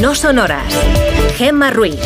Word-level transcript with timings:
No 0.00 0.14
sonoras. 0.14 0.74
Gemma 1.36 1.70
Ruiz. 1.70 1.98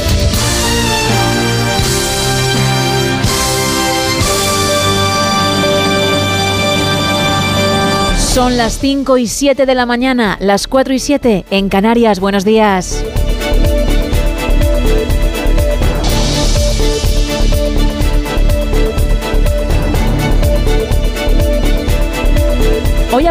Son 8.18 8.56
las 8.56 8.78
5 8.78 9.18
y 9.18 9.26
7 9.26 9.66
de 9.66 9.74
la 9.74 9.86
mañana, 9.86 10.36
las 10.40 10.68
4 10.68 10.94
y 10.94 10.98
7 10.98 11.46
en 11.50 11.68
Canarias. 11.68 12.20
Buenos 12.20 12.44
días. 12.44 13.04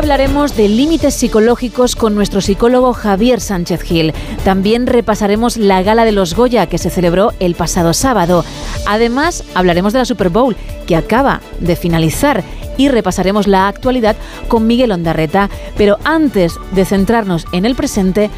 Hablaremos 0.08 0.56
de 0.56 0.70
límites 0.70 1.16
psicológicos 1.16 1.98
con 1.98 2.16
nuestro 2.16 2.40
psicólogo 2.40 2.94
Javier 2.94 3.42
Sánchez 3.42 3.82
Gil. 3.82 4.14
También 4.46 4.88
repasaremos 4.88 5.58
la 5.58 5.84
gala 5.84 6.06
de 6.06 6.14
los 6.14 6.34
Goya 6.34 6.68
que 6.68 6.78
se 6.78 6.90
celebró 6.90 7.34
el 7.42 7.56
pasado 7.56 7.94
sábado. 7.94 8.46
Además, 8.88 9.44
hablaremos 9.54 9.92
de 9.92 10.00
la 10.00 10.06
Super 10.06 10.30
Bowl 10.30 10.56
que 10.88 10.96
acaba 10.96 11.42
de 11.60 11.76
finalizar 11.76 12.46
y 12.78 12.88
repasaremos 12.88 13.48
la 13.48 13.68
actualidad 13.68 14.16
con 14.48 14.66
Miguel 14.66 14.94
Ondarreta. 14.94 15.50
Pero 15.76 15.98
antes 16.06 16.56
de 16.72 16.86
centrarnos 16.86 17.46
en 17.52 17.66
el 17.66 17.76
presente, 17.76 18.30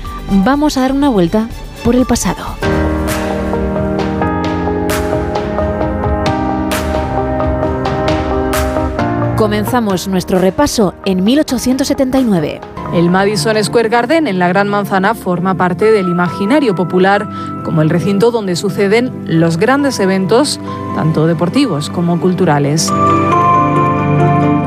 vamos 0.43 0.75
a 0.75 0.81
dar 0.81 0.91
una 0.91 1.09
vuelta 1.09 1.49
por 1.83 1.95
el 1.95 2.07
pasado. 2.07 2.47
Comenzamos 9.39 10.09
nuestro 10.09 10.38
repaso 10.38 10.93
en 11.05 11.23
1879. 11.23 12.59
El 12.93 13.09
Madison 13.09 13.55
Square 13.63 13.88
Garden 13.88 14.27
en 14.27 14.38
la 14.38 14.50
Gran 14.50 14.67
Manzana 14.67 15.16
forma 15.16 15.55
parte 15.55 15.94
del 15.94 16.09
imaginario 16.09 16.75
popular 16.75 17.25
como 17.63 17.81
el 17.81 17.89
recinto 17.89 18.31
donde 18.31 18.58
suceden 18.58 19.39
los 19.39 19.55
grandes 19.55 20.02
eventos, 20.02 20.59
tanto 20.94 21.25
deportivos 21.25 21.89
como 21.89 22.19
culturales. 22.19 22.91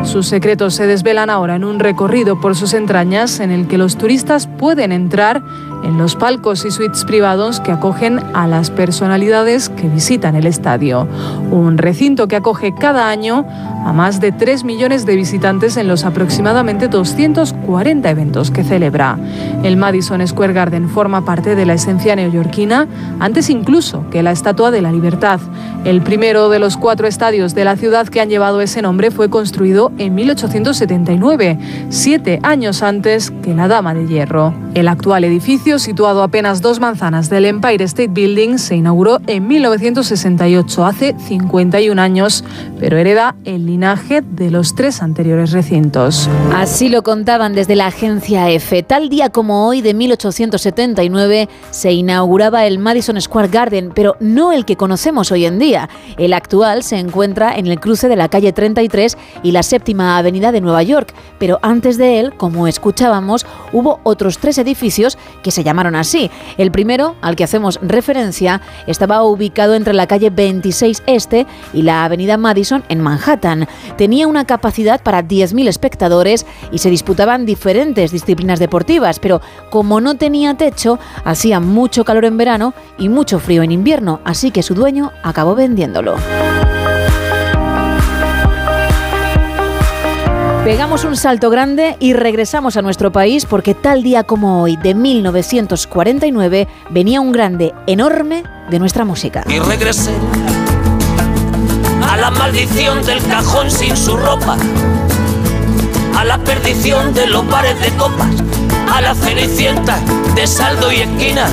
Sus 0.04 0.26
secretos 0.28 0.74
se 0.74 0.86
desvelan 0.86 1.28
ahora 1.28 1.56
en 1.56 1.64
un 1.64 1.78
recorrido 1.78 2.40
por 2.40 2.56
sus 2.56 2.72
entrañas 2.72 3.40
en 3.40 3.50
el 3.50 3.68
que 3.68 3.76
los 3.76 3.98
turistas 3.98 4.46
pueden 4.46 4.90
entrar 4.90 5.42
en 5.82 5.98
los 5.98 6.16
palcos 6.16 6.64
y 6.64 6.70
suites 6.70 7.04
privados 7.04 7.60
que 7.60 7.72
acogen 7.72 8.20
a 8.34 8.46
las 8.46 8.70
personalidades 8.70 9.68
que 9.68 9.88
visitan 9.88 10.36
el 10.36 10.46
estadio. 10.46 11.06
Un 11.50 11.78
recinto 11.78 12.28
que 12.28 12.36
acoge 12.36 12.74
cada 12.74 13.08
año 13.08 13.46
a 13.84 13.92
más 13.92 14.20
de 14.20 14.32
3 14.32 14.64
millones 14.64 15.06
de 15.06 15.16
visitantes 15.16 15.76
en 15.76 15.88
los 15.88 16.04
aproximadamente 16.04 16.88
240 16.88 18.08
eventos 18.10 18.50
que 18.50 18.64
celebra. 18.64 19.18
El 19.62 19.76
Madison 19.76 20.26
Square 20.26 20.52
Garden 20.52 20.88
forma 20.88 21.24
parte 21.24 21.54
de 21.54 21.66
la 21.66 21.74
esencia 21.74 22.14
neoyorquina 22.14 22.86
antes 23.18 23.50
incluso 23.50 24.04
que 24.10 24.22
la 24.22 24.32
Estatua 24.32 24.70
de 24.70 24.82
la 24.82 24.92
Libertad. 24.92 25.40
El 25.84 26.00
primero 26.00 26.48
de 26.48 26.60
los 26.60 26.76
cuatro 26.76 27.08
estadios 27.08 27.56
de 27.56 27.64
la 27.64 27.74
ciudad 27.74 28.06
que 28.06 28.20
han 28.20 28.28
llevado 28.28 28.60
ese 28.60 28.82
nombre 28.82 29.10
fue 29.10 29.28
construido 29.28 29.90
en 29.98 30.14
1879, 30.14 31.58
siete 31.88 32.38
años 32.44 32.84
antes 32.84 33.32
que 33.42 33.52
la 33.52 33.66
Dama 33.66 33.92
de 33.92 34.06
Hierro. 34.06 34.54
El 34.74 34.86
actual 34.86 35.24
edificio, 35.24 35.80
situado 35.80 36.22
apenas 36.22 36.62
dos 36.62 36.78
manzanas 36.78 37.28
del 37.30 37.46
Empire 37.46 37.82
State 37.82 38.12
Building, 38.12 38.58
se 38.58 38.76
inauguró 38.76 39.18
en 39.26 39.48
1968, 39.48 40.84
hace 40.86 41.16
51 41.18 42.00
años, 42.00 42.44
pero 42.78 42.96
hereda 42.96 43.34
el 43.44 43.66
linaje 43.66 44.22
de 44.22 44.52
los 44.52 44.76
tres 44.76 45.02
anteriores 45.02 45.50
recintos. 45.50 46.30
Así 46.54 46.90
lo 46.90 47.02
contaban 47.02 47.54
desde 47.54 47.74
la 47.74 47.88
agencia 47.88 48.48
EFE. 48.50 48.84
Tal 48.84 49.08
día 49.08 49.30
como 49.30 49.66
hoy 49.66 49.82
de 49.82 49.94
1879 49.94 51.48
se 51.72 51.92
inauguraba 51.92 52.66
el 52.66 52.78
Madison 52.78 53.20
Square 53.20 53.48
Garden, 53.48 53.90
pero 53.92 54.16
no 54.20 54.52
el 54.52 54.64
que 54.64 54.76
conocemos 54.76 55.32
hoy 55.32 55.44
en 55.44 55.58
día. 55.58 55.71
El 56.16 56.32
actual 56.32 56.82
se 56.82 56.98
encuentra 56.98 57.56
en 57.56 57.66
el 57.66 57.80
cruce 57.80 58.08
de 58.08 58.16
la 58.16 58.28
calle 58.28 58.52
33 58.52 59.16
y 59.42 59.52
la 59.52 59.62
séptima 59.62 60.18
avenida 60.18 60.52
de 60.52 60.60
Nueva 60.60 60.82
York, 60.82 61.14
pero 61.38 61.58
antes 61.62 61.98
de 61.98 62.20
él, 62.20 62.34
como 62.36 62.66
escuchábamos, 62.66 63.46
hubo 63.72 64.00
otros 64.02 64.38
tres 64.38 64.58
edificios 64.58 65.18
que 65.42 65.50
se 65.50 65.64
llamaron 65.64 65.96
así. 65.96 66.30
El 66.58 66.70
primero, 66.70 67.16
al 67.20 67.36
que 67.36 67.44
hacemos 67.44 67.78
referencia, 67.82 68.60
estaba 68.86 69.22
ubicado 69.24 69.74
entre 69.74 69.94
la 69.94 70.06
calle 70.06 70.30
26 70.30 71.02
Este 71.06 71.46
y 71.72 71.82
la 71.82 72.04
avenida 72.04 72.36
Madison 72.36 72.84
en 72.88 73.00
Manhattan. 73.00 73.66
Tenía 73.96 74.26
una 74.26 74.44
capacidad 74.44 75.02
para 75.02 75.22
10.000 75.22 75.68
espectadores 75.68 76.46
y 76.70 76.78
se 76.78 76.90
disputaban 76.90 77.46
diferentes 77.46 78.12
disciplinas 78.12 78.58
deportivas, 78.58 79.18
pero 79.18 79.40
como 79.70 80.00
no 80.00 80.16
tenía 80.16 80.54
techo, 80.54 80.98
hacía 81.24 81.60
mucho 81.60 82.04
calor 82.04 82.24
en 82.24 82.36
verano 82.36 82.74
y 82.98 83.08
mucho 83.08 83.38
frío 83.38 83.62
en 83.62 83.72
invierno, 83.72 84.20
así 84.24 84.50
que 84.50 84.62
su 84.62 84.74
dueño 84.74 85.12
acabó 85.22 85.54
Pegamos 90.64 91.04
un 91.04 91.16
salto 91.16 91.50
grande 91.50 91.96
y 91.98 92.12
regresamos 92.12 92.76
a 92.76 92.82
nuestro 92.82 93.10
país 93.10 93.46
porque 93.46 93.74
tal 93.74 94.04
día 94.04 94.22
como 94.22 94.62
hoy, 94.62 94.76
de 94.76 94.94
1949, 94.94 96.68
venía 96.90 97.20
un 97.20 97.32
grande 97.32 97.74
enorme 97.88 98.44
de 98.70 98.78
nuestra 98.78 99.04
música. 99.04 99.42
Y 99.48 99.58
regresé 99.58 100.12
a 102.08 102.16
la 102.16 102.30
maldición 102.30 103.04
del 103.04 103.20
cajón 103.24 103.72
sin 103.72 103.96
su 103.96 104.16
ropa, 104.16 104.56
a 106.16 106.24
la 106.24 106.38
perdición 106.38 107.12
de 107.12 107.26
los 107.26 107.44
bares 107.48 107.80
de 107.80 107.90
copas, 107.96 108.30
a 108.92 109.00
la 109.00 109.16
cenicienta 109.16 109.98
de 110.36 110.46
saldo 110.46 110.92
y 110.92 111.00
esquina 111.00 111.48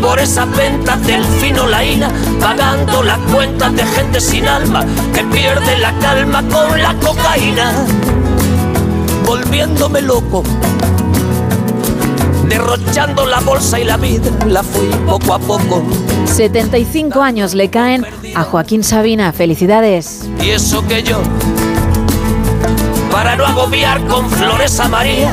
por 0.00 0.18
esas 0.18 0.50
ventas 0.56 1.04
del 1.06 1.24
fino 1.24 1.66
laína, 1.66 2.10
pagando 2.40 3.02
las 3.02 3.18
cuentas 3.32 3.74
de 3.74 3.84
gente 3.84 4.20
sin 4.20 4.46
alma 4.46 4.84
que 5.14 5.24
pierde 5.24 5.78
la 5.78 5.92
calma 5.98 6.42
con 6.48 6.80
la 6.80 6.94
cocaína, 6.94 7.86
volviéndome 9.24 10.02
loco. 10.02 10.42
Derrochando 12.48 13.26
la 13.26 13.40
bolsa 13.40 13.78
y 13.78 13.84
la 13.84 13.96
vida, 13.98 14.30
la 14.46 14.62
fui 14.62 14.88
poco 15.06 15.34
a 15.34 15.38
poco. 15.38 15.82
75 16.26 17.20
años 17.20 17.54
le 17.54 17.68
caen 17.68 18.06
a 18.34 18.42
Joaquín 18.42 18.82
Sabina. 18.82 19.32
Felicidades. 19.32 20.28
Y 20.42 20.50
eso 20.50 20.86
que 20.86 21.02
yo, 21.02 21.20
para 23.12 23.36
no 23.36 23.44
agobiar 23.44 24.02
con 24.06 24.30
flores 24.30 24.80
a 24.80 24.88
María, 24.88 25.32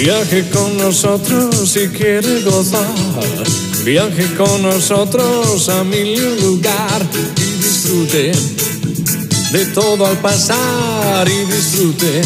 Viaje 0.00 0.48
con 0.48 0.78
nosotros 0.78 1.54
si 1.68 1.86
quiere 1.88 2.40
gozar. 2.40 2.88
Viaje 3.84 4.34
con 4.34 4.62
nosotros 4.62 5.68
a 5.68 5.84
mi 5.84 6.16
lugar 6.16 7.02
y 7.36 7.56
disfrute 7.62 8.32
de 9.52 9.66
todo 9.74 10.06
al 10.06 10.16
pasar 10.16 11.28
y 11.28 11.44
disfrute. 11.44 12.22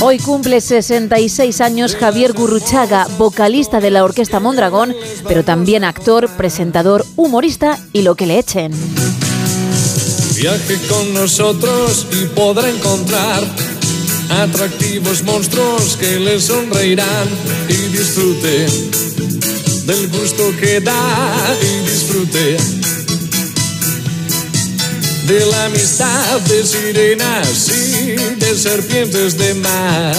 Hoy 0.00 0.18
cumple 0.18 0.60
66 0.60 1.60
años 1.60 1.94
Javier 1.94 2.32
Gurruchaga, 2.32 3.06
vocalista 3.16 3.78
de 3.78 3.92
la 3.92 4.02
Orquesta 4.02 4.40
Mondragón, 4.40 4.92
pero 5.28 5.44
también 5.44 5.84
actor, 5.84 6.28
presentador, 6.36 7.06
humorista 7.14 7.78
y 7.92 8.02
lo 8.02 8.16
que 8.16 8.26
le 8.26 8.40
echen. 8.40 8.72
Viaje 10.34 10.76
con 10.88 11.14
nosotros 11.14 12.08
y 12.10 12.26
podrá 12.34 12.68
encontrar 12.68 13.44
atractivos 14.30 15.22
monstruos 15.22 15.96
que 15.96 16.18
le 16.18 16.40
sonreirán 16.40 17.28
y 17.68 17.76
disfrute 17.96 18.66
del 19.86 20.08
gusto 20.08 20.52
que 20.60 20.80
da 20.80 21.56
y 21.62 21.90
disfrute 21.90 22.56
de 25.26 25.46
la 25.46 25.64
amistad 25.66 26.40
de 26.40 26.64
sirenas 26.64 27.68
y 27.68 28.16
de 28.36 28.56
serpientes 28.56 29.36
de 29.38 29.54
mar. 29.54 30.14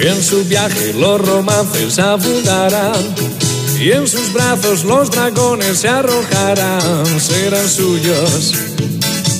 En 0.00 0.22
su 0.22 0.44
viaje 0.44 0.94
los 0.94 1.20
romances 1.20 1.98
abundarán 1.98 3.14
y 3.78 3.92
en 3.92 4.06
sus 4.06 4.32
brazos 4.32 4.84
los 4.84 5.10
dragones 5.10 5.78
se 5.78 5.88
arrojarán, 5.88 7.20
serán 7.20 7.68
suyos 7.68 8.71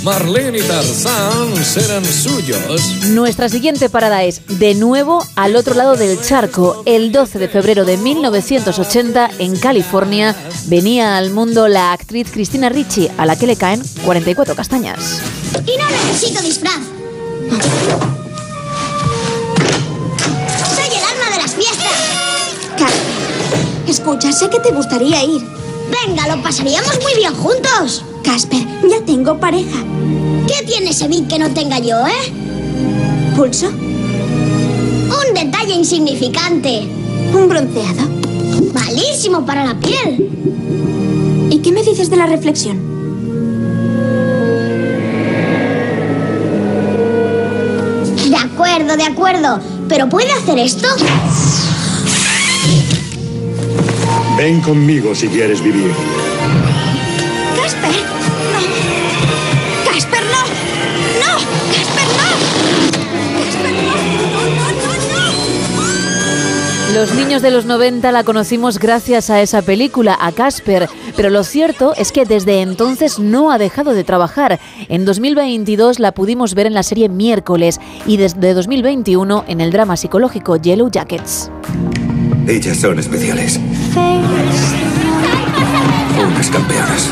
Marlene 0.02 0.58
y 0.58 0.62
Tarzán 0.62 1.64
serán 1.64 2.04
suyos. 2.04 3.06
Nuestra 3.10 3.48
siguiente 3.48 3.88
parada 3.88 4.24
es, 4.24 4.42
de 4.58 4.74
nuevo, 4.74 5.24
al 5.36 5.54
otro 5.54 5.74
lado 5.74 5.96
del 5.96 6.20
charco. 6.20 6.82
El 6.86 7.12
12 7.12 7.38
de 7.38 7.48
febrero 7.48 7.84
de 7.84 7.96
1980, 7.96 9.30
en 9.38 9.56
California, 9.56 10.34
venía 10.66 11.16
al 11.16 11.30
mundo 11.30 11.68
la 11.68 11.92
actriz 11.92 12.32
Cristina 12.32 12.68
Ricci, 12.68 13.08
a 13.16 13.26
la 13.26 13.38
que 13.38 13.46
le 13.46 13.54
caen 13.54 13.80
44 14.04 14.56
castañas. 14.56 15.20
Y 15.66 15.78
no 15.78 15.88
necesito 15.88 16.42
disfraz. 16.42 16.80
Soy 20.74 20.96
el 20.96 21.04
alma 21.04 21.30
de 21.30 21.42
las 21.42 21.54
fiestas. 21.54 21.92
Escucha, 23.86 24.32
sé 24.32 24.50
que 24.50 24.58
te 24.58 24.72
gustaría 24.72 25.22
ir. 25.24 25.61
Venga, 25.92 26.34
lo 26.34 26.42
pasaríamos 26.42 26.98
muy 27.02 27.14
bien 27.16 27.34
juntos. 27.34 28.04
Casper, 28.24 28.66
ya 28.88 29.04
tengo 29.04 29.38
pareja. 29.38 29.84
¿Qué 30.46 30.64
tiene 30.64 30.90
ese 30.90 31.06
beat 31.06 31.28
que 31.28 31.38
no 31.38 31.50
tenga 31.50 31.78
yo, 31.78 32.06
eh? 32.06 33.34
¿Pulso? 33.36 33.68
Un 33.68 35.34
detalle 35.34 35.74
insignificante. 35.74 36.88
¿Un 37.34 37.48
bronceado? 37.48 38.08
Malísimo 38.72 39.44
para 39.44 39.66
la 39.66 39.78
piel. 39.78 40.30
¿Y 41.50 41.58
qué 41.58 41.72
me 41.72 41.82
dices 41.82 42.08
de 42.08 42.16
la 42.16 42.26
reflexión? 42.26 42.90
De 48.28 48.36
acuerdo, 48.36 48.96
de 48.96 49.04
acuerdo. 49.04 49.60
¿Pero 49.88 50.08
puede 50.08 50.32
hacer 50.32 50.58
esto? 50.58 50.88
Ven 54.42 54.60
conmigo 54.60 55.14
si 55.14 55.28
quieres 55.28 55.62
vivir. 55.62 55.92
¡Casper! 57.62 57.92
¡No! 57.92 58.72
¡Casper, 59.88 60.24
no! 60.24 60.42
¡No! 61.20 61.32
¡Casper, 61.72 62.08
no! 62.18 62.28
¡Casper, 63.38 63.72
no! 63.72 63.82
¡No, 64.56 64.66
no, 64.82 64.94
no, 65.06 65.22
no! 66.90 66.92
Los 66.92 67.14
niños 67.14 67.40
de 67.40 67.52
los 67.52 67.66
90 67.66 68.10
la 68.10 68.24
conocimos 68.24 68.80
gracias 68.80 69.30
a 69.30 69.40
esa 69.40 69.62
película, 69.62 70.18
a 70.20 70.32
Casper, 70.32 70.88
pero 71.16 71.30
lo 71.30 71.44
cierto 71.44 71.94
es 71.96 72.10
que 72.10 72.24
desde 72.24 72.62
entonces 72.62 73.20
no 73.20 73.52
ha 73.52 73.58
dejado 73.58 73.92
de 73.94 74.02
trabajar. 74.02 74.58
En 74.88 75.04
2022 75.04 76.00
la 76.00 76.10
pudimos 76.10 76.54
ver 76.54 76.66
en 76.66 76.74
la 76.74 76.82
serie 76.82 77.08
Miércoles 77.08 77.80
y 78.08 78.16
desde 78.16 78.54
2021 78.54 79.44
en 79.46 79.60
el 79.60 79.70
drama 79.70 79.96
psicológico 79.96 80.56
Yellow 80.56 80.90
Jackets. 80.90 81.48
Ellas 82.46 82.76
son 82.76 82.98
especiales. 82.98 83.60
Unas 86.26 86.50
campeonas. 86.50 87.10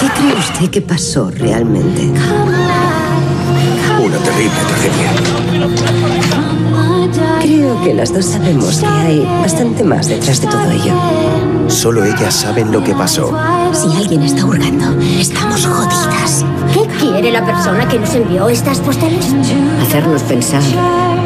¿Qué 0.00 0.08
cree 0.08 0.34
usted 0.34 0.70
que 0.70 0.80
pasó 0.80 1.30
realmente? 1.30 2.10
Una 4.02 4.18
terrible 4.18 4.60
tragedia. 4.68 5.12
Creo 7.42 7.82
que 7.82 7.94
las 7.94 8.12
dos 8.12 8.24
sabemos 8.24 8.78
que 8.78 8.86
hay 8.86 9.24
bastante 9.42 9.84
más 9.84 10.08
detrás 10.08 10.40
de 10.40 10.48
todo 10.48 10.70
ello. 10.70 10.94
Solo 11.68 12.04
ellas 12.04 12.34
saben 12.34 12.72
lo 12.72 12.82
que 12.82 12.94
pasó. 12.94 13.32
Si 13.72 13.96
alguien 13.96 14.22
está 14.22 14.44
hurgando, 14.46 14.98
estamos 15.00 15.66
jodidas. 15.66 16.44
¿Qué 16.76 16.86
quiere 17.00 17.32
la 17.32 17.42
persona 17.42 17.88
que 17.88 17.98
nos 17.98 18.14
envió 18.14 18.50
estas 18.50 18.80
postales? 18.80 19.32
Hacernos 19.80 20.22
pensar 20.24 20.62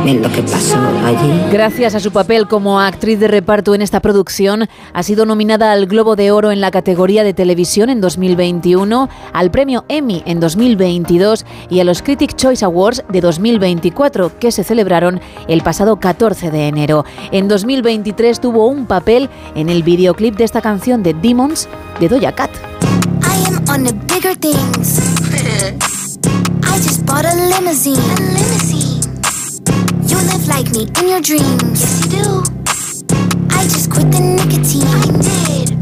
en 0.06 0.22
lo 0.22 0.30
que 0.30 0.42
pasó 0.42 0.78
allí. 1.04 1.42
Gracias 1.50 1.96
a 1.96 2.00
su 2.00 2.12
papel 2.12 2.46
como 2.46 2.78
actriz 2.78 3.18
de 3.18 3.26
reparto 3.26 3.74
en 3.74 3.82
esta 3.82 3.98
producción, 3.98 4.68
ha 4.92 5.02
sido 5.02 5.26
nominada 5.26 5.72
al 5.72 5.86
Globo 5.86 6.14
de 6.14 6.30
Oro 6.30 6.52
en 6.52 6.60
la 6.60 6.70
categoría 6.70 7.24
de 7.24 7.34
televisión 7.34 7.90
en 7.90 8.00
2021, 8.00 9.08
al 9.32 9.50
premio 9.50 9.84
Emmy 9.88 10.22
en 10.24 10.38
2022 10.38 11.44
y 11.68 11.80
a 11.80 11.84
los 11.84 12.00
Critic 12.02 12.36
Choice 12.36 12.64
Awards 12.64 13.02
de 13.08 13.20
2024, 13.20 14.38
que 14.38 14.52
se 14.52 14.62
celebraron 14.62 15.20
el 15.48 15.62
pasado 15.62 15.98
14 15.98 16.52
de 16.52 16.68
enero. 16.68 17.04
En 17.32 17.48
2023 17.48 18.38
tuvo 18.38 18.68
un 18.68 18.86
papel 18.86 19.28
en 19.56 19.68
el 19.68 19.82
videoclip 19.82 20.36
de 20.36 20.44
esta 20.44 20.60
canción 20.60 21.02
de 21.02 21.12
Demons 21.12 21.68
de 21.98 22.08
Doja 22.08 22.30
Cat. 22.36 22.50
I 23.24 23.44
am 23.48 23.68
on 23.68 23.82
the 23.82 23.92
bigger 24.14 24.36
things. 24.36 25.29
I 25.42 26.76
just 26.84 27.06
bought 27.06 27.24
a 27.24 27.34
limousine. 27.34 27.96
A 27.96 28.20
limousine. 28.36 29.00
You 30.06 30.18
live 30.28 30.46
like 30.48 30.70
me 30.72 30.86
in 31.00 31.08
your 31.08 31.22
dreams. 31.22 31.80
Yes, 31.80 32.04
you 32.04 32.10
do. 32.20 32.42
I 33.48 33.62
just 33.64 33.90
quit 33.90 34.10
the 34.12 34.20
nicotine. 34.20 34.84
I 34.84 35.08
did. 35.24 35.72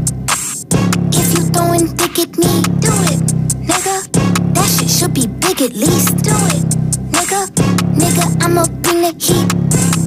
If 1.13 1.33
you 1.35 1.43
throwing 1.51 1.87
dick 1.99 2.19
at 2.19 2.31
me, 2.37 2.61
do 2.79 2.93
it, 3.11 3.19
nigga. 3.67 4.07
That 4.53 4.67
shit 4.69 4.89
should 4.89 5.13
be 5.13 5.27
big 5.27 5.61
at 5.61 5.73
least. 5.73 6.15
Do 6.23 6.35
it, 6.55 6.63
nigga. 7.11 7.51
Nigga, 7.99 8.41
I'ma 8.41 8.63
bring 8.79 9.01
the 9.01 9.11
heat. 9.19 9.49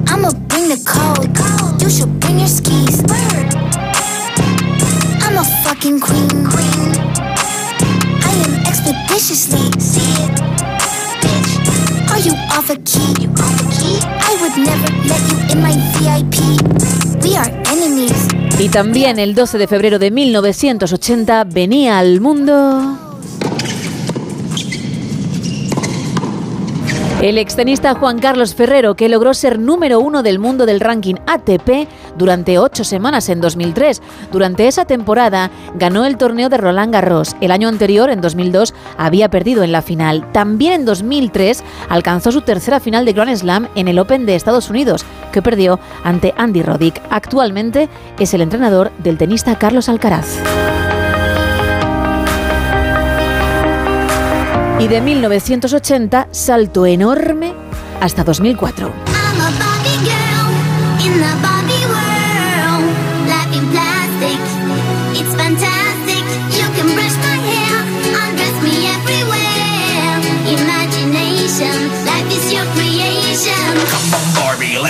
I'ma 0.09 0.31
bring 0.49 0.69
the 0.69 0.81
cold. 0.81 1.29
You 1.79 1.89
should 1.91 2.19
bring 2.19 2.39
your 2.39 2.47
skis. 2.47 3.03
Bird. 3.03 3.53
I'm 5.21 5.37
a 5.37 5.45
fucking 5.63 5.99
queen. 5.99 6.49
Queen. 6.49 6.92
Y 18.59 18.69
también 18.69 19.19
el 19.19 19.35
12 19.35 19.57
de 19.57 19.67
febrero 19.67 19.99
de 19.99 20.11
1980 20.11 21.43
venía 21.45 21.99
al 21.99 22.21
mundo 22.21 22.99
el 27.23 27.37
extenista 27.37 27.95
Juan 27.95 28.19
Carlos 28.19 28.53
Ferrero, 28.53 28.95
que 28.95 29.07
logró 29.07 29.33
ser 29.33 29.57
número 29.57 30.01
uno 30.01 30.23
del 30.23 30.39
mundo 30.39 30.65
del 30.65 30.81
ranking 30.81 31.15
ATP 31.25 31.87
durante 32.17 32.59
ocho 32.59 32.83
semanas 32.83 33.29
en 33.29 33.41
2003. 33.41 34.01
Durante 34.31 34.67
esa 34.67 34.85
temporada 34.85 35.51
ganó 35.75 36.05
el 36.05 36.17
torneo 36.17 36.49
de 36.49 36.57
Roland 36.57 36.93
Garros. 36.93 37.35
El 37.41 37.51
año 37.51 37.67
anterior, 37.67 38.09
en 38.09 38.21
2002, 38.21 38.73
había 38.97 39.29
perdido 39.29 39.63
en 39.63 39.71
la 39.71 39.81
final. 39.81 40.31
También 40.31 40.73
en 40.73 40.85
2003 40.85 41.63
alcanzó 41.89 42.31
su 42.31 42.41
tercera 42.41 42.79
final 42.79 43.05
de 43.05 43.13
Grand 43.13 43.35
Slam 43.35 43.67
en 43.75 43.87
el 43.87 43.99
Open 43.99 44.25
de 44.25 44.35
Estados 44.35 44.69
Unidos, 44.69 45.05
que 45.31 45.41
perdió 45.41 45.79
ante 46.03 46.33
Andy 46.37 46.61
Roddick. 46.61 47.01
Actualmente 47.09 47.89
es 48.19 48.33
el 48.33 48.41
entrenador 48.41 48.91
del 48.99 49.17
tenista 49.17 49.57
Carlos 49.57 49.89
Alcaraz. 49.89 50.37
Y 54.79 54.87
de 54.87 54.99
1980, 54.99 56.27
salto 56.31 56.85
enorme 56.85 57.53
hasta 58.01 58.23
2004. 58.23 58.91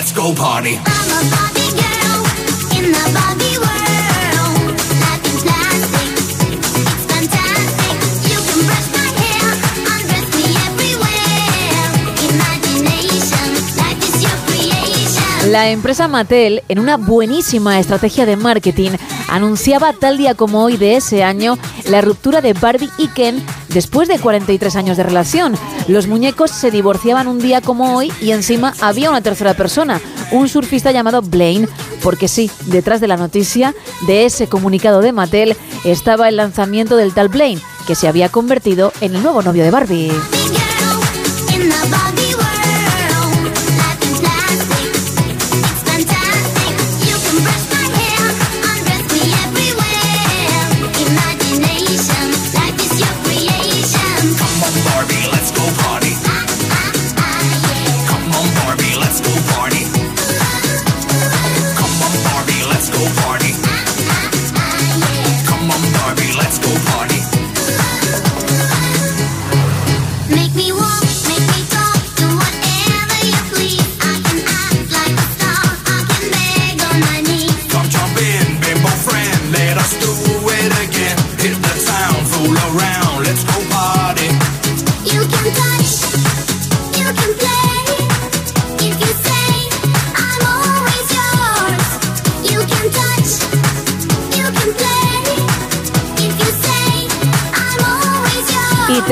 Let's 0.04 0.12
go 0.12 0.34
party. 0.36 0.76
I'm 0.76 1.10
a 1.16 1.22
Barbie 1.32 1.72
girl 1.80 2.20
in 2.78 2.92
the 2.92 3.06
Barbie 3.16 3.58
world. 3.64 4.76
Life 5.00 5.24
in 5.32 5.38
plastic, 5.46 6.10
it's 6.92 7.06
fantastic. 7.08 7.96
You 8.28 8.40
can 8.48 8.60
brush 8.68 8.90
my 8.98 9.08
hair, 9.22 9.48
undress 9.96 10.28
me 10.36 10.46
everywhere. 10.68 11.88
Imagination, 12.32 13.48
life 13.80 14.02
is 14.04 14.16
your 14.24 14.38
creation. 14.46 15.52
La 15.54 15.70
empresa 15.70 16.10
Mattel, 16.10 16.64
en 16.68 16.80
una 16.80 16.98
buenísima 16.98 17.80
estrategia 17.80 18.26
de 18.26 18.36
marketing, 18.36 18.92
anunciaba 19.30 19.94
tal 19.94 20.18
día 20.18 20.36
como 20.36 20.64
hoy 20.64 20.76
de 20.76 20.98
ese 20.98 21.24
año 21.24 21.58
la 21.90 22.02
ruptura 22.02 22.42
de 22.42 22.52
Barbie 22.52 22.90
y 22.98 23.08
Ken 23.08 23.42
después 23.74 24.08
de 24.08 24.20
43 24.20 24.76
años 24.76 24.98
de 24.98 25.04
relación. 25.04 25.56
Los 25.88 26.08
muñecos 26.08 26.52
se 26.52 26.72
divorciaban 26.72 27.28
un 27.28 27.40
día 27.40 27.62
como 27.62 27.96
hoy 27.96 28.12
y 28.22 28.32
encima 28.32 28.74
había 28.82 29.10
una 29.10 29.22
tercera 29.22 29.54
persona, 29.54 30.02
un 30.32 30.48
surfista 30.48 30.92
llamado 30.92 31.22
Blaine, 31.22 31.68
porque 32.02 32.28
sí, 32.28 32.50
detrás 32.66 33.02
de 33.02 33.08
la 33.08 33.18
noticia 33.18 33.74
de 34.08 34.26
ese 34.26 34.48
comunicado 34.48 35.02
de 35.02 35.12
Mattel 35.12 35.58
estaba 35.84 36.30
el 36.30 36.38
lanzamiento 36.38 36.96
del 36.96 37.14
tal 37.14 37.30
Blaine, 37.30 37.62
que 37.88 37.96
se 37.96 38.08
había 38.08 38.30
convertido 38.30 38.94
en 39.02 39.16
el 39.16 39.24
nuevo 39.24 39.42
novio 39.42 39.64
de 39.64 39.72
Barbie. 39.72 40.12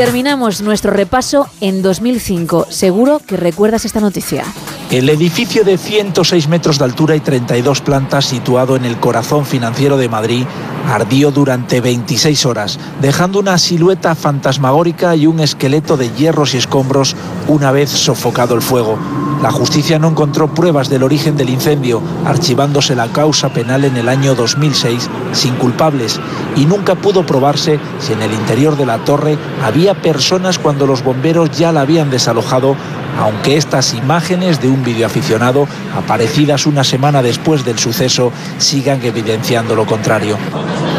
Terminamos 0.05 0.63
nuestro 0.63 0.91
repaso 0.91 1.47
en 1.59 1.83
2005. 1.83 2.65
Seguro 2.69 3.19
que 3.19 3.37
recuerdas 3.37 3.85
esta 3.85 3.99
noticia. 3.99 4.43
El 4.89 5.07
edificio 5.09 5.63
de 5.63 5.77
106 5.77 6.47
metros 6.47 6.79
de 6.79 6.85
altura 6.85 7.15
y 7.15 7.19
32 7.19 7.81
plantas 7.81 8.25
situado 8.25 8.75
en 8.75 8.85
el 8.85 8.99
corazón 8.99 9.45
financiero 9.45 9.97
de 9.97 10.09
Madrid 10.09 10.45
ardió 10.87 11.29
durante 11.29 11.81
26 11.81 12.47
horas, 12.47 12.79
dejando 12.99 13.39
una 13.39 13.59
silueta 13.59 14.15
fantasmagórica 14.15 15.15
y 15.15 15.27
un 15.27 15.39
esqueleto 15.39 15.97
de 15.97 16.09
hierros 16.09 16.55
y 16.55 16.57
escombros 16.57 17.15
una 17.47 17.71
vez 17.71 17.91
sofocado 17.91 18.55
el 18.55 18.63
fuego. 18.63 18.97
La 19.41 19.51
justicia 19.51 19.97
no 19.97 20.09
encontró 20.09 20.53
pruebas 20.53 20.87
del 20.87 21.01
origen 21.01 21.35
del 21.35 21.49
incendio, 21.49 21.99
archivándose 22.25 22.95
la 22.95 23.07
causa 23.07 23.49
penal 23.49 23.85
en 23.85 23.97
el 23.97 24.07
año 24.07 24.35
2006 24.35 25.09
sin 25.33 25.55
culpables 25.55 26.19
y 26.55 26.65
nunca 26.65 26.93
pudo 26.93 27.25
probarse 27.25 27.79
si 27.99 28.13
en 28.13 28.21
el 28.21 28.33
interior 28.33 28.77
de 28.77 28.85
la 28.85 28.99
torre 28.99 29.39
había 29.63 29.99
personas 29.99 30.59
cuando 30.59 30.85
los 30.85 31.03
bomberos 31.03 31.49
ya 31.57 31.71
la 31.71 31.81
habían 31.81 32.11
desalojado, 32.11 32.75
aunque 33.19 33.57
estas 33.57 33.93
imágenes 33.93 34.61
de 34.61 34.69
un 34.69 34.83
videoaficionado 34.83 35.67
aparecidas 35.95 36.65
una 36.65 36.83
semana 36.83 37.21
después 37.21 37.65
del 37.65 37.79
suceso 37.79 38.31
sigan 38.57 39.03
evidenciando 39.03 39.75
lo 39.75 39.85
contrario. 39.85 40.37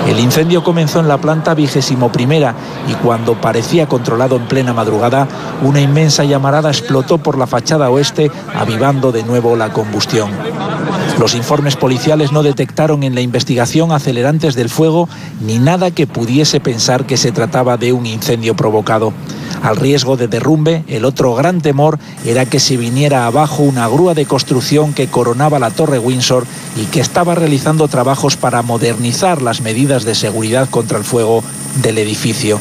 El 0.09 0.19
incendio 0.19 0.65
comenzó 0.65 0.99
en 0.99 1.07
la 1.07 1.19
planta 1.19 1.55
vigésimo 1.55 2.11
y 2.89 2.95
cuando 3.03 3.41
parecía 3.41 3.87
controlado 3.87 4.37
en 4.37 4.47
plena 4.47 4.73
madrugada, 4.73 5.29
una 5.63 5.81
inmensa 5.81 6.25
llamarada 6.25 6.71
explotó 6.71 7.19
por 7.19 7.39
la 7.39 7.47
fachada 7.47 7.91
oeste, 7.91 8.31
avivando 8.55 9.13
de 9.13 9.23
nuevo 9.23 9.57
la 9.57 9.73
combustión. 9.73 10.31
Los 11.19 11.35
informes 11.35 11.77
policiales 11.77 12.33
no 12.33 12.43
detectaron 12.43 13.03
en 13.03 13.15
la 13.15 13.21
investigación 13.21 13.93
acelerantes 13.93 14.55
del 14.55 14.71
fuego 14.71 15.09
ni 15.41 15.59
nada 15.59 15.91
que 15.91 16.07
pudiese 16.07 16.59
pensar 16.59 17.07
que 17.07 17.17
se 17.17 17.33
trataba 17.33 17.77
de 17.77 17.93
un 17.93 18.07
incendio 18.07 18.55
provocado. 18.55 19.13
Al 19.63 19.77
riesgo 19.77 20.17
de 20.17 20.27
derrumbe, 20.27 20.85
el 20.89 21.05
otro 21.05 21.35
gran 21.35 21.61
temor 21.61 21.99
era 22.25 22.47
que 22.47 22.59
se 22.59 22.77
viniera 22.77 23.27
abajo 23.27 23.63
una 23.63 23.87
grúa 23.87 24.15
de 24.15 24.27
construcción 24.27 24.93
que 24.93 25.07
coronaba 25.07 25.59
la 25.59 25.71
Torre 25.71 25.99
Windsor 25.99 26.47
y 26.77 26.87
que 26.87 27.01
estaba 27.01 27.35
realizando 27.35 27.87
trabajos 27.89 28.37
para 28.37 28.63
modernizar 28.63 29.41
las 29.41 29.61
medidas 29.61 30.05
de 30.05 30.15
seguridad 30.15 30.69
contra 30.69 30.99
el 30.99 31.05
fuego 31.05 31.45
del 31.83 31.99
edificio. 31.99 32.59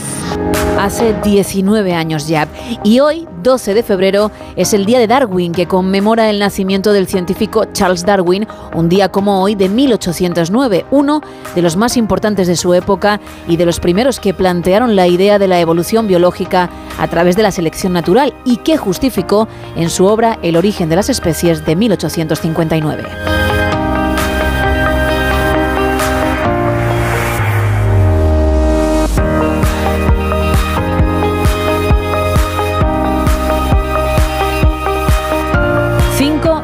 Hace 0.79 1.15
19 1.23 1.93
años 1.93 2.27
ya. 2.27 2.47
Y 2.83 2.99
hoy, 2.99 3.27
12 3.41 3.73
de 3.73 3.83
febrero, 3.83 4.31
es 4.55 4.73
el 4.73 4.85
Día 4.85 4.99
de 4.99 5.07
Darwin, 5.07 5.51
que 5.51 5.67
conmemora 5.67 6.29
el 6.29 6.39
nacimiento 6.39 6.93
del 6.93 7.07
científico 7.07 7.65
Charles 7.73 8.05
Darwin, 8.05 8.47
un 8.73 8.89
día 8.89 9.09
como 9.09 9.41
hoy 9.41 9.55
de 9.55 9.69
1809, 9.69 10.85
uno 10.91 11.21
de 11.55 11.61
los 11.61 11.77
más 11.77 11.97
importantes 11.97 12.47
de 12.47 12.55
su 12.55 12.73
época 12.73 13.19
y 13.47 13.57
de 13.57 13.65
los 13.65 13.79
primeros 13.79 14.19
que 14.19 14.33
plantearon 14.33 14.95
la 14.95 15.07
idea 15.07 15.39
de 15.39 15.47
la 15.47 15.59
evolución 15.59 16.07
biológica 16.07 16.69
a 16.97 17.07
través 17.07 17.35
de 17.35 17.43
la 17.43 17.51
selección 17.51 17.93
natural 17.93 18.33
y 18.45 18.57
que 18.57 18.77
justificó 18.77 19.47
en 19.75 19.89
su 19.89 20.05
obra 20.05 20.39
El 20.41 20.57
origen 20.57 20.89
de 20.89 20.95
las 20.95 21.09
especies 21.09 21.65
de 21.65 21.75
1859. 21.75 23.60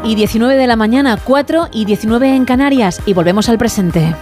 Y 0.07 0.15
19 0.15 0.55
de 0.55 0.67
la 0.67 0.77
mañana, 0.77 1.19
4 1.21 1.67
y 1.73 1.83
19 1.83 2.33
en 2.33 2.45
Canarias 2.45 3.01
y 3.05 3.13
volvemos 3.13 3.49
al 3.49 3.57
presente. 3.57 4.15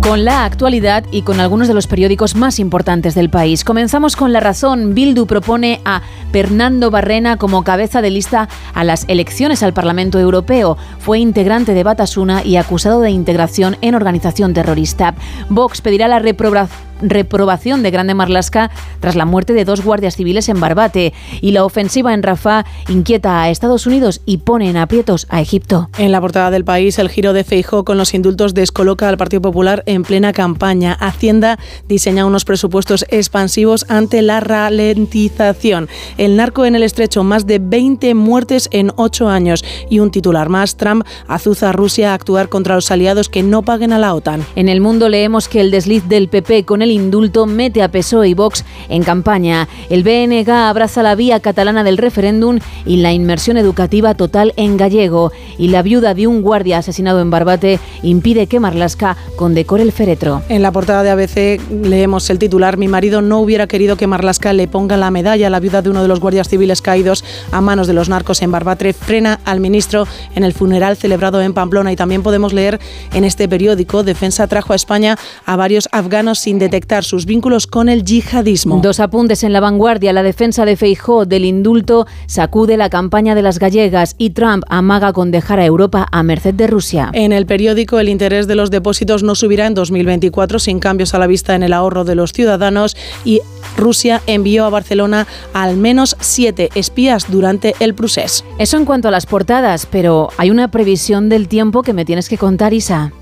con 0.00 0.24
la 0.24 0.44
actualidad 0.44 1.04
y 1.10 1.22
con 1.22 1.40
algunos 1.40 1.66
de 1.66 1.74
los 1.74 1.88
periódicos 1.88 2.36
más 2.36 2.60
importantes 2.60 3.16
del 3.16 3.28
país. 3.28 3.64
Comenzamos 3.64 4.14
con 4.14 4.32
La 4.32 4.38
Razón. 4.38 4.94
Bildu 4.94 5.26
propone 5.26 5.80
a 5.84 6.00
Fernando 6.30 6.92
Barrena 6.92 7.36
como 7.36 7.64
cabeza 7.64 8.00
de 8.00 8.10
lista 8.10 8.48
a 8.72 8.84
las 8.84 9.04
elecciones 9.08 9.64
al 9.64 9.74
Parlamento 9.74 10.20
Europeo. 10.20 10.78
Fue 11.00 11.18
integrante 11.18 11.74
de 11.74 11.82
Batasuna 11.82 12.44
y 12.44 12.56
acusado 12.56 13.00
de 13.00 13.10
integración 13.10 13.76
en 13.80 13.96
organización 13.96 14.54
terrorista. 14.54 15.14
Vox 15.50 15.80
pedirá 15.80 16.06
la 16.06 16.20
reprobación 16.20 16.86
reprobación 17.00 17.82
de 17.82 17.90
Grande 17.90 18.14
Marlasca 18.14 18.70
tras 19.00 19.16
la 19.16 19.24
muerte 19.24 19.52
de 19.52 19.64
dos 19.64 19.82
guardias 19.82 20.16
civiles 20.16 20.48
en 20.48 20.60
Barbate. 20.60 21.12
Y 21.40 21.52
la 21.52 21.64
ofensiva 21.64 22.14
en 22.14 22.22
Rafah 22.22 22.64
inquieta 22.88 23.42
a 23.42 23.50
Estados 23.50 23.86
Unidos 23.86 24.20
y 24.26 24.38
pone 24.38 24.68
en 24.68 24.76
aprietos 24.76 25.26
a 25.30 25.40
Egipto. 25.40 25.88
En 25.98 26.12
la 26.12 26.20
portada 26.20 26.50
del 26.50 26.64
país, 26.64 26.98
el 26.98 27.08
giro 27.08 27.32
de 27.32 27.44
Feijó 27.44 27.84
con 27.84 27.98
los 27.98 28.14
indultos 28.14 28.54
descoloca 28.54 29.08
al 29.08 29.16
Partido 29.16 29.42
Popular 29.42 29.82
en 29.86 30.02
plena 30.02 30.32
campaña. 30.32 30.92
Hacienda 30.92 31.58
diseña 31.88 32.26
unos 32.26 32.44
presupuestos 32.44 33.04
expansivos 33.10 33.86
ante 33.88 34.22
la 34.22 34.40
ralentización. 34.40 35.88
El 36.18 36.36
narco 36.36 36.64
en 36.64 36.74
el 36.74 36.82
estrecho, 36.82 37.24
más 37.24 37.46
de 37.46 37.58
20 37.58 38.14
muertes 38.14 38.68
en 38.72 38.92
8 38.96 39.28
años. 39.28 39.64
Y 39.90 40.00
un 40.00 40.10
titular 40.10 40.48
más, 40.48 40.76
Trump 40.76 41.04
azuza 41.28 41.70
a 41.70 41.72
Rusia 41.72 42.12
a 42.12 42.14
actuar 42.14 42.48
contra 42.48 42.74
los 42.74 42.90
aliados 42.90 43.28
que 43.28 43.42
no 43.42 43.62
paguen 43.62 43.92
a 43.92 43.98
la 43.98 44.14
OTAN. 44.14 44.44
En 44.56 44.68
el 44.68 44.80
mundo 44.80 45.08
leemos 45.08 45.48
que 45.48 45.60
el 45.60 45.70
desliz 45.70 46.04
del 46.08 46.28
PP 46.28 46.64
con 46.64 46.82
el 46.82 46.85
indulto 46.90 47.46
mete 47.46 47.82
a 47.82 47.90
PSOE 47.90 48.28
y 48.28 48.34
Vox 48.34 48.64
en 48.88 49.02
campaña. 49.02 49.68
El 49.90 50.02
BNG 50.02 50.50
abraza 50.50 51.02
la 51.02 51.14
vía 51.14 51.40
catalana 51.40 51.84
del 51.84 51.98
referéndum 51.98 52.58
y 52.84 52.98
la 52.98 53.12
inmersión 53.12 53.56
educativa 53.56 54.14
total 54.14 54.52
en 54.56 54.76
gallego. 54.76 55.32
Y 55.58 55.68
la 55.68 55.82
viuda 55.82 56.14
de 56.14 56.26
un 56.26 56.42
guardia 56.42 56.78
asesinado 56.78 57.20
en 57.20 57.30
Barbate 57.30 57.80
impide 58.02 58.46
que 58.46 58.60
Marlasca 58.60 59.16
condecore 59.36 59.82
el 59.82 59.92
féretro. 59.92 60.42
En 60.48 60.62
la 60.62 60.72
portada 60.72 61.02
de 61.02 61.10
ABC 61.10 61.60
leemos 61.70 62.28
el 62.30 62.38
titular 62.38 62.76
Mi 62.76 62.88
marido 62.88 63.22
no 63.22 63.40
hubiera 63.40 63.66
querido 63.66 63.96
que 63.96 64.06
Marlasca 64.06 64.52
le 64.52 64.68
ponga 64.68 64.96
la 64.96 65.10
medalla. 65.10 65.50
La 65.50 65.60
viuda 65.60 65.82
de 65.82 65.90
uno 65.90 66.02
de 66.02 66.08
los 66.08 66.20
guardias 66.20 66.48
civiles 66.48 66.82
caídos 66.82 67.24
a 67.52 67.60
manos 67.60 67.86
de 67.86 67.92
los 67.94 68.08
narcos 68.08 68.42
en 68.42 68.50
Barbate 68.50 68.92
frena 68.92 69.40
al 69.44 69.60
ministro 69.60 70.06
en 70.34 70.44
el 70.44 70.52
funeral 70.52 70.96
celebrado 70.96 71.40
en 71.40 71.54
Pamplona. 71.54 71.92
Y 71.92 71.96
también 71.96 72.22
podemos 72.22 72.52
leer 72.52 72.80
en 73.12 73.24
este 73.24 73.48
periódico 73.48 74.02
Defensa 74.02 74.46
trajo 74.46 74.72
a 74.72 74.76
España 74.76 75.16
a 75.44 75.56
varios 75.56 75.88
afganos 75.92 76.38
sin 76.38 76.58
detectar 76.76 77.04
sus 77.04 77.24
vínculos 77.24 77.66
con 77.66 77.88
el 77.88 78.04
yihadismo. 78.04 78.80
Dos 78.82 79.00
apuntes 79.00 79.42
en 79.44 79.54
la 79.54 79.60
vanguardia. 79.60 80.12
La 80.12 80.22
defensa 80.22 80.66
de 80.66 80.76
Feijó 80.76 81.24
del 81.24 81.46
indulto 81.46 82.06
sacude 82.26 82.76
la 82.76 82.90
campaña 82.90 83.34
de 83.34 83.40
las 83.40 83.58
gallegas 83.58 84.14
y 84.18 84.30
Trump 84.30 84.62
amaga 84.68 85.14
con 85.14 85.30
dejar 85.30 85.58
a 85.58 85.64
Europa 85.64 86.06
a 86.12 86.22
merced 86.22 86.52
de 86.52 86.66
Rusia. 86.66 87.08
En 87.14 87.32
el 87.32 87.46
periódico, 87.46 87.98
el 87.98 88.10
interés 88.10 88.46
de 88.46 88.56
los 88.56 88.70
depósitos 88.70 89.22
no 89.22 89.34
subirá 89.34 89.66
en 89.66 89.72
2024 89.72 90.58
sin 90.58 90.78
cambios 90.78 91.14
a 91.14 91.18
la 91.18 91.26
vista 91.26 91.54
en 91.54 91.62
el 91.62 91.72
ahorro 91.72 92.04
de 92.04 92.14
los 92.14 92.34
ciudadanos 92.34 92.94
y 93.24 93.40
Rusia 93.78 94.20
envió 94.26 94.66
a 94.66 94.70
Barcelona 94.70 95.26
al 95.54 95.78
menos 95.78 96.14
siete 96.20 96.68
espías 96.74 97.30
durante 97.30 97.74
el 97.80 97.94
procés. 97.94 98.44
Eso 98.58 98.76
en 98.76 98.84
cuanto 98.84 99.08
a 99.08 99.10
las 99.10 99.24
portadas, 99.24 99.86
pero 99.90 100.28
hay 100.36 100.50
una 100.50 100.70
previsión 100.70 101.30
del 101.30 101.48
tiempo 101.48 101.82
que 101.82 101.94
me 101.94 102.04
tienes 102.04 102.28
que 102.28 102.36
contar, 102.36 102.74
Isa. 102.74 103.12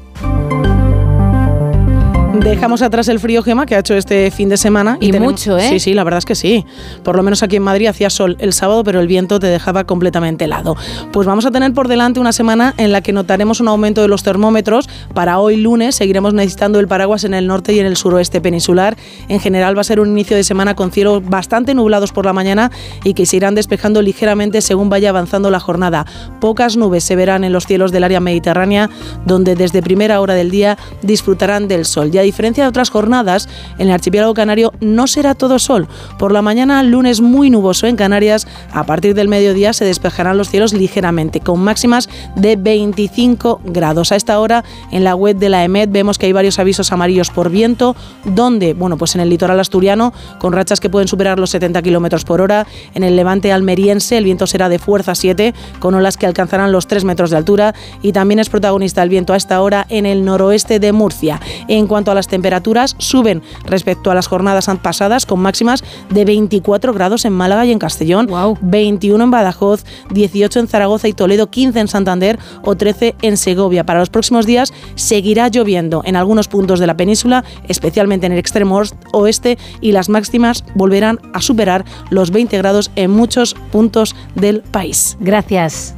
Dejamos 2.44 2.82
atrás 2.82 3.08
el 3.08 3.20
frío 3.20 3.42
gema 3.42 3.64
que 3.64 3.74
ha 3.74 3.78
hecho 3.78 3.94
este 3.94 4.30
fin 4.30 4.50
de 4.50 4.58
semana. 4.58 4.98
Y, 5.00 5.12
mucho, 5.12 5.56
¿eh? 5.56 5.66
Sí, 5.66 5.80
sí, 5.80 5.94
la 5.94 6.04
verdad 6.04 6.18
es 6.18 6.26
que 6.26 6.34
sí. 6.34 6.66
Por 7.02 7.16
lo 7.16 7.22
menos 7.22 7.42
aquí 7.42 7.56
en 7.56 7.62
Madrid 7.62 7.86
hacía 7.86 8.10
sol 8.10 8.36
el 8.38 8.52
sábado, 8.52 8.84
pero 8.84 9.00
el 9.00 9.06
viento 9.06 9.40
te 9.40 9.46
dejaba 9.46 9.84
completamente 9.84 10.44
helado. 10.44 10.76
Pues 11.10 11.26
vamos 11.26 11.46
a 11.46 11.50
tener 11.50 11.72
por 11.72 11.88
delante 11.88 12.20
una 12.20 12.32
semana 12.32 12.74
en 12.76 12.92
la 12.92 13.00
que 13.00 13.14
notaremos 13.14 13.60
un 13.60 13.68
aumento 13.68 14.02
de 14.02 14.08
los 14.08 14.22
termómetros. 14.22 14.90
Para 15.14 15.38
hoy 15.38 15.56
lunes 15.56 15.94
seguiremos 15.94 16.34
necesitando 16.34 16.80
el 16.80 16.86
paraguas 16.86 17.24
en 17.24 17.32
el 17.32 17.46
norte 17.46 17.72
y 17.72 17.78
en 17.78 17.86
el 17.86 17.96
suroeste 17.96 18.42
peninsular. 18.42 18.94
En 19.28 19.40
general 19.40 19.74
va 19.74 19.80
a 19.80 19.84
ser 19.84 19.98
un 19.98 20.10
inicio 20.10 20.36
de 20.36 20.44
semana 20.44 20.76
con 20.76 20.92
cielos 20.92 21.24
bastante 21.24 21.74
nublados 21.74 22.12
por 22.12 22.26
la 22.26 22.34
mañana 22.34 22.70
y 23.04 23.14
que 23.14 23.24
se 23.24 23.36
irán 23.36 23.54
despejando 23.54 24.02
ligeramente 24.02 24.60
según 24.60 24.90
vaya 24.90 25.08
avanzando 25.08 25.48
la 25.48 25.60
jornada. 25.60 26.04
Pocas 26.40 26.76
nubes 26.76 27.04
se 27.04 27.16
verán 27.16 27.42
en 27.42 27.54
los 27.54 27.64
cielos 27.64 27.90
del 27.90 28.04
área 28.04 28.20
mediterránea, 28.20 28.90
donde 29.24 29.54
desde 29.54 29.80
primera 29.80 30.20
hora 30.20 30.34
del 30.34 30.50
día 30.50 30.76
disfrutarán 31.00 31.68
del 31.68 31.86
sol. 31.86 32.10
Ya 32.10 32.20
diferencia 32.34 32.64
de 32.64 32.68
otras 32.68 32.90
jornadas, 32.90 33.48
en 33.78 33.86
el 33.86 33.94
archipiélago 33.94 34.34
canario 34.34 34.72
no 34.80 35.06
será 35.06 35.36
todo 35.36 35.60
sol. 35.60 35.86
Por 36.18 36.32
la 36.32 36.42
mañana, 36.42 36.82
lunes 36.82 37.20
muy 37.20 37.48
nuboso 37.48 37.86
en 37.86 37.94
Canarias. 37.94 38.48
A 38.72 38.84
partir 38.84 39.14
del 39.14 39.28
mediodía 39.28 39.72
se 39.72 39.84
despejarán 39.84 40.36
los 40.36 40.48
cielos 40.48 40.72
ligeramente, 40.72 41.38
con 41.38 41.60
máximas 41.60 42.08
de 42.34 42.56
25 42.56 43.60
grados. 43.64 44.10
A 44.10 44.16
esta 44.16 44.40
hora, 44.40 44.64
en 44.90 45.04
la 45.04 45.14
web 45.14 45.36
de 45.36 45.48
la 45.48 45.62
EMED 45.62 45.90
vemos 45.90 46.18
que 46.18 46.26
hay 46.26 46.32
varios 46.32 46.58
avisos 46.58 46.90
amarillos 46.90 47.30
por 47.30 47.50
viento, 47.50 47.94
donde, 48.24 48.74
bueno, 48.74 48.96
pues 48.98 49.14
en 49.14 49.20
el 49.20 49.30
litoral 49.30 49.60
asturiano, 49.60 50.12
con 50.40 50.52
rachas 50.52 50.80
que 50.80 50.90
pueden 50.90 51.06
superar 51.06 51.38
los 51.38 51.50
70 51.50 51.82
kilómetros 51.82 52.24
por 52.24 52.40
hora. 52.40 52.66
En 52.94 53.04
el 53.04 53.14
levante 53.14 53.52
almeriense, 53.52 54.18
el 54.18 54.24
viento 54.24 54.48
será 54.48 54.68
de 54.68 54.80
fuerza 54.80 55.14
7, 55.14 55.54
con 55.78 55.94
olas 55.94 56.16
que 56.16 56.26
alcanzarán 56.26 56.72
los 56.72 56.88
3 56.88 57.04
metros 57.04 57.30
de 57.30 57.36
altura. 57.36 57.76
Y 58.02 58.10
también 58.10 58.40
es 58.40 58.50
protagonista 58.50 59.04
el 59.04 59.08
viento 59.08 59.34
a 59.34 59.36
esta 59.36 59.62
hora 59.62 59.86
en 59.88 60.04
el 60.04 60.24
noroeste 60.24 60.80
de 60.80 60.92
Murcia. 60.92 61.40
En 61.68 61.86
cuanto 61.86 62.10
a 62.10 62.14
las 62.14 62.23
las 62.24 62.30
temperaturas 62.30 62.96
suben 62.96 63.42
respecto 63.66 64.10
a 64.10 64.14
las 64.14 64.28
jornadas 64.28 64.70
pasadas, 64.82 65.26
con 65.26 65.40
máximas 65.40 65.84
de 66.08 66.24
24 66.24 66.94
grados 66.94 67.26
en 67.26 67.34
Málaga 67.34 67.66
y 67.66 67.72
en 67.72 67.78
Castellón, 67.78 68.30
21 68.62 69.24
en 69.24 69.30
Badajoz, 69.30 69.84
18 70.10 70.60
en 70.60 70.68
Zaragoza 70.68 71.06
y 71.06 71.12
Toledo, 71.12 71.50
15 71.50 71.80
en 71.80 71.88
Santander 71.88 72.38
o 72.62 72.76
13 72.76 73.14
en 73.20 73.36
Segovia. 73.36 73.84
Para 73.84 74.00
los 74.00 74.08
próximos 74.08 74.46
días 74.46 74.72
seguirá 74.94 75.48
lloviendo 75.48 76.00
en 76.06 76.16
algunos 76.16 76.48
puntos 76.48 76.80
de 76.80 76.86
la 76.86 76.96
península, 76.96 77.44
especialmente 77.68 78.24
en 78.24 78.32
el 78.32 78.38
extremo 78.38 78.80
oeste, 79.12 79.58
y 79.82 79.92
las 79.92 80.08
máximas 80.08 80.64
volverán 80.74 81.20
a 81.34 81.42
superar 81.42 81.84
los 82.08 82.30
20 82.30 82.56
grados 82.56 82.90
en 82.96 83.10
muchos 83.10 83.54
puntos 83.70 84.16
del 84.34 84.62
país. 84.62 85.18
Gracias. 85.20 85.94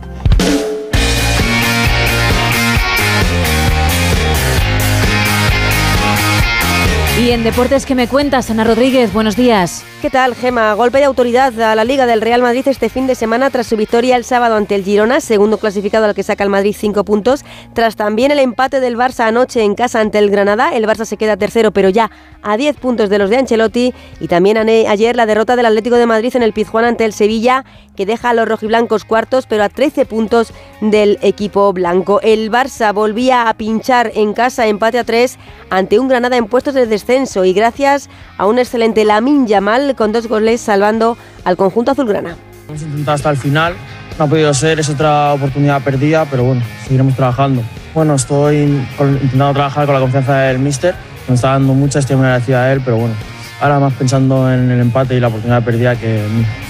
En 7.28 7.42
deportes, 7.42 7.86
¿qué 7.86 7.96
me 7.96 8.06
cuentas, 8.06 8.50
Ana 8.50 8.62
Rodríguez? 8.62 9.12
Buenos 9.12 9.34
días. 9.34 9.84
¿Qué 10.00 10.10
tal, 10.10 10.36
Gema? 10.36 10.72
Golpe 10.74 10.98
de 10.98 11.04
autoridad 11.06 11.60
a 11.60 11.74
la 11.74 11.82
Liga 11.82 12.06
del 12.06 12.20
Real 12.20 12.40
Madrid 12.40 12.68
este 12.68 12.88
fin 12.88 13.08
de 13.08 13.16
semana 13.16 13.50
tras 13.50 13.66
su 13.66 13.76
victoria 13.76 14.14
el 14.14 14.22
sábado 14.22 14.54
ante 14.54 14.76
el 14.76 14.84
Girona, 14.84 15.20
segundo 15.20 15.58
clasificado 15.58 16.04
al 16.04 16.14
que 16.14 16.22
saca 16.22 16.44
el 16.44 16.50
Madrid 16.50 16.76
cinco 16.78 17.04
puntos. 17.04 17.44
Tras 17.72 17.96
también 17.96 18.30
el 18.30 18.38
empate 18.38 18.78
del 18.78 18.96
Barça 18.96 19.24
anoche 19.26 19.62
en 19.62 19.74
casa 19.74 19.98
ante 19.98 20.18
el 20.18 20.30
Granada, 20.30 20.76
el 20.76 20.86
Barça 20.86 21.04
se 21.04 21.16
queda 21.16 21.36
tercero, 21.36 21.72
pero 21.72 21.88
ya 21.88 22.12
a 22.42 22.56
10 22.56 22.76
puntos 22.76 23.10
de 23.10 23.18
los 23.18 23.28
de 23.28 23.38
Ancelotti. 23.38 23.92
Y 24.20 24.28
también 24.28 24.56
ayer 24.56 25.16
la 25.16 25.26
derrota 25.26 25.56
del 25.56 25.66
Atlético 25.66 25.96
de 25.96 26.06
Madrid 26.06 26.36
en 26.36 26.44
el 26.44 26.52
Pizjuán 26.52 26.84
ante 26.84 27.04
el 27.04 27.12
Sevilla, 27.12 27.64
que 27.96 28.06
deja 28.06 28.30
a 28.30 28.34
los 28.34 28.48
rojiblancos 28.48 29.04
cuartos, 29.04 29.46
pero 29.46 29.64
a 29.64 29.68
13 29.68 30.06
puntos 30.06 30.52
del 30.80 31.18
equipo 31.22 31.72
blanco. 31.72 32.20
El 32.22 32.52
Barça 32.52 32.94
volvía 32.94 33.48
a 33.48 33.54
pinchar 33.54 34.12
en 34.14 34.32
casa 34.32 34.68
empate 34.68 35.00
a 35.00 35.04
3 35.04 35.38
ante 35.70 35.98
un 35.98 36.06
Granada 36.06 36.36
en 36.36 36.46
puestos 36.46 36.74
de 36.74 36.86
descenso 36.86 37.15
y 37.16 37.52
gracias 37.54 38.10
a 38.36 38.44
un 38.44 38.58
excelente 38.58 39.02
Lamin 39.06 39.46
Yamal 39.46 39.94
con 39.96 40.12
dos 40.12 40.26
goles 40.26 40.60
salvando 40.60 41.16
al 41.44 41.56
conjunto 41.56 41.92
azulgrana. 41.92 42.36
Hemos 42.68 42.82
intentado 42.82 43.14
hasta 43.14 43.30
el 43.30 43.38
final, 43.38 43.74
no 44.18 44.26
ha 44.26 44.28
podido 44.28 44.52
ser, 44.52 44.78
es 44.80 44.90
otra 44.90 45.32
oportunidad 45.32 45.82
perdida, 45.82 46.26
pero 46.26 46.44
bueno, 46.44 46.60
seguiremos 46.84 47.16
trabajando. 47.16 47.62
Bueno, 47.94 48.16
estoy 48.16 48.56
intentando 48.98 49.54
trabajar 49.54 49.86
con 49.86 49.94
la 49.94 50.00
confianza 50.02 50.36
del 50.40 50.58
míster, 50.58 50.94
me 51.26 51.36
está 51.36 51.52
dando 51.52 51.72
mucha, 51.72 52.00
estoy 52.00 52.16
agradecido 52.16 52.58
a 52.58 52.70
él, 52.70 52.82
pero 52.84 52.98
bueno, 52.98 53.14
ahora 53.62 53.80
más 53.80 53.94
pensando 53.94 54.52
en 54.52 54.70
el 54.70 54.80
empate 54.80 55.14
y 55.14 55.20
la 55.20 55.28
oportunidad 55.28 55.64
perdida 55.64 55.96
que 55.96 56.22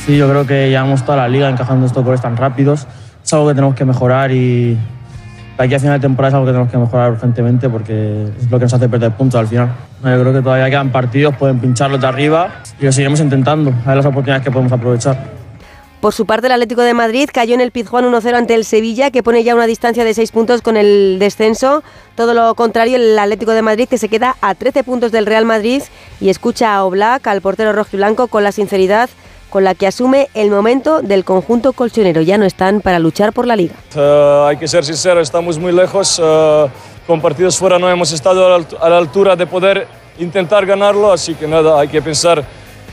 sí, 0.06 0.16
yo 0.16 0.28
creo 0.30 0.46
que 0.46 0.68
llevamos 0.68 1.04
toda 1.04 1.16
la 1.16 1.28
liga 1.28 1.48
encajando 1.48 1.86
estos 1.86 2.04
goles 2.04 2.20
tan 2.20 2.36
rápidos, 2.36 2.86
es 3.24 3.32
algo 3.32 3.48
que 3.48 3.54
tenemos 3.54 3.74
que 3.74 3.84
mejorar 3.84 4.30
y 4.30 4.78
aquí 5.58 5.74
a 5.74 5.78
final 5.78 5.98
de 5.98 6.06
temporada 6.06 6.28
es 6.28 6.34
algo 6.34 6.46
que 6.46 6.52
tenemos 6.52 6.70
que 6.70 6.78
mejorar 6.78 7.12
urgentemente 7.12 7.68
porque 7.68 8.24
es 8.38 8.50
lo 8.50 8.58
que 8.58 8.64
nos 8.64 8.74
hace 8.74 8.88
perder 8.88 9.12
puntos 9.12 9.40
al 9.40 9.46
final. 9.46 9.70
Yo 10.02 10.20
creo 10.20 10.32
que 10.32 10.42
todavía 10.42 10.68
quedan 10.68 10.90
partidos, 10.90 11.36
pueden 11.36 11.58
pincharlos 11.58 12.00
de 12.00 12.06
arriba 12.06 12.62
y 12.80 12.84
lo 12.84 12.92
seguiremos 12.92 13.20
intentando, 13.20 13.72
a 13.84 13.88
ver 13.88 13.96
las 13.96 14.06
oportunidades 14.06 14.44
que 14.44 14.50
podemos 14.50 14.72
aprovechar. 14.72 15.46
Por 16.00 16.12
su 16.12 16.26
parte, 16.26 16.46
el 16.46 16.52
Atlético 16.52 16.82
de 16.82 16.92
Madrid 16.92 17.28
cayó 17.32 17.54
en 17.54 17.60
el 17.60 17.72
Pizjuán 17.72 18.04
1-0 18.04 18.34
ante 18.34 18.54
el 18.54 18.64
Sevilla, 18.64 19.10
que 19.10 19.22
pone 19.22 19.42
ya 19.42 19.54
una 19.54 19.66
distancia 19.66 20.04
de 20.04 20.12
6 20.12 20.30
puntos 20.30 20.60
con 20.60 20.76
el 20.76 21.16
descenso. 21.18 21.82
Todo 22.14 22.34
lo 22.34 22.54
contrario, 22.54 22.96
el 22.96 23.18
Atlético 23.18 23.52
de 23.52 23.62
Madrid 23.62 23.88
que 23.88 23.96
se 23.96 24.08
queda 24.08 24.36
a 24.42 24.54
13 24.54 24.84
puntos 24.84 25.10
del 25.10 25.26
Real 25.26 25.46
Madrid 25.46 25.82
y 26.20 26.28
escucha 26.28 26.74
a 26.74 26.84
Oblak, 26.84 27.26
al 27.26 27.40
portero 27.40 27.72
rojo 27.72 27.90
y 27.94 27.96
blanco, 27.96 28.28
con 28.28 28.44
la 28.44 28.52
sinceridad 28.52 29.08
con 29.56 29.64
la 29.64 29.74
que 29.74 29.86
asume 29.86 30.28
el 30.34 30.50
momento 30.50 31.00
del 31.00 31.24
conjunto 31.24 31.72
colchonero. 31.72 32.20
Ya 32.20 32.36
no 32.36 32.44
están 32.44 32.82
para 32.82 32.98
luchar 32.98 33.32
por 33.32 33.46
la 33.46 33.56
liga. 33.56 33.74
Uh, 33.94 34.48
hay 34.48 34.58
que 34.58 34.68
ser 34.68 34.84
sincero, 34.84 35.18
estamos 35.18 35.58
muy 35.58 35.72
lejos. 35.72 36.18
Uh, 36.18 36.68
con 37.06 37.22
partidos 37.22 37.56
fuera 37.56 37.78
no 37.78 37.88
hemos 37.88 38.12
estado 38.12 38.54
a 38.54 38.88
la 38.90 38.98
altura 38.98 39.34
de 39.34 39.46
poder 39.46 39.88
intentar 40.18 40.66
ganarlo, 40.66 41.10
así 41.10 41.34
que 41.34 41.48
nada, 41.48 41.80
hay 41.80 41.88
que 41.88 42.02
pensar 42.02 42.44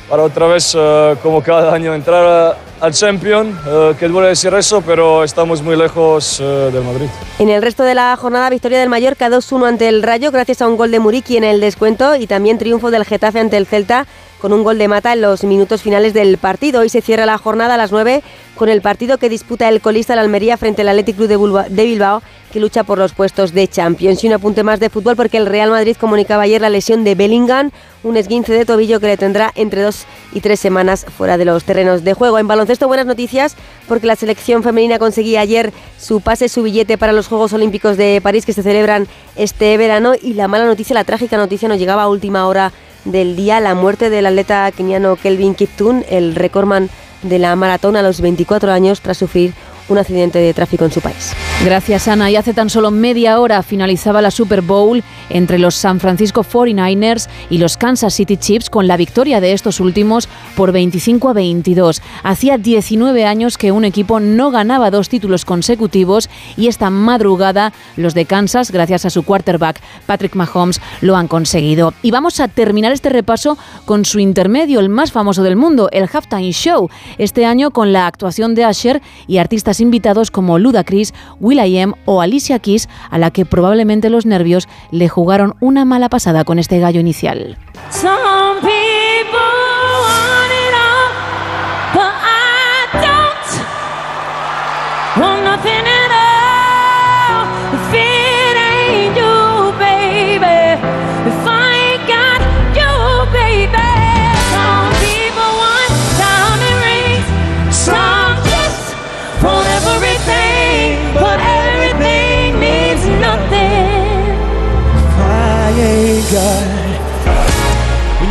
para 0.09 0.23
otra 0.23 0.47
vez, 0.47 0.73
uh, 0.73 1.17
como 1.21 1.43
cada 1.43 1.73
año, 1.73 1.93
entrar 1.93 2.55
al 2.79 2.93
Champion, 2.93 3.59
que 3.99 4.07
duele 4.07 4.29
decir 4.29 4.53
eso, 4.53 4.81
pero 4.81 5.23
estamos 5.25 5.61
muy 5.61 5.75
lejos 5.75 6.39
del 6.39 6.83
Madrid. 6.83 7.07
En 7.39 7.49
el 7.49 7.61
resto 7.61 7.83
de 7.83 7.95
la 7.95 8.15
jornada, 8.15 8.49
victoria 8.49 8.79
del 8.79 8.89
Mallorca 8.89 9.29
2-1 9.29 9.67
ante 9.67 9.87
el 9.89 10.01
Rayo, 10.01 10.31
gracias 10.31 10.61
a 10.61 10.67
un 10.67 10.77
gol 10.77 10.91
de 10.91 10.99
Muriqui 10.99 11.35
en 11.37 11.43
el 11.43 11.59
descuento 11.59 12.15
y 12.15 12.27
también 12.27 12.57
triunfo 12.57 12.91
del 12.91 13.03
Getafe 13.05 13.39
ante 13.39 13.57
el 13.57 13.67
Celta 13.67 14.05
con 14.43 14.51
un 14.51 14.65
gol 14.65 14.77
de 14.77 14.89
mata 14.89 15.13
en 15.13 15.21
los 15.21 15.45
minutos 15.45 15.83
finales 15.83 16.13
del 16.13 16.37
partido. 16.37 16.81
Hoy 16.81 16.89
se 16.89 16.99
cierra 16.99 17.25
la 17.25 17.37
jornada 17.37 17.75
a 17.75 17.77
las 17.77 17.93
9 17.93 18.21
con 18.57 18.67
el 18.67 18.81
partido 18.81 19.17
que 19.17 19.29
disputa 19.29 19.69
el 19.69 19.79
colista 19.79 20.17
la 20.17 20.21
Almería 20.21 20.57
frente 20.57 20.81
al 20.81 20.89
Athletic 20.89 21.15
Club 21.15 21.29
de 21.69 21.83
Bilbao 21.85 22.21
que 22.51 22.59
lucha 22.59 22.83
por 22.83 22.97
los 22.97 23.13
puestos 23.13 23.53
de 23.53 23.69
Champions. 23.69 24.21
Y 24.21 24.27
un 24.27 24.33
apunte 24.33 24.63
más 24.63 24.81
de 24.81 24.89
fútbol 24.89 25.15
porque 25.15 25.37
el 25.37 25.45
Real 25.45 25.69
Madrid 25.69 25.95
comunicaba 25.97 26.43
ayer 26.43 26.59
la 26.59 26.69
lesión 26.69 27.05
de 27.05 27.15
Bellingham, 27.15 27.71
un 28.03 28.17
esguince 28.17 28.51
de 28.51 28.65
tobillo 28.65 28.99
que 28.99 29.07
le 29.07 29.15
tendrá 29.15 29.49
entre 29.55 29.81
dos 29.81 30.03
y 30.33 30.41
tres 30.41 30.59
semanas 30.59 31.05
fuera 31.17 31.37
de 31.37 31.45
los 31.45 31.63
terrenos 31.63 32.03
de 32.03 32.13
juego. 32.13 32.37
En 32.37 32.47
baloncesto 32.49 32.89
buenas 32.89 33.05
noticias 33.05 33.55
porque 33.87 34.07
la 34.07 34.17
selección 34.17 34.61
femenina 34.61 34.99
conseguía 34.99 35.39
ayer 35.39 35.71
su 35.97 36.19
pase, 36.19 36.49
su 36.49 36.63
billete 36.63 36.97
para 36.97 37.13
los 37.13 37.27
Juegos 37.27 37.53
Olímpicos 37.53 37.95
de 37.95 38.19
París 38.21 38.45
que 38.45 38.51
se 38.51 38.61
celebran 38.61 39.07
este 39.37 39.77
verano 39.77 40.15
y 40.21 40.33
la 40.33 40.49
mala 40.49 40.65
noticia, 40.65 40.93
la 40.93 41.05
trágica 41.05 41.37
noticia 41.37 41.69
nos 41.69 41.79
llegaba 41.79 42.03
a 42.03 42.09
última 42.09 42.45
hora 42.45 42.73
del 43.05 43.35
día 43.35 43.59
la 43.59 43.75
muerte 43.75 44.09
del 44.09 44.25
atleta 44.25 44.71
keniano 44.71 45.15
Kelvin 45.15 45.55
Kiptun, 45.55 46.05
el 46.09 46.35
recordman 46.35 46.89
de 47.21 47.39
la 47.39 47.55
maratón 47.55 47.95
a 47.95 48.01
los 48.01 48.21
24 48.21 48.71
años 48.71 49.01
tras 49.01 49.17
sufrir 49.17 49.53
un 49.89 49.97
accidente 49.97 50.39
de 50.39 50.53
tráfico 50.53 50.85
en 50.85 50.91
su 50.91 51.01
país. 51.01 51.33
Gracias, 51.63 52.07
Ana. 52.07 52.29
Y 52.29 52.35
hace 52.35 52.53
tan 52.53 52.69
solo 52.69 52.91
media 52.91 53.39
hora 53.39 53.63
finalizaba 53.63 54.21
la 54.21 54.31
Super 54.31 54.61
Bowl 54.61 55.03
entre 55.29 55.59
los 55.59 55.75
San 55.75 55.99
Francisco 55.99 56.43
49ers 56.43 57.29
y 57.49 57.57
los 57.57 57.77
Kansas 57.77 58.13
City 58.13 58.37
Chiefs 58.37 58.69
con 58.69 58.87
la 58.87 58.97
victoria 58.97 59.39
de 59.39 59.53
estos 59.53 59.79
últimos 59.79 60.27
por 60.55 60.71
25 60.71 61.29
a 61.29 61.33
22. 61.33 62.01
Hacía 62.23 62.57
19 62.57 63.25
años 63.25 63.57
que 63.57 63.71
un 63.71 63.85
equipo 63.85 64.19
no 64.19 64.51
ganaba 64.51 64.91
dos 64.91 65.09
títulos 65.09 65.45
consecutivos 65.45 66.29
y 66.57 66.67
esta 66.67 66.89
madrugada 66.89 67.71
los 67.95 68.13
de 68.13 68.25
Kansas, 68.25 68.71
gracias 68.71 69.05
a 69.05 69.09
su 69.09 69.23
quarterback 69.23 69.79
Patrick 70.05 70.35
Mahomes, 70.35 70.81
lo 71.01 71.15
han 71.15 71.27
conseguido. 71.27 71.93
Y 72.01 72.11
vamos 72.11 72.39
a 72.39 72.47
terminar 72.47 72.91
este 72.91 73.09
repaso 73.09 73.57
con 73.85 74.05
su 74.05 74.19
intermedio, 74.19 74.79
el 74.79 74.89
más 74.89 75.11
famoso 75.11 75.43
del 75.43 75.55
mundo, 75.55 75.89
el 75.91 76.09
Halftime 76.11 76.51
Show. 76.51 76.89
Este 77.17 77.45
año 77.45 77.71
con 77.71 77.93
la 77.93 78.07
actuación 78.07 78.55
de 78.55 78.65
Asher 78.65 79.01
y 79.27 79.37
artistas 79.37 79.72
invitados 79.79 80.31
como 80.31 80.59
Ludacris, 80.59 81.13
will.i.am 81.39 81.93
o 82.05 82.21
Alicia 82.21 82.59
Keys, 82.59 82.89
a 83.09 83.17
la 83.17 83.31
que 83.31 83.45
probablemente 83.45 84.09
los 84.09 84.25
nervios 84.25 84.67
le 84.91 85.09
jugaron 85.09 85.55
una 85.59 85.85
mala 85.85 86.09
pasada 86.09 86.43
con 86.43 86.59
este 86.59 86.79
gallo 86.79 86.99
inicial. 86.99 87.57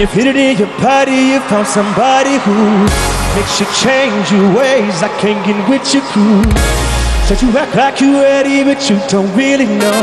You 0.03 0.09
feel 0.09 0.27
it 0.27 0.35
in 0.35 0.59
your 0.59 0.75
body, 0.83 1.15
you 1.31 1.39
found 1.47 1.65
somebody 1.65 2.35
who 2.43 2.59
makes 3.39 3.63
you 3.63 3.67
change 3.79 4.27
your 4.35 4.51
ways. 4.51 4.99
I 4.99 5.07
can't 5.23 5.39
get 5.47 5.55
with 5.71 5.87
your 5.95 6.03
crew. 6.11 6.43
Said 7.31 7.39
you 7.39 7.55
act 7.55 7.77
like 7.77 8.01
you're 8.01 8.19
ready, 8.19 8.65
but 8.65 8.83
you 8.91 8.99
don't 9.07 9.31
really 9.39 9.71
know. 9.79 10.03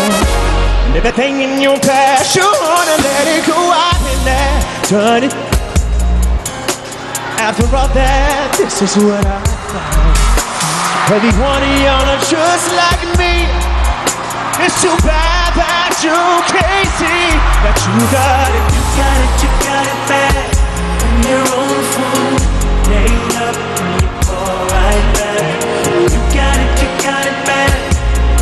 And 0.87 0.95
everything 0.95 1.41
in 1.41 1.59
your 1.59 1.75
past, 1.83 2.33
you 2.33 2.47
wanna 2.47 2.95
let 2.95 3.27
it 3.27 3.43
go 3.43 3.59
out 3.59 3.99
and 3.99 4.21
that 4.23 4.87
done 4.87 5.23
it. 5.27 5.35
After 7.35 7.67
all 7.75 7.91
that, 7.91 8.55
this 8.55 8.79
is 8.79 8.95
what 9.03 9.19
I 9.19 9.43
found. 9.67 10.15
Every 11.11 11.35
one 11.43 11.59
of 11.59 11.75
y'all 11.83 12.07
are 12.07 12.23
just 12.23 12.71
like 12.71 13.03
me. 13.19 13.51
It's 14.63 14.79
too 14.79 14.95
bad 15.03 15.51
that 15.59 15.91
you 15.99 16.15
can't 16.55 16.87
see 16.95 17.35
that 17.67 17.75
you 17.83 17.99
got 18.15 18.47
it. 18.47 18.88
You 18.99 19.05
got 19.05 19.21
it, 19.23 19.43
you 19.43 19.49
got 19.63 19.85
it 19.87 20.01
bad. 20.11 20.49
On 21.07 21.23
your 21.23 21.45
own 21.55 21.83
food, 21.93 22.41
nailed 22.91 23.35
up 23.47 23.55
and 23.79 24.01
you 24.01 24.09
fall 24.27 24.59
right 24.75 25.07
back. 25.15 25.47
You 26.11 26.19
got 26.35 26.57
it, 26.59 26.71
you 26.83 26.89
got 27.07 27.23
it 27.23 27.39
bad. 27.47 27.79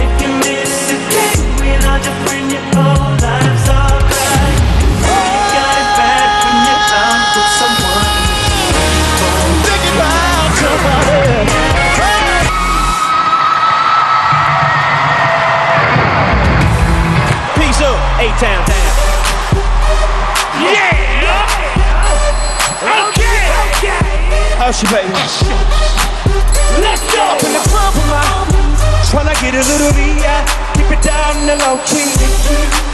If 0.02 0.12
you 0.20 0.30
miss 0.42 0.74
a 0.90 0.98
day 1.14 1.38
without 1.62 2.04
your 2.04 2.16
friend, 2.26 2.37
you, 24.82 24.90
baby. 24.94 25.14
Let's 26.82 27.02
go. 27.10 27.24
Up 27.34 27.42
in 27.42 27.54
the 27.54 27.64
club 27.70 27.94
with 27.98 28.10
my 28.14 28.22
tryna 29.10 29.34
get 29.42 29.56
a 29.56 29.64
little 29.66 29.92
VI. 29.98 30.46
Keep 30.76 30.92
it 30.94 31.02
down 31.02 31.34
in 31.42 31.46
the 31.48 31.58
low 31.66 31.80
key. 31.90 32.06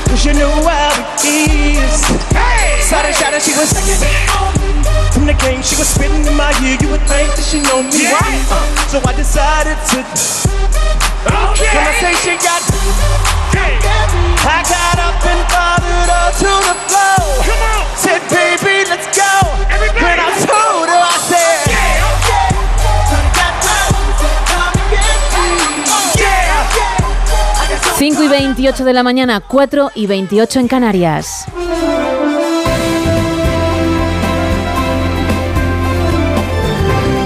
Cause 0.07 0.23
you 0.23 0.33
know 0.33 0.51
how 0.63 0.93
it 1.19 1.25
is. 1.25 2.03
Hey! 2.31 2.79
Shot 2.87 3.03
it, 3.05 3.15
shot 3.15 3.33
she 3.41 3.51
was 3.57 3.73
from 5.13 5.27
the 5.27 5.33
game, 5.45 5.61
she 5.61 5.75
was 5.75 5.87
spitting 5.87 6.25
in 6.25 6.35
my 6.35 6.51
ear. 6.63 6.77
You 6.81 6.89
would 6.91 7.05
think 7.07 7.31
that 7.35 7.45
she 7.47 7.59
know 7.63 7.79
me, 7.83 7.95
Yeah. 7.95 8.17
right? 8.19 8.43
Uh, 8.51 8.59
so 8.91 8.97
I 9.07 9.13
decided 9.15 9.77
to. 9.91 9.99
Okay. 11.23 11.71
Conversation 11.71 12.35
got. 12.43 12.61
I 14.43 14.59
got 14.67 14.97
up 14.99 15.23
and 15.23 15.41
followed 15.47 16.09
her 16.11 16.27
to 16.43 16.51
the 16.67 16.75
floor. 16.91 17.23
Come 17.47 17.61
on. 17.63 17.83
Said, 17.95 18.21
baby, 18.27 18.83
let's 18.89 19.07
go. 19.15 19.31
Everybody. 19.71 20.03
When 20.03 20.19
I 20.19 20.29
told 20.43 20.72
5 28.03 28.21
y 28.21 28.27
28 28.27 28.83
de 28.83 28.91
la 28.91 29.01
mañana, 29.01 29.39
4 29.39 29.91
y 29.95 30.07
28 30.07 30.59
en 30.59 30.67
Canarias. 30.67 31.45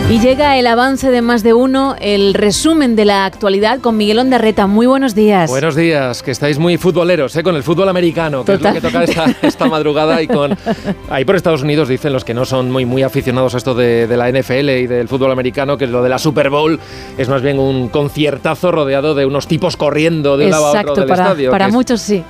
Y 0.10 0.22
llega 0.22 0.58
el 0.58 0.68
avance 0.68 1.12
de 1.12 1.22
más 1.22 1.44
de 1.44 1.54
uno, 1.54 1.98
el 2.00 2.34
resumen 2.34 2.96
de 2.96 3.04
la 3.04 3.26
actualidad 3.26 3.82
con 3.82 3.98
Miguel 3.98 4.20
Ondarreta. 4.20 4.66
Muy 4.66 4.88
buenos 4.88 5.16
días. 5.16 5.50
Buenos 5.50 5.76
días, 5.76 6.24
que 6.24 6.32
estáis 6.32 6.58
muy 6.60 6.78
futboleros, 6.78 7.36
¿eh? 7.36 7.44
con 7.44 7.58
el 7.58 7.64
fútbol 7.64 7.90
americano, 7.90 8.46
que 8.46 8.54
es 8.54 8.62
lo 8.62 8.72
que 8.72 8.80
toca 8.80 9.04
esta, 9.04 9.36
esta 9.42 9.66
madrugada 9.70 10.22
y 10.22 10.28
con... 10.28 10.58
Ahí 11.10 11.26
por 11.26 11.36
Estados 11.36 11.62
Unidos 11.62 11.90
dicen 11.90 12.14
los 12.14 12.24
que 12.24 12.34
no 12.34 12.46
son 12.46 12.72
muy, 12.72 12.86
muy 12.86 13.04
aficionados 13.04 13.54
a 13.54 13.58
esto 13.58 13.76
de, 13.76 14.08
de 14.08 14.16
la 14.16 14.32
NFL 14.32 14.70
y 14.70 14.88
del 14.88 15.10
fútbol 15.10 15.30
americano, 15.30 15.78
que 15.78 15.88
lo 15.88 16.02
de 16.02 16.08
la 16.08 16.20
Super 16.20 16.50
Bowl 16.50 16.80
es 17.18 17.28
más 17.28 17.42
bien 17.42 17.60
un 17.60 17.90
conciertazo 17.90 18.72
rodeado 18.72 19.14
de 19.14 19.26
unos 19.26 19.46
tipos 19.46 19.76
corriendo 19.76 20.38
de 20.38 20.46
un 20.46 20.52
lado 20.52 20.68
a 20.68 20.82
otro 20.84 20.96
del 20.96 21.06
para, 21.10 21.24
estadio. 21.24 21.52
para 21.52 21.68
muchos 21.68 22.00
sí. 22.00 22.24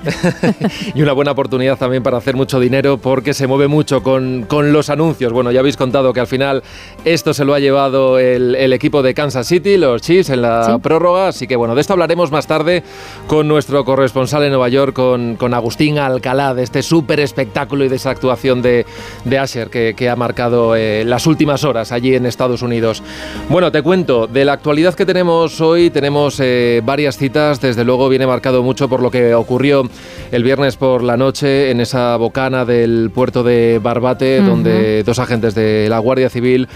y 0.96 1.02
una 1.04 1.14
buena 1.14 1.30
oportunidad 1.34 1.78
también 1.78 2.02
para 2.02 2.18
hacer 2.18 2.36
mucho 2.36 2.60
dinero 2.60 2.98
porque 2.98 3.36
se 3.36 3.46
mueve 3.46 3.68
mucho 3.68 4.02
con, 4.02 4.46
con 4.48 4.74
los 4.74 4.90
anuncios. 4.90 5.32
Bueno, 5.32 5.52
ya 5.52 5.60
habéis 5.60 5.78
contado 5.78 6.12
que 6.12 6.22
al 6.22 6.28
final 6.28 6.64
esto 7.06 7.36
se 7.36 7.46
lo 7.46 7.54
ha 7.54 7.67
llevado 7.68 8.18
el, 8.20 8.56
el 8.56 8.74
equipo 8.74 9.02
de 9.02 9.14
Kansas 9.14 9.48
City, 9.48 9.78
los 9.78 10.02
Chiefs, 10.02 10.30
en 10.30 10.42
la 10.42 10.64
Sí. 10.64 10.72
prórroga. 10.82 11.28
Así 11.28 11.48
que 11.48 11.56
bueno, 11.56 11.76
de 11.76 11.82
esto 11.82 11.94
hablaremos 11.94 12.32
más 12.32 12.48
tarde 12.48 12.84
con 13.28 13.48
nuestro 13.48 13.84
corresponsal 13.86 14.44
en 14.44 14.50
Nueva 14.50 14.70
York, 14.70 14.94
con, 14.94 15.36
con 15.36 15.54
Agustín 15.54 16.00
Alcalá, 16.00 16.54
de 16.54 16.64
este 16.64 16.82
súper 16.82 17.20
espectáculo 17.20 17.84
y 17.86 17.90
de 17.90 17.98
esa 17.98 18.10
actuación 18.10 18.62
de, 18.62 18.86
de 19.26 19.38
Asher 19.40 19.70
que, 19.70 19.94
que 19.96 20.10
ha 20.10 20.16
marcado 20.16 20.76
eh, 20.76 21.04
las 21.06 21.28
últimas 21.28 21.64
horas 21.64 21.92
allí 21.92 22.16
en 22.16 22.26
Estados 22.26 22.62
Unidos. 22.62 23.04
Bueno, 23.50 23.72
te 23.72 23.82
cuento, 23.82 24.28
de 24.28 24.46
la 24.46 24.54
actualidad 24.54 24.94
que 24.96 25.06
tenemos 25.06 25.60
hoy, 25.62 25.90
tenemos 25.90 26.40
eh, 26.40 26.82
varias 26.86 27.18
citas. 27.18 27.60
Desde 27.62 27.84
luego 27.84 28.10
viene 28.10 28.26
marcado 28.26 28.64
mucho 28.64 28.88
por 28.88 29.02
lo 29.02 29.12
que 29.12 29.34
ocurrió 29.36 29.84
el 30.32 30.44
viernes 30.44 30.78
por 30.78 31.04
la 31.04 31.18
noche 31.18 31.72
en 31.72 31.82
esa 31.82 32.16
bocana 32.18 32.66
del 32.66 33.12
puerto 33.14 33.44
de 33.44 33.80
Barbate, 33.84 34.40
Ujú. 34.40 34.50
donde 34.50 35.04
dos 35.04 35.20
agentes 35.20 35.54
de 35.56 35.88
la 35.90 36.00
Guardia 36.00 36.30
Civil 36.30 36.68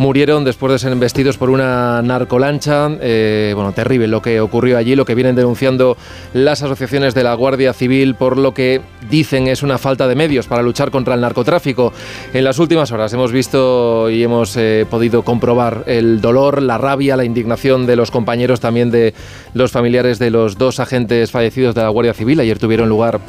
murieron 0.00 0.44
después 0.44 0.72
de 0.72 0.78
ser 0.78 0.92
embestidos 0.92 1.36
por 1.36 1.50
una 1.50 2.00
narcolancha. 2.00 2.88
Eh, 3.02 3.52
bueno, 3.54 3.72
terrible 3.72 4.08
lo 4.08 4.22
que 4.22 4.40
ocurrió 4.40 4.78
allí, 4.78 4.96
lo 4.96 5.04
que 5.04 5.14
vienen 5.14 5.36
denunciando 5.36 5.94
las 6.32 6.62
asociaciones 6.62 7.14
de 7.14 7.22
la 7.22 7.34
Guardia 7.34 7.74
Civil 7.74 8.14
por 8.14 8.38
lo 8.38 8.54
que 8.54 8.80
dicen 9.10 9.46
es 9.46 9.62
una 9.62 9.76
falta 9.76 10.08
de 10.08 10.14
medios 10.14 10.46
para 10.46 10.62
luchar 10.62 10.90
contra 10.90 11.14
el 11.14 11.20
narcotráfico. 11.20 11.92
En 12.32 12.44
las 12.44 12.58
últimas 12.58 12.90
horas 12.92 13.12
hemos 13.12 13.30
visto 13.30 14.08
y 14.08 14.22
hemos 14.22 14.56
eh, 14.56 14.86
podido 14.88 15.22
comprobar 15.22 15.84
el 15.86 16.22
dolor, 16.22 16.62
la 16.62 16.78
rabia, 16.78 17.14
la 17.14 17.24
indignación 17.24 17.84
de 17.84 17.96
los 17.96 18.10
compañeros 18.10 18.58
también 18.58 18.90
de 18.90 19.12
los 19.52 19.70
familiares 19.70 20.18
de 20.18 20.30
los 20.30 20.56
dos 20.56 20.80
agentes 20.80 21.30
fallecidos 21.30 21.74
de 21.74 21.82
la 21.82 21.90
Guardia 21.90 22.14
Civil. 22.14 22.40
Ayer 22.40 22.58
tuvieron 22.58 22.88
lugar 22.88 23.20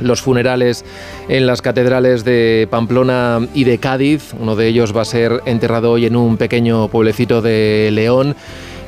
los 0.00 0.20
funerales 0.20 0.84
en 1.28 1.46
las 1.46 1.62
catedrales 1.62 2.24
de 2.24 2.68
Pamplona 2.70 3.46
y 3.54 3.64
de 3.64 3.78
Cádiz. 3.78 4.34
Uno 4.38 4.56
de 4.56 4.66
ellos 4.68 4.96
va 4.96 5.02
a 5.02 5.04
ser 5.04 5.42
enterrado 5.46 5.92
hoy 5.92 6.06
en 6.06 6.16
un 6.16 6.36
pequeño 6.36 6.88
pueblecito 6.88 7.42
de 7.42 7.90
León. 7.92 8.36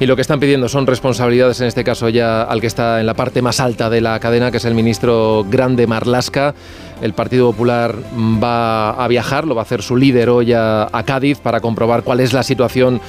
Y 0.01 0.07
lo 0.07 0.16
que 0.16 0.22
están 0.22 0.40
pidiendo 0.40 0.68
son 0.68 0.87
responsabilidades, 0.87 1.61
en 1.61 1.68
este 1.68 1.85
caso 1.85 2.09
ya 2.09 2.42
al 2.42 2.61
que 2.61 2.66
está 2.66 2.98
en 2.98 3.07
la 3.07 3.14
parte 3.14 3.40
más 3.40 3.61
alta 3.61 3.88
de 3.88 4.01
la 4.01 4.18
cadena, 4.18 4.51
que 4.51 4.57
es 4.57 4.64
el 4.64 4.75
ministro 4.75 5.46
Grande 5.48 5.87
Marlasca. 5.87 6.55
El 7.00 7.14
Partido 7.14 7.50
Popular 7.50 7.94
va 8.42 8.90
a 8.90 9.09
viajar, 9.09 9.46
lo 9.46 9.55
va 9.55 9.62
a 9.62 9.64
hacer 9.64 9.83
su 9.83 9.96
líder 9.96 10.28
hoy 10.28 10.52
a, 10.52 10.88
a 10.92 11.02
Cádiz 11.05 11.38
para 11.38 11.61
comprobar 11.61 12.02
cuál 12.02 12.20
es 12.20 12.33
la 12.33 12.42
situación 12.42 13.00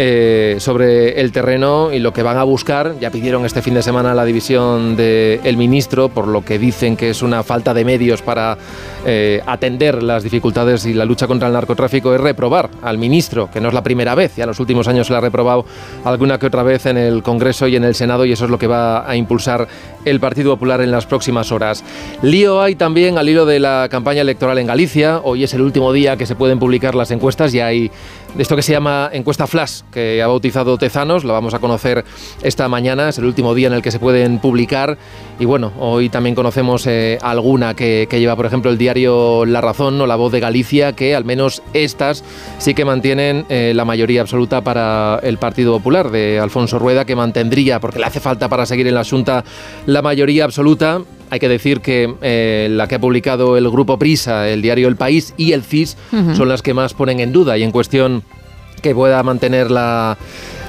eh, 0.00 0.58
sobre 0.60 1.20
el 1.20 1.32
terreno 1.32 1.92
y 1.92 1.98
lo 1.98 2.12
que 2.12 2.22
van 2.22 2.36
a 2.36 2.44
buscar. 2.44 2.94
Ya 3.00 3.10
pidieron 3.10 3.44
este 3.44 3.62
fin 3.62 3.74
de 3.74 3.82
semana 3.82 4.14
la 4.14 4.24
división 4.24 4.96
del 4.96 5.56
ministro, 5.56 6.08
por 6.08 6.28
lo 6.28 6.44
que 6.44 6.58
dicen 6.58 6.96
que 6.96 7.10
es 7.10 7.20
una 7.20 7.42
falta 7.42 7.74
de 7.74 7.84
medios 7.84 8.22
para 8.22 8.56
eh, 9.04 9.42
atender 9.44 10.02
las 10.02 10.22
dificultades 10.22 10.86
y 10.86 10.94
la 10.94 11.04
lucha 11.04 11.26
contra 11.26 11.48
el 11.48 11.54
narcotráfico, 11.54 12.14
es 12.14 12.20
reprobar 12.20 12.70
al 12.82 12.96
ministro, 12.96 13.50
que 13.50 13.60
no 13.60 13.68
es 13.68 13.74
la 13.74 13.82
primera 13.82 14.14
vez, 14.14 14.36
ya 14.36 14.44
en 14.44 14.48
los 14.48 14.60
últimos 14.60 14.86
años 14.86 15.08
se 15.08 15.12
le 15.14 15.18
ha 15.18 15.20
reprobado 15.20 15.64
alguna 16.04 16.38
que 16.38 16.46
otra 16.46 16.62
vez 16.62 16.86
en 16.86 16.96
el 16.96 17.24
Congreso 17.24 17.66
y 17.66 17.74
en 17.74 17.82
el 17.82 17.96
Senado, 17.96 18.24
y 18.24 18.30
eso 18.30 18.44
es 18.44 18.50
lo 18.52 18.58
que 18.58 18.68
va 18.68 19.08
a 19.08 19.16
impulsar 19.16 19.66
el 20.04 20.20
Partido 20.20 20.52
Popular 20.52 20.80
en 20.80 20.92
las 20.92 21.06
próximas 21.06 21.50
horas. 21.50 21.82
Lío 22.22 22.62
hay 22.62 22.76
también 22.76 23.18
al 23.18 23.27
hilo 23.28 23.46
de 23.46 23.60
la 23.60 23.88
campaña 23.90 24.22
electoral 24.22 24.58
en 24.58 24.66
Galicia. 24.66 25.20
Hoy 25.22 25.44
es 25.44 25.54
el 25.54 25.60
último 25.60 25.92
día 25.92 26.16
que 26.16 26.26
se 26.26 26.34
pueden 26.34 26.58
publicar 26.58 26.94
las 26.94 27.10
encuestas 27.10 27.54
y 27.54 27.60
hay 27.60 27.90
esto 28.38 28.56
que 28.56 28.62
se 28.62 28.72
llama 28.72 29.08
encuesta 29.12 29.46
flash, 29.46 29.80
que 29.90 30.22
ha 30.22 30.26
bautizado 30.26 30.76
Tezanos, 30.76 31.24
lo 31.24 31.32
vamos 31.32 31.54
a 31.54 31.58
conocer 31.58 32.04
esta 32.42 32.68
mañana, 32.68 33.08
es 33.08 33.18
el 33.18 33.24
último 33.24 33.54
día 33.54 33.68
en 33.68 33.72
el 33.72 33.82
que 33.82 33.90
se 33.90 33.98
pueden 33.98 34.38
publicar 34.38 34.98
y 35.38 35.44
bueno, 35.44 35.72
hoy 35.78 36.08
también 36.08 36.34
conocemos 36.34 36.86
eh, 36.86 37.18
alguna 37.22 37.74
que, 37.74 38.06
que 38.10 38.20
lleva, 38.20 38.36
por 38.36 38.46
ejemplo, 38.46 38.70
el 38.70 38.78
diario 38.78 39.46
La 39.46 39.60
Razón 39.60 40.00
o 40.00 40.06
La 40.06 40.16
Voz 40.16 40.32
de 40.32 40.40
Galicia, 40.40 40.92
que 40.92 41.14
al 41.14 41.24
menos 41.24 41.62
estas 41.72 42.24
sí 42.58 42.74
que 42.74 42.84
mantienen 42.84 43.46
eh, 43.48 43.72
la 43.74 43.84
mayoría 43.84 44.20
absoluta 44.20 44.60
para 44.60 45.20
el 45.22 45.38
Partido 45.38 45.72
Popular 45.76 46.10
de 46.10 46.38
Alfonso 46.38 46.78
Rueda, 46.78 47.04
que 47.04 47.16
mantendría, 47.16 47.80
porque 47.80 47.98
le 47.98 48.06
hace 48.06 48.20
falta 48.20 48.48
para 48.48 48.66
seguir 48.66 48.86
en 48.86 48.94
la 48.94 49.04
Junta, 49.04 49.44
la 49.86 50.02
mayoría 50.02 50.44
absoluta. 50.44 51.00
Hay 51.30 51.40
que 51.40 51.48
decir 51.48 51.80
que 51.80 52.14
eh, 52.22 52.68
la 52.70 52.86
que 52.88 52.96
ha 52.96 53.00
publicado 53.00 53.56
el 53.56 53.68
grupo 53.70 53.98
Prisa, 53.98 54.48
el 54.48 54.62
diario 54.62 54.88
El 54.88 54.96
País 54.96 55.34
y 55.36 55.52
el 55.52 55.62
CIS 55.62 55.96
son 56.34 56.48
las 56.48 56.62
que 56.62 56.74
más 56.74 56.94
ponen 56.94 57.20
en 57.20 57.32
duda 57.32 57.56
y 57.58 57.62
en 57.62 57.70
cuestión 57.70 58.22
que 58.80 58.94
pueda 58.94 59.22
mantener 59.22 59.70
la, 59.70 60.16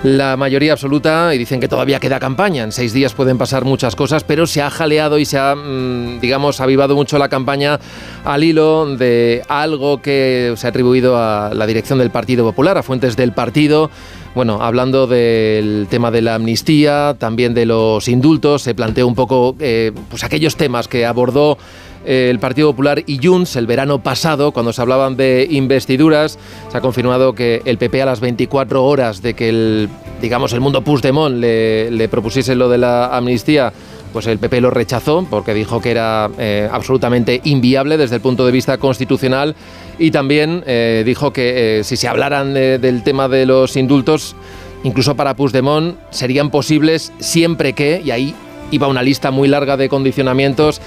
la 0.03 0.37
mayoría 0.37 0.71
absoluta 0.73 1.35
y 1.35 1.37
dicen 1.37 1.59
que 1.59 1.67
todavía 1.67 1.99
queda 1.99 2.19
campaña. 2.19 2.63
En 2.63 2.71
seis 2.71 2.93
días 2.93 3.13
pueden 3.13 3.37
pasar 3.37 3.65
muchas 3.65 3.95
cosas, 3.95 4.23
pero 4.23 4.47
se 4.47 4.61
ha 4.61 4.69
jaleado 4.69 5.19
y 5.19 5.25
se 5.25 5.37
ha, 5.37 5.55
mm, 5.55 6.19
digamos, 6.21 6.61
avivado 6.61 6.95
mucho 6.95 7.17
la 7.17 7.29
campaña 7.29 7.79
al 8.23 8.43
hilo 8.43 8.95
de 8.95 9.43
algo 9.49 10.01
que 10.01 10.53
se 10.55 10.67
ha 10.67 10.69
atribuido 10.69 11.17
a 11.17 11.51
la 11.53 11.65
dirección 11.65 11.99
del 11.99 12.11
Partido 12.11 12.45
Popular, 12.45 12.77
a 12.77 12.83
fuentes 12.83 13.15
del 13.15 13.33
partido. 13.33 13.91
Bueno, 14.35 14.59
hablando 14.61 15.07
del 15.07 15.87
tema 15.89 16.11
de 16.11 16.21
la 16.21 16.35
amnistía, 16.35 17.15
también 17.17 17.53
de 17.53 17.65
los 17.65 18.07
indultos, 18.07 18.61
se 18.61 18.75
planteó 18.75 19.07
un 19.07 19.15
poco 19.15 19.55
eh, 19.59 19.91
pues 20.09 20.23
aquellos 20.23 20.55
temas 20.55 20.87
que 20.87 21.05
abordó 21.05 21.57
eh, 22.05 22.29
el 22.29 22.39
Partido 22.39 22.69
Popular 22.69 23.03
y 23.07 23.19
Junts 23.25 23.55
el 23.55 23.65
verano 23.65 24.03
pasado, 24.03 24.51
cuando 24.51 24.71
se 24.71 24.81
hablaban 24.81 25.17
de 25.17 25.47
investiduras, 25.49 26.37
se 26.71 26.77
ha 26.77 26.81
confirmado 26.81 27.33
que 27.33 27.61
el 27.65 27.77
PP 27.77 28.03
a 28.03 28.05
las 28.05 28.19
24 28.19 28.85
horas 28.85 29.21
de 29.23 29.33
que 29.33 29.49
el, 29.49 29.89
digamos, 30.21 30.53
el 30.53 30.61
mundo 30.61 30.83
Puigdemont 30.83 31.35
le, 31.35 31.89
le 31.89 32.07
propusiese 32.07 32.55
lo 32.55 32.69
de 32.69 32.77
la 32.77 33.17
amnistía, 33.17 33.73
pues 34.13 34.27
el 34.27 34.39
PP 34.39 34.61
lo 34.61 34.71
rechazó 34.71 35.25
porque 35.29 35.53
dijo 35.53 35.81
que 35.81 35.91
era 35.91 36.29
eh, 36.37 36.67
absolutamente 36.71 37.41
inviable 37.43 37.97
desde 37.97 38.15
el 38.15 38.21
punto 38.21 38.45
de 38.45 38.51
vista 38.51 38.77
constitucional 38.77 39.55
y 39.99 40.11
también 40.11 40.63
eh, 40.65 41.03
dijo 41.05 41.31
que 41.33 41.79
eh, 41.79 41.83
si 41.83 41.97
se 41.97 42.07
hablaran 42.07 42.53
de- 42.53 42.79
del 42.79 43.03
tema 43.03 43.27
de 43.27 43.45
los 43.45 43.75
indultos, 43.75 44.35
incluso 44.83 45.15
para 45.15 45.35
Puigdemont, 45.35 45.97
serían 46.09 46.49
posibles 46.49 47.11
siempre 47.19 47.73
que, 47.73 48.01
y 48.03 48.11
ahí 48.11 48.33
iba 48.71 48.87
una 48.87 49.03
lista 49.03 49.29
muy 49.31 49.47
larga 49.47 49.75
de 49.77 49.89
condicionamientos, 49.89 50.79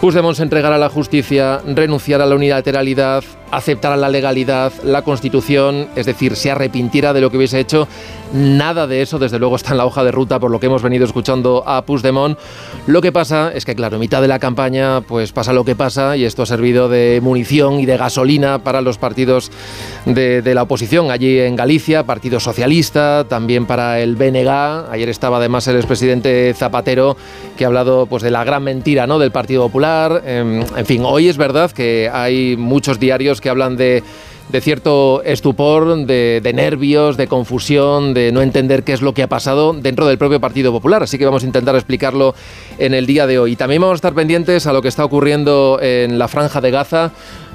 Puigdemont 0.00 0.36
se 0.36 0.44
entregara 0.44 0.76
a 0.76 0.78
la 0.78 0.88
justicia, 0.88 1.60
renunciara 1.66 2.22
a 2.24 2.26
la 2.26 2.36
unilateralidad, 2.36 3.24
aceptara 3.50 3.96
la 3.96 4.08
legalidad, 4.08 4.72
la 4.84 5.02
constitución, 5.02 5.88
es 5.96 6.06
decir, 6.06 6.36
se 6.36 6.50
arrepintiera 6.52 7.12
de 7.12 7.20
lo 7.20 7.30
que 7.30 7.36
hubiese 7.36 7.58
hecho. 7.58 7.88
Nada 8.32 8.86
de 8.86 9.00
eso, 9.00 9.18
desde 9.18 9.38
luego, 9.38 9.56
está 9.56 9.70
en 9.70 9.78
la 9.78 9.86
hoja 9.86 10.04
de 10.04 10.12
ruta 10.12 10.38
por 10.38 10.50
lo 10.50 10.60
que 10.60 10.66
hemos 10.66 10.82
venido 10.82 11.06
escuchando 11.06 11.64
a 11.66 11.82
Puigdemont. 11.86 12.38
Lo 12.86 13.00
que 13.00 13.10
pasa 13.10 13.52
es 13.54 13.64
que, 13.64 13.74
claro, 13.74 13.96
en 13.96 14.00
mitad 14.00 14.20
de 14.20 14.28
la 14.28 14.38
campaña, 14.38 15.00
pues 15.00 15.32
pasa 15.32 15.54
lo 15.54 15.64
que 15.64 15.74
pasa 15.74 16.16
y 16.16 16.24
esto 16.24 16.42
ha 16.42 16.46
servido 16.46 16.90
de 16.90 17.20
munición 17.22 17.80
y 17.80 17.86
de 17.86 17.96
gasolina 17.96 18.58
para 18.58 18.82
los 18.82 18.98
partidos 18.98 19.50
de, 20.04 20.42
la 20.54 20.62
oposición 20.62 21.10
allí 21.10 21.38
en 21.38 21.56
Galicia, 21.56 22.04
Partido 22.04 22.38
Socialista, 22.38 23.24
también 23.28 23.66
para 23.66 24.00
el 24.00 24.16
BNG. 24.16 24.90
Ayer 24.90 25.08
estaba 25.08 25.38
además 25.38 25.66
el 25.68 25.76
expresidente 25.76 26.52
Zapatero 26.54 27.16
que 27.56 27.64
ha 27.64 27.68
hablado 27.68 28.06
pues 28.06 28.22
de 28.22 28.30
la 28.30 28.44
gran 28.44 28.62
mentira 28.62 29.06
¿no? 29.06 29.18
del 29.18 29.30
Partido 29.30 29.62
Popular. 29.62 30.22
Em, 30.26 30.62
en 30.76 30.86
fin, 30.86 31.02
hoy 31.04 31.28
es 31.28 31.38
verdad 31.38 31.70
que 31.70 32.10
hay 32.12 32.56
muchos 32.58 33.00
diarios 33.00 33.40
que 33.40 33.48
hablan 33.48 33.76
de 33.76 34.02
de 34.48 34.60
cierto 34.60 35.22
estupor, 35.24 36.06
de, 36.06 36.40
de 36.42 36.52
nervios, 36.52 37.16
de 37.16 37.26
confusión, 37.26 38.14
de 38.14 38.32
no 38.32 38.42
entender 38.42 38.82
qué 38.82 38.92
es 38.92 39.02
lo 39.02 39.14
que 39.14 39.22
ha 39.22 39.28
pasado 39.28 39.74
dentro 39.74 40.06
del 40.06 40.18
propio 40.18 40.40
Partido 40.40 40.72
Popular. 40.72 41.02
Así 41.02 41.18
que 41.18 41.24
vamos 41.24 41.42
a 41.42 41.46
intentar 41.46 41.74
explicarlo 41.74 42.34
en 42.78 42.94
el 42.94 43.06
día 43.06 43.26
de 43.26 43.38
hoy. 43.38 43.52
Y 43.52 43.56
también 43.56 43.82
vamos 43.82 43.94
a 43.94 43.96
estar 43.96 44.14
pendientes 44.14 44.66
a 44.66 44.72
lo 44.72 44.82
que 44.82 44.88
está 44.88 45.04
ocurriendo 45.04 45.78
en 45.80 46.18
la 46.18 46.28
franja 46.28 46.60
de 46.60 46.70
Gaza, 46.70 47.12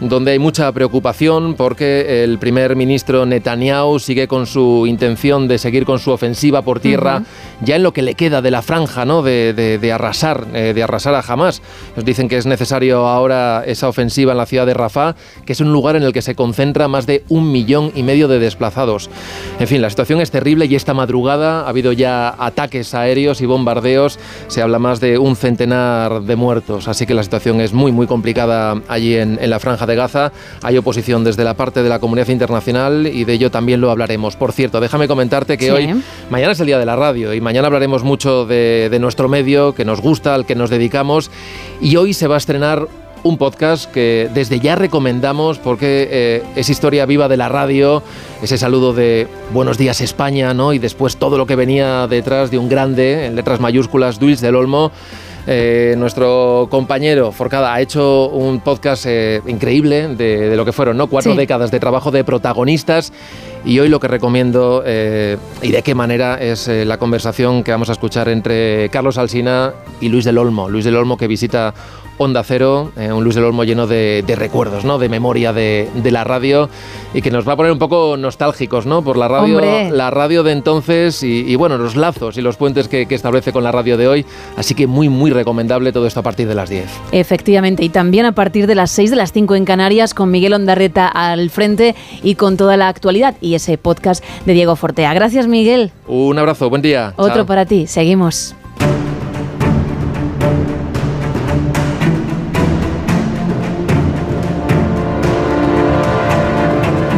donde 0.09 0.31
hay 0.31 0.39
mucha 0.39 0.71
preocupación 0.71 1.55
porque 1.55 2.23
el 2.23 2.37
primer 2.39 2.75
ministro 2.75 3.25
Netanyahu 3.25 3.99
sigue 3.99 4.27
con 4.27 4.45
su 4.47 4.85
intención 4.87 5.47
de 5.47 5.57
seguir 5.57 5.85
con 5.85 5.99
su 5.99 6.11
ofensiva 6.11 6.61
por 6.61 6.79
tierra, 6.79 7.23
ya 7.61 7.75
en 7.77 7.83
lo 7.83 7.93
que 7.93 8.01
le 8.01 8.15
queda 8.15 8.41
de 8.41 8.51
la 8.51 8.61
franja, 8.61 9.05
¿no? 9.05 9.21
de, 9.21 9.53
de- 9.53 9.77
de 9.77 9.91
arrasar, 9.91 10.45
eh, 10.53 10.73
de 10.75 10.83
arrasar 10.83 11.15
a 11.15 11.21
Hamas. 11.21 11.61
Nos 11.95 12.05
dicen 12.05 12.27
que 12.27 12.37
es 12.37 12.45
necesario 12.45 13.07
ahora 13.07 13.63
esa 13.65 13.87
ofensiva 13.87 14.31
en 14.33 14.37
la 14.37 14.45
ciudad 14.45 14.65
de 14.65 14.73
Rafah, 14.73 15.15
que 15.45 15.53
es 15.53 15.61
un 15.61 15.71
lugar 15.71 15.95
en 15.95 16.03
el 16.03 16.13
que 16.13 16.21
se 16.21 16.35
concentra 16.35 16.87
más 16.87 17.05
de 17.05 17.23
un 17.29 17.51
millón 17.51 17.91
y 17.95 18.03
medio 18.03 18.27
de 18.27 18.39
desplazados. 18.39 19.09
En 19.59 19.67
fin, 19.67 19.81
la 19.81 19.89
situación 19.89 20.21
es 20.21 20.31
terrible 20.31 20.65
y 20.65 20.75
esta 20.75 20.93
madrugada 20.93 21.61
ha 21.61 21.69
habido 21.69 21.91
ya 21.93 22.35
ataques 22.37 22.93
aéreos 22.93 23.41
y 23.41 23.45
bombardeos. 23.45 24.19
Se 24.47 24.61
habla 24.61 24.79
más 24.79 24.99
de 24.99 25.17
un 25.17 25.35
centenar 25.35 26.21
de 26.23 26.35
muertos, 26.35 26.87
así 26.87 27.05
que 27.05 27.13
la 27.13 27.23
situación 27.23 27.61
es 27.61 27.73
muy, 27.73 27.91
muy 27.91 28.07
complicada 28.07 28.81
allí 28.87 29.15
en, 29.15 29.39
en 29.41 29.49
la 29.49 29.59
franja 29.59 29.85
de 29.85 29.92
Gaza. 29.95 30.31
Hay 30.61 30.77
oposición 30.77 31.23
desde 31.23 31.43
la 31.43 31.53
parte 31.55 31.83
de 31.83 31.89
la 31.89 31.99
comunidad 31.99 32.27
internacional 32.29 33.07
y 33.07 33.23
de 33.25 33.33
ello 33.33 33.51
también 33.51 33.81
lo 33.81 33.91
hablaremos. 33.91 34.35
Por 34.35 34.51
cierto, 34.51 34.79
déjame 34.79 35.07
comentarte 35.07 35.57
que 35.57 35.65
Sí. 35.65 35.71
hoy, 35.71 36.01
mañana 36.29 36.51
es 36.53 36.59
el 36.59 36.67
día 36.67 36.79
de 36.79 36.85
la 36.85 36.95
radio 36.95 37.33
y 37.33 37.41
mañana 37.41 37.67
hablaremos 37.67 38.03
mucho 38.03 38.45
de, 38.45 38.89
de 38.91 38.99
nuestro 38.99 39.29
medio 39.29 39.73
que 39.75 39.85
nos 39.85 40.01
gusta, 40.01 40.33
al 40.33 40.45
que 40.45 40.55
nos 40.55 40.69
dedicamos 40.69 41.31
y 41.81 41.95
hoy 41.95 42.13
se 42.13 42.27
va 42.27 42.35
a 42.35 42.37
estrenar 42.37 42.87
un 43.25 43.37
podcast 43.37 43.89
que 43.89 44.29
desde 44.33 44.59
ya 44.59 44.75
recomendamos 44.75 45.57
porque 45.57 46.09
eh, 46.11 46.43
es 46.57 46.69
historia 46.69 47.05
viva 47.05 47.29
de 47.29 47.37
la 47.37 47.47
radio, 47.47 48.03
ese 48.41 48.57
saludo 48.57 48.91
de 48.91 49.27
Buenos 49.53 49.77
días 49.77 50.01
España, 50.01 50.53
¿no? 50.53 50.73
Y 50.73 50.79
después 50.79 51.15
todo 51.15 51.37
lo 51.37 51.45
que 51.47 51.55
venía 51.55 52.05
detrás 52.07 52.51
de 52.51 52.57
un 52.57 52.67
grande, 52.67 53.27
en 53.27 53.37
letras 53.37 53.61
mayúsculas, 53.61 54.19
Luis 54.19 54.41
del 54.41 54.57
Olmo. 54.57 54.91
Eh, 55.45 55.95
nuestro 55.97 56.67
compañero 56.71 57.33
Forcada 57.33 57.73
ha 57.73 57.81
hecho 57.81 58.29
un 58.29 58.61
podcast 58.61 59.05
eh, 59.07 59.41
increíble 59.45 60.07
de, 60.15 60.49
de 60.49 60.55
lo 60.55 60.63
que 60.63 60.71
fueron 60.71 60.95
¿no? 60.95 61.07
cuatro 61.07 61.33
Sí. 61.33 61.37
décadas 61.37 61.69
de 61.69 61.79
trabajo 61.81 62.11
de 62.11 62.23
protagonistas 62.23 63.11
y 63.65 63.77
hoy 63.79 63.89
lo 63.89 63.99
que 63.99 64.07
recomiendo 64.07 64.83
eh, 64.85 65.37
y 65.61 65.71
de 65.71 65.81
qué 65.81 65.95
manera 65.95 66.41
es 66.41 66.67
la 66.69 66.97
conversación 66.97 67.63
que 67.63 67.71
vamos 67.71 67.89
a 67.89 67.93
escuchar 67.93 68.29
entre 68.29 68.87
Carlos 68.89 69.17
Alsina 69.17 69.73
y 69.99 70.07
Luis 70.09 70.23
del 70.25 70.37
Olmo. 70.37 70.69
Luis 70.69 70.85
del 70.85 70.95
Olmo 70.95 71.17
que 71.17 71.27
visita 71.27 71.73
Onda 72.17 72.43
Cero, 72.43 72.91
eh, 72.95 73.11
un 73.11 73.23
Luis 73.23 73.35
del 73.35 73.43
Olmo 73.45 73.63
lleno 73.63 73.87
de, 73.87 74.23
de 74.25 74.35
recuerdos, 74.35 74.85
¿no? 74.85 74.99
de 74.99 75.09
memoria 75.09 75.51
de, 75.51 75.89
de 75.95 76.11
la 76.11 76.23
radio 76.23 76.69
y 77.13 77.21
que 77.21 77.31
nos 77.31 77.47
va 77.47 77.53
a 77.53 77.55
poner 77.55 77.71
un 77.71 77.79
poco 77.79 78.17
nostálgicos 78.17 78.85
¿no? 78.85 79.03
por 79.03 79.17
la 79.17 79.27
radio, 79.27 79.55
Hombre. 79.57 79.89
la 79.91 80.11
radio 80.11 80.43
de 80.43 80.51
entonces 80.51 81.23
y, 81.23 81.39
y, 81.51 81.55
bueno, 81.55 81.77
los 81.77 81.95
lazos 81.95 82.37
y 82.37 82.41
los 82.41 82.55
puentes 82.57 82.87
que, 82.87 83.07
que 83.07 83.15
establece 83.15 83.51
con 83.51 83.63
la 83.63 83.71
radio 83.71 83.97
de 83.97 84.07
hoy. 84.07 84.25
Así 84.57 84.75
que 84.75 84.87
muy, 84.87 85.09
muy 85.09 85.31
recomendable 85.31 85.91
todo 85.91 86.05
esto 86.07 86.19
a 86.19 86.23
partir 86.23 86.47
de 86.47 86.55
las 86.55 86.69
10. 86.69 86.85
Efectivamente, 87.11 87.83
y 87.83 87.89
también 87.89 88.25
a 88.25 88.31
partir 88.33 88.67
de 88.67 88.75
las 88.75 88.91
6 88.91 89.09
de 89.09 89.15
las 89.15 89.31
5 89.31 89.55
en 89.55 89.65
Canarias, 89.65 90.13
con 90.13 90.29
Miguel 90.31 90.53
Ondarreta 90.53 91.07
al 91.07 91.49
frente 91.49 91.95
y 92.21 92.35
con 92.35 92.57
toda 92.57 92.77
la 92.77 92.87
actualidad 92.87 93.35
y 93.41 93.55
ese 93.55 93.77
podcast 93.77 94.23
de 94.45 94.53
Diego 94.53 94.75
Fortea. 94.75 95.13
Gracias, 95.13 95.47
Miguel. 95.47 95.91
Un 96.07 96.37
abrazo, 96.39 96.69
buen 96.69 96.81
día. 96.81 97.13
Otro 97.17 97.35
Chao. 97.35 97.45
para 97.45 97.65
ti. 97.65 97.87
Seguimos. 97.87 98.55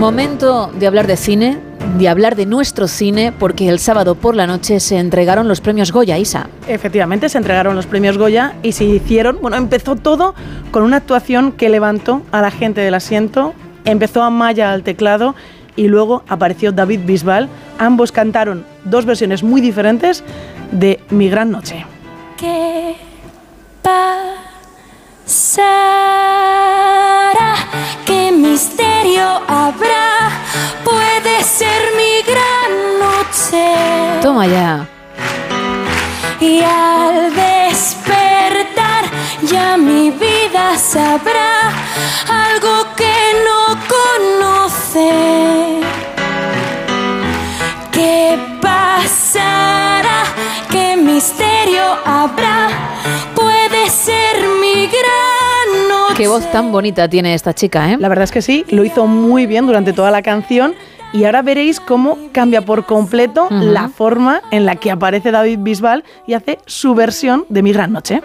Momento 0.06 0.72
de 0.72 0.86
hablar 0.86 1.08
de 1.08 1.18
cine, 1.18 1.58
de 1.98 2.08
hablar 2.08 2.36
de 2.36 2.46
nuestro 2.46 2.88
cine, 2.88 3.32
porque 3.32 3.68
el 3.68 3.80
sábado 3.80 4.14
por 4.14 4.36
la 4.36 4.46
noche 4.46 4.80
se 4.80 5.00
entregaron 5.00 5.48
los 5.48 5.62
premios 5.62 5.92
Goya, 5.92 6.20
Isa. 6.20 6.48
Efectivamente, 6.68 7.28
se 7.28 7.40
entregaron 7.40 7.76
los 7.76 7.88
premios 7.88 8.16
Goya 8.16 8.54
y 8.62 8.74
se 8.74 8.84
hicieron, 8.84 9.40
bueno, 9.42 9.58
empezó 9.58 9.96
todo 9.96 10.36
con 10.70 10.84
una 10.84 10.98
actuación 10.98 11.54
que 11.54 11.70
levantó 11.70 12.22
a 12.32 12.42
la 12.42 12.52
gente 12.52 12.82
del 12.82 12.94
asiento, 12.94 13.56
empezó 13.84 14.22
Amaya 14.22 14.74
al 14.74 14.84
teclado 14.84 15.34
y 15.76 15.88
luego 15.88 16.22
apareció 16.28 16.72
David 16.72 17.00
Bisbal. 17.08 17.50
Ambos 17.80 18.12
cantaron 18.12 18.64
dos 18.84 19.08
versiones 19.08 19.42
muy 19.42 19.60
diferentes 19.60 20.24
de 20.72 21.00
Mi 21.10 21.30
Gran 21.30 21.50
Noche. 21.50 21.84
¿Qué 22.38 22.96
pasará? 25.26 25.66
¿Qué 28.06 28.32
misterio 28.32 29.42
habrá? 29.48 30.30
Puede 30.84 31.44
ser 31.44 31.82
mi 31.98 32.22
gran 32.32 33.00
noche. 33.00 33.76
Toma 34.22 34.46
ya. 34.46 34.88
Y 36.40 36.62
al 36.62 37.34
despertar 37.34 39.06
ya 39.44 39.78
mi 39.78 40.12
vida 40.12 40.78
sabrá 40.78 41.72
algo 42.30 42.86
que 42.96 43.16
no 43.48 43.78
conoce. 43.96 45.12
¿Qué 47.92 48.38
pasará? 48.62 50.24
¿Qué 50.70 50.96
misterio 50.98 51.98
habrá? 52.06 52.70
Puede 53.34 53.90
ser 53.90 54.48
mi. 54.60 54.65
Qué 56.16 56.28
voz 56.28 56.50
tan 56.52 56.72
bonita 56.72 57.10
tiene 57.10 57.34
esta 57.34 57.54
chica, 57.54 57.92
¿eh? 57.92 57.98
La 58.00 58.08
verdad 58.08 58.24
es 58.24 58.32
que 58.32 58.42
sí, 58.42 58.66
lo 58.70 58.86
hizo 58.86 59.06
muy 59.06 59.46
bien 59.48 59.66
durante 59.66 59.92
toda 59.92 60.12
la 60.12 60.22
canción 60.22 60.76
y 61.12 61.26
ahora 61.26 61.42
veréis 61.42 61.80
cómo 61.80 62.18
cambia 62.32 62.62
por 62.62 62.86
completo 62.86 63.48
la 63.50 63.90
forma 63.90 64.42
en 64.52 64.66
la 64.66 64.76
que 64.76 64.92
aparece 64.92 65.32
David 65.32 65.60
Bisbal 65.62 66.04
y 66.26 66.34
hace 66.34 66.60
su 66.66 66.96
versión 66.96 67.46
de 67.50 67.62
Mi 67.64 67.74
Gran 67.74 67.92
Noche. 67.92 68.22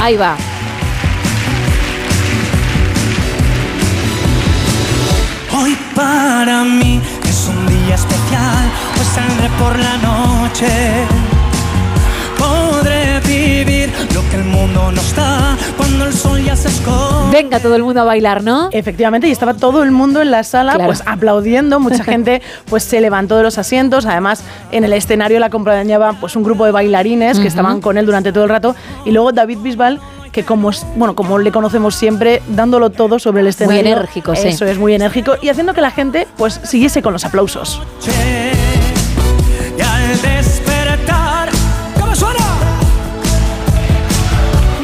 Ahí 0.00 0.16
va. 0.16 0.36
Hoy 5.54 5.76
para 5.94 6.64
mí 6.64 7.00
es 7.24 7.48
un 7.48 7.66
día 7.66 7.94
especial, 7.94 8.61
saldré 9.14 9.48
por 9.58 9.78
la 9.78 9.96
noche. 9.98 10.66
Podré 12.38 13.20
vivir 13.20 13.92
lo 14.14 14.20
que 14.28 14.36
el 14.36 14.44
mundo 14.44 14.90
nos 14.90 15.14
da 15.14 15.56
cuando 15.76 16.06
el 16.06 16.12
sol 16.12 16.42
ya 16.42 16.56
se 16.56 16.68
esconde. 16.68 17.30
Venga 17.30 17.60
todo 17.60 17.76
el 17.76 17.82
mundo 17.84 18.00
a 18.00 18.04
bailar, 18.04 18.42
¿no? 18.42 18.68
Efectivamente, 18.72 19.28
y 19.28 19.30
estaba 19.30 19.54
todo 19.54 19.82
el 19.82 19.90
mundo 19.92 20.20
en 20.20 20.30
la 20.30 20.42
sala 20.42 20.72
Claro. 20.74 20.86
pues 20.86 21.02
aplaudiendo, 21.06 21.78
mucha 21.78 22.02
gente 22.12 22.42
pues 22.68 22.82
se 22.82 23.00
levantó 23.00 23.36
de 23.36 23.44
los 23.44 23.58
asientos, 23.58 24.06
además 24.06 24.42
en 24.72 24.84
el 24.84 24.92
escenario 24.92 25.38
la 25.38 25.46
acompañaba 25.46 26.14
pues 26.14 26.34
un 26.34 26.42
grupo 26.42 26.64
de 26.64 26.72
bailarines 26.72 27.34
que 27.36 27.42
Ujú. 27.42 27.48
estaban 27.48 27.80
con 27.80 27.96
él 27.98 28.06
durante 28.06 28.32
todo 28.32 28.44
el 28.44 28.50
rato 28.50 28.74
y 29.04 29.12
luego 29.12 29.32
David 29.32 29.58
Bisbal 29.62 30.00
que 30.32 30.44
como 30.44 30.70
bueno, 30.96 31.14
como 31.14 31.38
le 31.38 31.52
conocemos 31.52 31.94
siempre, 31.94 32.42
dándolo 32.48 32.88
todo 32.90 33.18
sobre 33.18 33.42
el 33.42 33.48
escenario. 33.48 33.80
enérgico, 33.82 34.34
sí. 34.34 34.48
Eso 34.48 34.64
es 34.64 34.78
muy 34.78 34.94
enérgico 34.94 35.34
y 35.42 35.50
haciendo 35.50 35.74
que 35.74 35.82
la 35.82 35.90
gente 35.90 36.26
pues 36.38 36.58
siguiese 36.64 37.02
con 37.02 37.12
los 37.12 37.24
aplausos. 37.26 37.80
Y 39.82 39.84
al 39.84 40.22
despertar, 40.22 41.48
¿cómo 41.98 42.14
suena? 42.14 42.38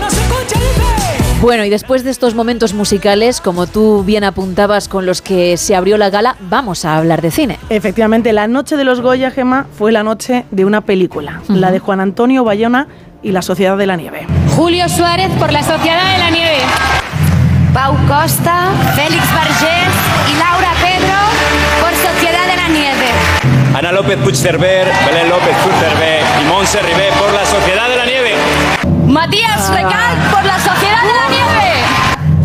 No 0.00 0.10
se 0.10 0.20
escucha, 0.20 0.58
dice. 0.58 1.40
Bueno, 1.40 1.64
y 1.64 1.70
después 1.70 2.02
de 2.02 2.10
estos 2.10 2.34
momentos 2.34 2.74
musicales, 2.74 3.40
como 3.40 3.68
tú 3.68 4.02
bien 4.02 4.24
apuntabas 4.24 4.88
con 4.88 5.06
los 5.06 5.22
que 5.22 5.56
se 5.56 5.76
abrió 5.76 5.98
la 5.98 6.10
gala, 6.10 6.36
vamos 6.40 6.84
a 6.84 6.96
hablar 6.96 7.22
de 7.22 7.30
cine. 7.30 7.60
Efectivamente, 7.68 8.32
la 8.32 8.48
noche 8.48 8.76
de 8.76 8.82
los 8.82 9.00
Goya, 9.00 9.30
Gema, 9.30 9.66
fue 9.76 9.92
la 9.92 10.02
noche 10.02 10.46
de 10.50 10.64
una 10.64 10.80
película, 10.80 11.42
la 11.48 11.70
de 11.70 11.78
Juan 11.78 12.00
Antonio 12.00 12.42
Bayona 12.42 12.88
y 13.22 13.30
La 13.30 13.42
Sociedad 13.42 13.76
de 13.76 13.86
la 13.86 13.94
Nieve. 13.96 14.26
Julio 14.56 14.88
Suárez 14.88 15.30
por 15.38 15.52
la 15.52 15.62
Sociedad 15.62 16.12
de 16.12 16.18
la 16.18 16.30
Nieve. 16.30 16.58
Pau 17.72 17.94
Costa, 18.08 18.70
Félix 18.96 19.22
Vergés 19.32 19.94
y 20.28 20.38
Laura 20.38 20.72
Pedro 20.82 20.87
Ana 23.78 23.92
López 23.92 24.18
Puigcerver, 24.18 24.88
Belén 25.06 25.28
López 25.28 25.56
Puigcerver 25.62 26.20
y 26.42 26.44
Montse 26.46 26.80
Ribé 26.82 27.12
por 27.16 27.32
la 27.32 27.46
Sociedad 27.46 27.88
de 27.88 27.96
la 27.96 28.06
Nieve. 28.06 28.34
Matías 29.06 29.70
Recal 29.70 30.16
por 30.32 30.44
la 30.44 30.58
Sociedad 30.58 31.02
de 31.04 31.14
la 31.14 31.28
Nieve. 31.28 31.74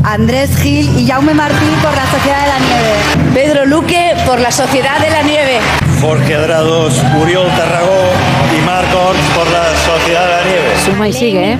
Andrés 0.03 0.55
Gil 0.61 0.95
y 0.95 1.07
Jaume 1.07 1.33
Martí 1.33 1.65
por 1.81 1.91
la 1.95 2.05
Sociedad 2.05 2.39
de 2.39 2.47
la 2.49 2.59
Nieve. 2.59 3.33
Pedro 3.33 3.65
Luque 3.65 4.13
por 4.27 4.39
la 4.39 4.51
Sociedad 4.51 4.99
de 4.99 5.09
la 5.09 5.23
Nieve. 5.23 5.57
Jorge 5.99 6.35
Adrados, 6.35 7.01
Uriol 7.19 7.47
Tarragó 7.57 8.11
y 8.55 8.61
Marc 8.63 8.93
Orts 8.93 9.19
por 9.35 9.49
la 9.49 9.65
Sociedad 9.75 10.27
de 10.27 10.29
la 10.29 10.43
Nieve. 10.43 10.75
Suma 10.85 11.07
y 11.07 11.13
sigue, 11.13 11.53
¿eh? 11.53 11.57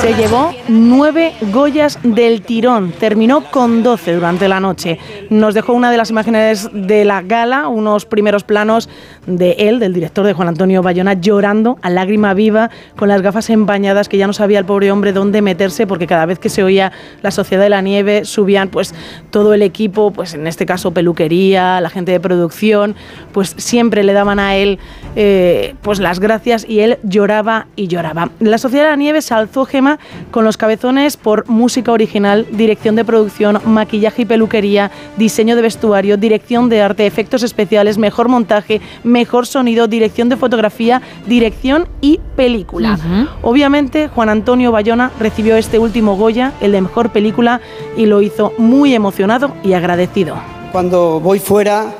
Se 0.00 0.14
llevó 0.14 0.52
nueve 0.68 1.32
Goyas 1.52 1.98
del 2.02 2.42
tirón, 2.42 2.92
terminó 2.92 3.44
con 3.50 3.82
12 3.82 4.14
durante 4.14 4.48
la 4.48 4.58
noche. 4.58 4.98
Nos 5.30 5.54
dejó 5.54 5.74
una 5.74 5.90
de 5.90 5.96
las 5.96 6.10
imágenes 6.10 6.68
de 6.72 7.04
la 7.04 7.22
gala, 7.22 7.68
unos 7.68 8.04
primeros 8.04 8.42
planos 8.42 8.88
de 9.26 9.52
él, 9.52 9.78
del 9.78 9.92
director 9.92 10.26
de 10.26 10.32
Juan 10.32 10.48
Antonio 10.48 10.82
Bayona, 10.82 11.14
llorando 11.14 11.78
a 11.82 11.90
lágrima 11.90 12.34
viva, 12.34 12.70
con 12.96 13.08
las 13.08 13.22
gafas 13.22 13.50
empañadas, 13.50 14.08
que 14.08 14.18
ya 14.18 14.26
no 14.26 14.32
sabía 14.32 14.58
el 14.58 14.64
pobre 14.64 14.90
hombre 14.90 15.12
dónde 15.12 15.42
meterse, 15.42 15.86
porque 15.86 16.06
cada 16.06 16.26
vez 16.26 16.38
que 16.38 16.48
se 16.48 16.62
oía 16.62 16.92
la 17.22 17.30
Sociedad 17.30 17.62
de 17.62 17.70
la 17.70 17.82
Nieve, 17.82 18.24
subían 18.24 18.68
pues 18.68 18.94
todo 19.30 19.54
el 19.54 19.62
equipo, 19.62 20.12
pues 20.12 20.34
en 20.34 20.46
este 20.46 20.66
caso 20.66 20.92
peluquería, 20.92 21.80
la 21.80 21.90
gente 21.90 22.12
de 22.12 22.20
producción, 22.20 22.96
pues 23.32 23.54
siempre 23.56 24.02
le 24.02 24.12
daban 24.12 24.38
a 24.38 24.56
él 24.56 24.78
eh, 25.16 25.74
pues 25.82 25.98
las 25.98 26.20
gracias 26.20 26.64
y 26.68 26.80
él 26.80 26.98
lloraba 27.02 27.66
y 27.76 27.88
lloraba. 27.88 28.30
La 28.40 28.58
Sociedad 28.58 28.84
de 28.84 28.90
la 28.90 28.96
Nieve 28.96 29.22
se 29.28 29.34
alzó 29.34 29.66
Gema 29.66 29.98
con 30.30 30.44
los 30.44 30.56
cabezones 30.56 31.18
por 31.18 31.46
música 31.48 31.92
original, 31.92 32.46
dirección 32.50 32.96
de 32.96 33.04
producción, 33.04 33.60
maquillaje 33.66 34.22
y 34.22 34.24
peluquería, 34.24 34.90
diseño 35.18 35.54
de 35.54 35.62
vestuario, 35.62 36.16
dirección 36.16 36.70
de 36.70 36.80
arte, 36.80 37.06
efectos 37.06 37.42
especiales, 37.42 37.98
mejor 37.98 38.28
montaje, 38.28 38.80
mejor 39.04 39.46
sonido, 39.46 39.86
dirección 39.86 40.30
de 40.30 40.36
fotografía, 40.36 41.02
dirección 41.26 41.88
y 42.00 42.20
película. 42.36 42.98
Obviamente 43.42 44.08
Juan 44.08 44.30
Antonio 44.30 44.72
Bayona 44.72 45.12
recibió 45.20 45.56
este 45.56 45.78
último 45.78 46.16
Goya, 46.16 46.52
el 46.62 46.72
de 46.72 46.80
mejor 46.80 47.10
película, 47.10 47.60
y 47.96 48.06
lo 48.06 48.22
hizo 48.22 48.54
muy 48.56 48.94
emocionado 48.94 49.52
y 49.62 49.74
agradecido. 49.74 50.36
Cuando 50.72 51.20
voy 51.20 51.38
fuera, 51.38 51.94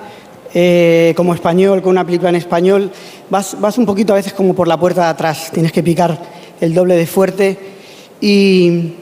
eh, 0.54 1.12
como 1.14 1.34
español, 1.34 1.82
con 1.82 1.90
una 1.90 2.04
película 2.04 2.30
en 2.30 2.36
español, 2.36 2.90
vas, 3.28 3.56
vas 3.60 3.76
un 3.76 3.84
poquito 3.84 4.14
a 4.14 4.16
veces 4.16 4.32
como 4.32 4.54
por 4.54 4.66
la 4.66 4.78
puerta 4.78 5.02
de 5.02 5.08
atrás, 5.08 5.50
tienes 5.52 5.72
que 5.72 5.82
picar 5.82 6.37
el 6.60 6.74
doble 6.74 6.96
de 6.96 7.06
fuerte 7.06 7.58
y, 8.20 8.92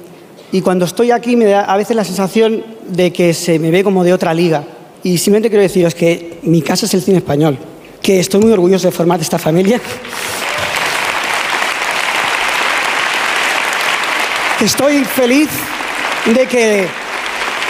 y 0.53 0.61
cuando 0.61 0.85
estoy 0.85 1.11
aquí 1.11 1.37
me 1.37 1.47
da 1.47 1.63
a 1.63 1.77
veces 1.77 1.97
la 1.97 2.05
sensación 2.05 2.65
de 2.89 3.13
que 3.13 3.35
se 3.35 3.59
me 3.59 3.71
ve 3.71 3.83
como 3.83 4.05
de 4.05 4.13
otra 4.13 4.33
liga. 4.35 4.65
Y 5.03 5.19
simplemente 5.19 5.49
quiero 5.49 5.63
deciros 5.63 5.95
que 5.95 6.39
mi 6.43 6.63
casa 6.63 6.87
es 6.87 6.95
el 6.95 7.03
cine 7.03 7.19
español, 7.19 7.59
que 8.03 8.21
estoy 8.21 8.41
muy 8.41 8.53
orgulloso 8.53 8.87
de 8.87 8.93
formar 8.93 9.21
esta 9.21 9.39
familia. 9.39 9.81
Estoy 14.61 15.05
feliz 15.05 15.49
de 16.35 16.47
que 16.47 16.87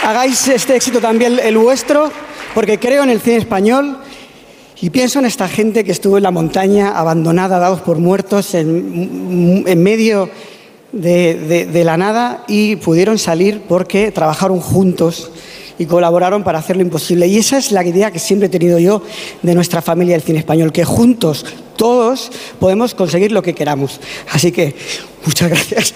hagáis 0.05 0.47
este 0.47 0.75
éxito 0.75 0.99
también 0.99 1.37
el 1.43 1.57
vuestro, 1.57 2.11
porque 2.55 2.79
creo 2.79 3.03
en 3.03 3.09
el 3.09 3.21
cine 3.21 3.37
español 3.37 3.97
y 4.81 4.89
pienso 4.89 5.19
en 5.19 5.25
esta 5.25 5.47
gente 5.47 5.83
que 5.83 5.91
estuvo 5.91 6.17
en 6.17 6.23
la 6.23 6.31
montaña, 6.31 6.97
abandonada, 6.97 7.59
dados 7.59 7.81
por 7.81 7.97
muertos, 7.97 8.53
en, 8.53 9.63
en 9.65 9.83
medio 9.83 10.29
de, 10.91 11.33
de- 11.35 11.65
de 11.65 11.83
la 11.83 11.97
nada 11.97 12.43
y 12.47 12.75
pudieron 12.77 13.17
salir 13.17 13.61
porque 13.67 14.11
trabajaron 14.11 14.59
juntos 14.59 15.31
y 15.79 15.85
colaboraron 15.85 16.43
para 16.43 16.59
hacer 16.59 16.75
lo 16.75 16.81
imposible. 16.81 17.27
Y 17.27 17.37
esa 17.37 17.57
es 17.57 17.71
la 17.71 17.83
idea 17.83 18.09
que 18.11 18.19
siempre 18.19 18.47
he 18.47 18.49
tenido 18.49 18.79
yo 18.79 19.03
de 19.43 19.53
nuestra 19.55 19.81
familia 19.81 20.13
del 20.13 20.23
cine 20.23 20.39
español, 20.39 20.71
que 20.71 20.85
juntos, 20.85 21.45
todos, 21.75 22.31
podemos 22.59 22.95
conseguir 22.95 23.31
lo 23.31 23.41
que 23.43 23.53
queramos. 23.53 23.99
Así 24.31 24.51
que, 24.51 24.75
muchas 25.25 25.49
gracias. 25.49 25.93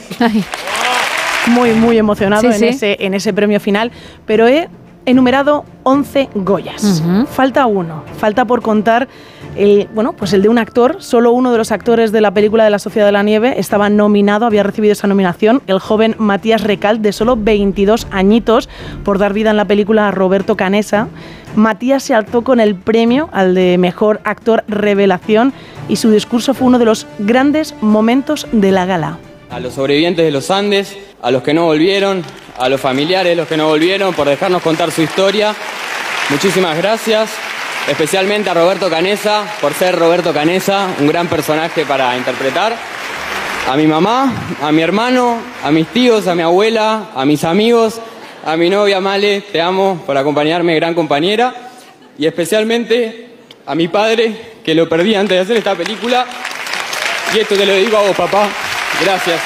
Muy, 1.48 1.72
muy 1.72 1.98
emocionado 1.98 2.41
Sí, 2.41 2.48
en, 2.48 2.60
sí. 2.60 2.65
Ese, 2.67 2.98
en 3.00 3.13
ese 3.15 3.34
premio 3.34 3.60
final, 3.60 3.91
pero 4.28 4.48
he 4.48 4.70
enumerado 5.06 5.66
11 5.84 6.30
Goyas. 6.36 7.04
Falta 7.30 7.66
uno, 7.66 8.04
falta 8.18 8.46
por 8.46 8.62
contar 8.62 9.08
el, 9.56 9.90
bueno, 9.94 10.14
pues 10.14 10.34
el 10.34 10.42
de 10.42 10.50
un 10.50 10.58
actor. 10.58 10.98
Solo 11.00 11.32
uno 11.32 11.52
de 11.52 11.58
los 11.58 11.72
actores 11.72 12.12
de 12.12 12.22
la 12.22 12.32
película 12.32 12.64
de 12.64 12.70
La 12.70 12.80
Sociedad 12.80 13.06
de 13.06 13.12
la 13.12 13.24
Nieve 13.24 13.56
estaba 13.58 13.90
nominado, 13.90 14.46
había 14.46 14.64
recibido 14.64 14.94
esa 14.94 15.08
nominación, 15.08 15.62
el 15.68 15.80
joven 15.80 16.16
Matías 16.18 16.64
Recal, 16.64 17.02
de 17.02 17.12
solo 17.12 17.36
22 17.36 18.08
añitos, 18.12 18.70
por 19.04 19.18
dar 19.18 19.34
vida 19.34 19.52
en 19.52 19.58
la 19.58 19.66
película 19.66 20.08
a 20.08 20.12
Roberto 20.12 20.56
Canesa. 20.56 21.08
Matías 21.56 22.04
se 22.04 22.14
alzó 22.14 22.44
con 22.44 22.60
el 22.60 22.76
premio 22.76 23.30
al 23.34 23.56
de 23.56 23.78
mejor 23.78 24.22
actor 24.24 24.64
revelación 24.68 25.54
y 25.90 25.98
su 25.98 26.10
discurso 26.10 26.54
fue 26.54 26.68
uno 26.68 26.80
de 26.80 26.86
los 26.86 27.08
grandes 27.20 27.76
momentos 27.82 28.48
de 28.54 28.72
la 28.72 28.86
gala. 28.86 29.18
A 29.52 29.60
los 29.60 29.74
sobrevivientes 29.74 30.24
de 30.26 30.32
los 30.32 30.50
Andes, 30.50 30.98
a 31.22 31.30
los 31.30 31.44
que 31.44 31.54
no 31.54 31.66
volvieron, 31.66 32.24
a 32.58 32.70
los 32.70 32.80
familiares 32.80 33.32
de 33.32 33.36
los 33.36 33.48
que 33.48 33.58
no 33.58 33.68
volvieron 33.68 34.14
por 34.14 34.28
dejarnos 34.28 34.62
contar 34.62 34.92
su 34.92 35.02
historia. 35.02 35.54
Muchísimas 36.30 36.78
gracias, 36.78 37.30
especialmente 37.90 38.50
a 38.50 38.54
Roberto 38.54 38.90
Canesa 38.90 39.44
por 39.60 39.74
ser 39.74 39.98
Roberto 39.98 40.34
Canesa, 40.34 40.88
un 41.00 41.08
gran 41.08 41.28
personaje 41.28 41.86
para 41.86 42.16
interpretar. 42.16 42.74
A 43.70 43.76
mi 43.76 43.86
mamá, 43.88 44.34
a 44.62 44.72
mi 44.72 44.82
hermano, 44.82 45.38
a 45.64 45.70
mis 45.70 45.88
tíos, 45.88 46.28
a 46.28 46.34
mi 46.34 46.42
abuela, 46.42 47.10
a 47.14 47.26
mis 47.26 47.44
amigos, 47.44 48.00
a 48.46 48.56
mi 48.56 48.70
novia 48.70 49.02
Male, 49.02 49.42
te 49.42 49.62
amo 49.62 50.02
por 50.06 50.18
acompañarme, 50.18 50.76
gran 50.76 50.96
compañera. 50.96 51.54
Y 52.18 52.26
especialmente 52.26 53.28
a 53.66 53.76
mi 53.76 53.90
padre, 53.90 54.34
que 54.64 54.74
lo 54.74 54.88
perdí 54.88 55.14
antes 55.14 55.38
de 55.38 55.42
hacer 55.44 55.58
esta 55.58 55.76
película. 55.76 56.26
Y 57.36 57.40
esto 57.40 57.56
te 57.56 57.66
lo 57.66 57.76
digo 57.76 57.98
a 57.98 58.02
vos, 58.02 58.16
papá. 58.16 58.50
Gracias. 59.04 59.41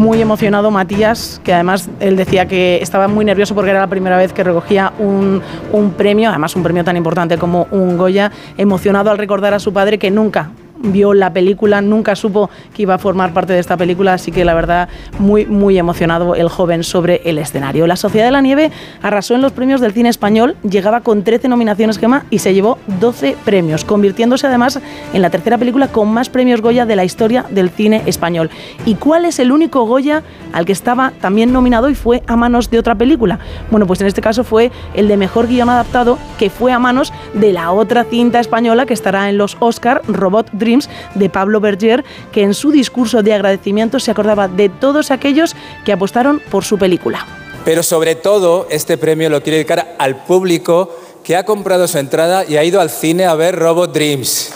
muy 0.00 0.22
emocionado 0.22 0.70
Matías, 0.70 1.42
que 1.44 1.52
además 1.52 1.90
él 2.00 2.16
decía 2.16 2.48
que 2.48 2.78
estaba 2.80 3.06
muy 3.06 3.22
nervioso 3.22 3.54
porque 3.54 3.70
era 3.70 3.80
la 3.80 3.86
primera 3.86 4.16
vez 4.16 4.32
que 4.32 4.42
recogía 4.42 4.94
un, 4.98 5.42
un 5.72 5.90
premio, 5.92 6.30
además 6.30 6.56
un 6.56 6.62
premio 6.62 6.82
tan 6.84 6.96
importante 6.96 7.36
como 7.36 7.68
un 7.70 7.98
Goya, 7.98 8.32
emocionado 8.56 9.10
al 9.10 9.18
recordar 9.18 9.52
a 9.52 9.58
su 9.58 9.74
padre 9.74 9.98
que 9.98 10.10
nunca 10.10 10.52
vio 10.82 11.14
la 11.14 11.32
película, 11.32 11.80
nunca 11.80 12.16
supo 12.16 12.50
que 12.74 12.82
iba 12.82 12.94
a 12.94 12.98
formar 12.98 13.32
parte 13.32 13.52
de 13.52 13.58
esta 13.58 13.76
película, 13.76 14.14
así 14.14 14.32
que 14.32 14.44
la 14.44 14.54
verdad 14.54 14.88
muy 15.18 15.46
muy 15.46 15.78
emocionado 15.78 16.34
el 16.34 16.48
joven 16.48 16.82
sobre 16.82 17.20
el 17.24 17.38
escenario. 17.38 17.86
La 17.86 17.96
Sociedad 17.96 18.26
de 18.26 18.30
la 18.30 18.40
Nieve 18.40 18.70
arrasó 19.02 19.34
en 19.34 19.42
los 19.42 19.52
premios 19.52 19.80
del 19.80 19.92
cine 19.92 20.08
español, 20.08 20.56
llegaba 20.62 21.00
con 21.00 21.22
13 21.22 21.48
nominaciones 21.48 21.98
Gema 21.98 22.24
y 22.30 22.38
se 22.38 22.54
llevó 22.54 22.78
12 23.00 23.36
premios, 23.44 23.84
convirtiéndose 23.84 24.46
además 24.46 24.80
en 25.12 25.22
la 25.22 25.30
tercera 25.30 25.58
película 25.58 25.88
con 25.88 26.08
más 26.08 26.28
premios 26.28 26.60
Goya 26.60 26.86
de 26.86 26.96
la 26.96 27.04
historia 27.04 27.44
del 27.50 27.70
cine 27.70 28.02
español. 28.06 28.50
¿Y 28.86 28.94
cuál 28.94 29.24
es 29.24 29.38
el 29.38 29.52
único 29.52 29.84
Goya 29.84 30.22
al 30.52 30.64
que 30.64 30.72
estaba 30.72 31.12
también 31.20 31.52
nominado 31.52 31.90
y 31.90 31.94
fue 31.94 32.22
a 32.26 32.36
manos 32.36 32.70
de 32.70 32.78
otra 32.78 32.94
película? 32.94 33.38
Bueno, 33.70 33.86
pues 33.86 34.00
en 34.00 34.06
este 34.06 34.20
caso 34.20 34.44
fue 34.44 34.70
el 34.94 35.08
de 35.08 35.16
mejor 35.16 35.46
guion 35.46 35.68
adaptado 35.68 36.18
que 36.38 36.50
fue 36.50 36.72
a 36.72 36.78
manos 36.78 37.12
de 37.34 37.52
la 37.52 37.72
otra 37.72 38.04
cinta 38.04 38.40
española 38.40 38.86
que 38.86 38.94
estará 38.94 39.28
en 39.28 39.38
los 39.38 39.56
Oscar, 39.60 40.02
Robot 40.06 40.50
Dreams, 40.70 40.88
de 41.14 41.28
Pablo 41.28 41.60
Berger, 41.60 42.04
que 42.32 42.42
en 42.42 42.54
su 42.54 42.70
discurso 42.70 43.22
de 43.22 43.34
agradecimiento 43.34 43.98
se 43.98 44.10
acordaba 44.10 44.46
de 44.46 44.68
todos 44.68 45.10
aquellos 45.10 45.56
que 45.84 45.92
apostaron 45.92 46.40
por 46.50 46.64
su 46.64 46.78
película. 46.78 47.26
Pero 47.64 47.82
sobre 47.82 48.14
todo, 48.14 48.66
este 48.70 48.96
premio 48.96 49.28
lo 49.28 49.42
quiero 49.42 49.56
dedicar 49.56 49.96
al 49.98 50.24
público 50.24 50.96
que 51.24 51.36
ha 51.36 51.44
comprado 51.44 51.86
su 51.88 51.98
entrada 51.98 52.44
y 52.46 52.56
ha 52.56 52.64
ido 52.64 52.80
al 52.80 52.90
cine 52.90 53.26
a 53.26 53.34
ver 53.34 53.56
Robot 53.56 53.92
Dreams. 53.92 54.52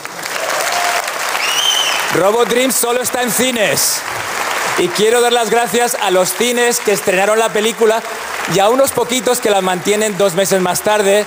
Robot 2.14 2.48
Dreams 2.48 2.74
solo 2.74 3.02
está 3.02 3.22
en 3.22 3.30
cines. 3.30 4.00
Y 4.78 4.88
quiero 4.88 5.20
dar 5.20 5.32
las 5.32 5.50
gracias 5.50 5.96
a 6.00 6.10
los 6.10 6.32
cines 6.32 6.80
que 6.80 6.92
estrenaron 6.92 7.38
la 7.38 7.52
película 7.52 8.02
y 8.54 8.58
a 8.58 8.68
unos 8.68 8.92
poquitos 8.92 9.40
que 9.40 9.50
la 9.50 9.60
mantienen 9.60 10.16
dos 10.16 10.34
meses 10.34 10.60
más 10.60 10.80
tarde. 10.82 11.26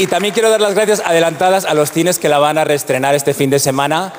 Y 0.00 0.06
también 0.06 0.32
quiero 0.32 0.48
dar 0.48 0.62
las 0.62 0.72
gracias 0.72 1.02
adelantadas 1.04 1.66
a 1.66 1.74
los 1.74 1.92
cines 1.92 2.18
que 2.18 2.30
la 2.30 2.38
van 2.38 2.56
a 2.56 2.64
reestrenar 2.64 3.14
este 3.14 3.34
fin 3.34 3.50
de 3.50 3.58
semana, 3.58 4.10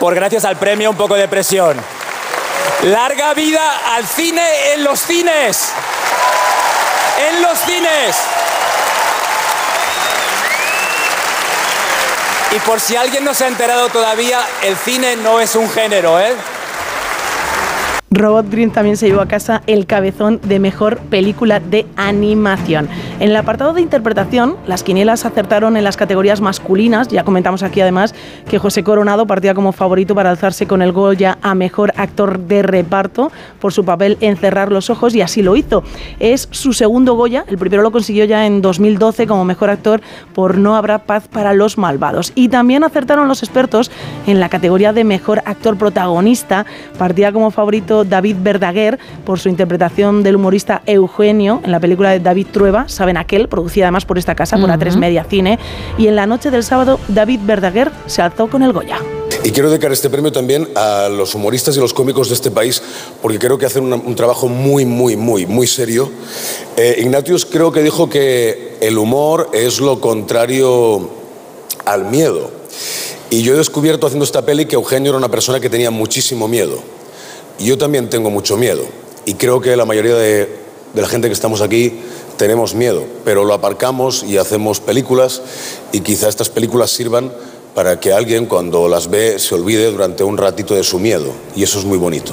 por 0.00 0.14
gracias 0.14 0.46
al 0.46 0.56
premio 0.56 0.88
Un 0.88 0.96
poco 0.96 1.16
de 1.16 1.28
presión. 1.28 1.76
Larga 2.84 3.34
vida 3.34 3.60
al 3.94 4.06
cine 4.06 4.72
en 4.72 4.84
los 4.84 4.98
cines. 4.98 5.68
En 7.28 7.42
los 7.42 7.58
cines. 7.58 8.16
Y 12.52 12.58
por 12.60 12.80
si 12.80 12.96
alguien 12.96 13.22
no 13.22 13.34
se 13.34 13.44
ha 13.44 13.48
enterado 13.48 13.90
todavía, 13.90 14.40
el 14.62 14.78
cine 14.78 15.16
no 15.16 15.40
es 15.40 15.54
un 15.56 15.68
género, 15.68 16.18
¿eh? 16.18 16.34
Robot 18.10 18.50
Green 18.50 18.70
también 18.70 18.96
se 18.96 19.06
llevó 19.06 19.20
a 19.20 19.28
casa 19.28 19.60
el 19.66 19.84
cabezón 19.84 20.40
de 20.42 20.58
mejor 20.58 20.98
película 20.98 21.60
de 21.60 21.84
animación. 21.96 22.88
En 23.20 23.28
el 23.28 23.36
apartado 23.36 23.74
de 23.74 23.82
interpretación, 23.82 24.56
las 24.66 24.82
quinielas 24.82 25.26
acertaron 25.26 25.76
en 25.76 25.84
las 25.84 25.98
categorías 25.98 26.40
masculinas. 26.40 27.08
Ya 27.08 27.22
comentamos 27.22 27.62
aquí 27.62 27.82
además 27.82 28.14
que 28.48 28.58
José 28.58 28.82
Coronado 28.82 29.26
partía 29.26 29.52
como 29.52 29.72
favorito 29.72 30.14
para 30.14 30.30
alzarse 30.30 30.66
con 30.66 30.80
el 30.80 30.92
Goya 30.92 31.36
a 31.42 31.54
mejor 31.54 31.92
actor 31.96 32.38
de 32.38 32.62
reparto 32.62 33.30
por 33.60 33.74
su 33.74 33.84
papel 33.84 34.16
en 34.22 34.38
Cerrar 34.38 34.72
los 34.72 34.88
Ojos 34.88 35.14
y 35.14 35.20
así 35.20 35.42
lo 35.42 35.54
hizo. 35.54 35.82
Es 36.18 36.48
su 36.50 36.72
segundo 36.72 37.12
Goya, 37.12 37.44
el 37.46 37.58
primero 37.58 37.82
lo 37.82 37.92
consiguió 37.92 38.24
ya 38.24 38.46
en 38.46 38.62
2012 38.62 39.26
como 39.26 39.44
mejor 39.44 39.68
actor 39.68 40.00
por 40.34 40.56
No 40.56 40.76
habrá 40.76 41.00
paz 41.00 41.28
para 41.28 41.52
los 41.52 41.76
malvados. 41.76 42.32
Y 42.34 42.48
también 42.48 42.84
acertaron 42.84 43.28
los 43.28 43.42
expertos 43.42 43.90
en 44.26 44.40
la 44.40 44.48
categoría 44.48 44.94
de 44.94 45.04
mejor 45.04 45.42
actor 45.44 45.76
protagonista. 45.76 46.64
Partía 46.96 47.32
como 47.32 47.50
favorito 47.50 47.97
David 48.04 48.36
Verdaguer 48.40 48.98
por 49.24 49.38
su 49.38 49.48
interpretación 49.48 50.22
del 50.22 50.36
humorista 50.36 50.82
Eugenio 50.86 51.60
en 51.64 51.70
la 51.70 51.80
película 51.80 52.10
de 52.10 52.20
David 52.20 52.48
Trueba, 52.52 52.88
Saben 52.88 53.16
aquel, 53.16 53.48
producida 53.48 53.86
además 53.86 54.04
por 54.04 54.18
esta 54.18 54.34
casa, 54.34 54.56
por 54.58 54.70
A3 54.70 54.90
Ujú. 54.90 54.98
Media 54.98 55.24
Cine. 55.24 55.58
Y 55.98 56.06
en 56.08 56.16
la 56.16 56.26
noche 56.26 56.50
del 56.50 56.64
sábado, 56.64 56.98
David 57.08 57.40
Verdaguer 57.44 57.90
se 58.06 58.22
alzó 58.22 58.48
con 58.48 58.62
el 58.62 58.72
Goya. 58.72 58.98
Y 59.44 59.50
quiero 59.50 59.70
dedicar 59.70 59.92
este 59.92 60.10
premio 60.10 60.32
también 60.32 60.68
a 60.74 61.08
los 61.08 61.34
humoristas 61.34 61.76
y 61.76 61.80
los 61.80 61.94
cómicos 61.94 62.28
de 62.28 62.34
este 62.34 62.50
país, 62.50 62.82
porque 63.22 63.38
creo 63.38 63.56
que 63.56 63.66
hacen 63.66 63.92
un 63.92 64.14
trabajo 64.14 64.48
muy, 64.48 64.84
muy, 64.84 65.16
muy, 65.16 65.46
muy 65.46 65.66
serio. 65.66 66.10
Eh, 66.76 66.96
Ignatius 66.98 67.46
creo 67.46 67.70
que 67.70 67.82
dijo 67.82 68.08
que 68.10 68.76
el 68.80 68.98
humor 68.98 69.50
es 69.52 69.80
lo 69.80 70.00
contrario 70.00 71.08
al 71.84 72.06
miedo. 72.06 72.50
Y 73.30 73.42
yo 73.42 73.54
he 73.54 73.56
descubierto 73.56 74.06
haciendo 74.06 74.24
esta 74.24 74.44
peli 74.44 74.66
que 74.66 74.74
Eugenio 74.74 75.10
era 75.10 75.18
una 75.18 75.30
persona 75.30 75.60
que 75.60 75.70
tenía 75.70 75.90
muchísimo 75.90 76.48
miedo. 76.48 76.82
Yo 77.58 77.76
también 77.76 78.08
tengo 78.08 78.30
mucho 78.30 78.56
miedo. 78.56 78.84
Y 79.24 79.34
creo 79.34 79.60
que 79.60 79.76
la 79.76 79.84
mayoría 79.84 80.14
de 80.14 80.48
la 80.94 81.08
gente 81.08 81.28
que 81.28 81.34
estamos 81.34 81.60
aquí 81.60 82.00
tenemos 82.36 82.74
miedo, 82.74 83.04
pero 83.24 83.44
lo 83.44 83.52
aparcamos 83.52 84.22
y 84.22 84.38
hacemos 84.38 84.80
películas 84.80 85.42
y 85.92 86.00
quizá 86.00 86.28
estas 86.28 86.48
películas 86.48 86.90
sirvan 86.90 87.32
para 87.74 88.00
que 88.00 88.12
alguien 88.12 88.46
cuando 88.46 88.88
las 88.88 89.10
ve 89.10 89.38
se 89.38 89.54
olvide 89.54 89.90
durante 89.90 90.24
un 90.24 90.38
ratito 90.38 90.74
de 90.74 90.84
su 90.84 90.98
miedo. 90.98 91.32
Y 91.54 91.64
eso 91.64 91.78
es 91.78 91.84
muy 91.84 91.98
bonito. 91.98 92.32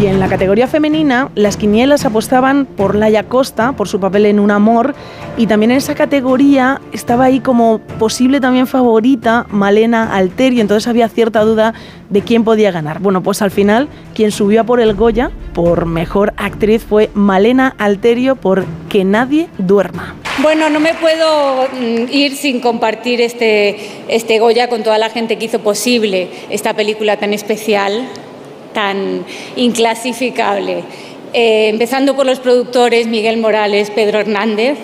Y 0.00 0.06
en 0.06 0.18
la 0.18 0.28
categoría 0.28 0.66
femenina, 0.66 1.30
las 1.34 1.58
quinielas 1.58 2.06
apostaban 2.06 2.64
por 2.64 2.94
Laia 2.94 3.24
Costa, 3.24 3.72
por 3.72 3.86
su 3.86 4.00
papel 4.00 4.24
en 4.24 4.40
Un 4.40 4.50
Amor, 4.50 4.94
y 5.36 5.46
también 5.46 5.72
en 5.72 5.76
esa 5.76 5.94
categoría 5.94 6.80
estaba 6.92 7.24
ahí 7.24 7.40
como 7.40 7.80
posible 7.98 8.40
también 8.40 8.66
favorita 8.66 9.44
Malena 9.50 10.16
Alteri, 10.16 10.58
entonces 10.62 10.88
había 10.88 11.10
cierta 11.10 11.42
duda 11.42 11.74
de 12.08 12.22
quién 12.22 12.44
podía 12.44 12.70
ganar. 12.70 13.00
Bueno, 13.00 13.22
pues 13.22 13.42
al 13.42 13.50
final, 13.50 13.88
quien 14.14 14.32
subió 14.32 14.62
a 14.62 14.64
por 14.64 14.80
el 14.80 14.94
Goya, 14.94 15.32
por 15.52 15.84
mejor 15.84 16.32
actriz, 16.38 16.82
fue 16.82 17.10
Malena 17.12 17.74
Alterio 17.76 18.36
por 18.36 18.64
Que 18.88 19.04
nadie 19.04 19.48
duerma. 19.58 20.14
Bueno, 20.38 20.70
no 20.70 20.80
me 20.80 20.94
puedo 20.94 21.68
mm, 21.68 22.10
ir 22.10 22.36
sin 22.36 22.60
compartir 22.60 23.20
este, 23.20 23.76
este 24.08 24.38
Goya 24.38 24.70
con 24.70 24.82
toda 24.82 24.96
la 24.96 25.10
gente 25.10 25.36
que 25.36 25.44
hizo 25.44 25.58
posible 25.58 26.30
esta 26.48 26.72
película 26.72 27.18
tan 27.18 27.34
especial, 27.34 28.08
tan 28.72 29.24
inclasificable. 29.56 30.84
Eh, 31.32 31.68
empezando 31.68 32.16
por 32.16 32.26
los 32.26 32.40
productores 32.40 33.06
Miguel 33.06 33.36
Morales, 33.38 33.90
Pedro 33.90 34.18
Hernández, 34.20 34.78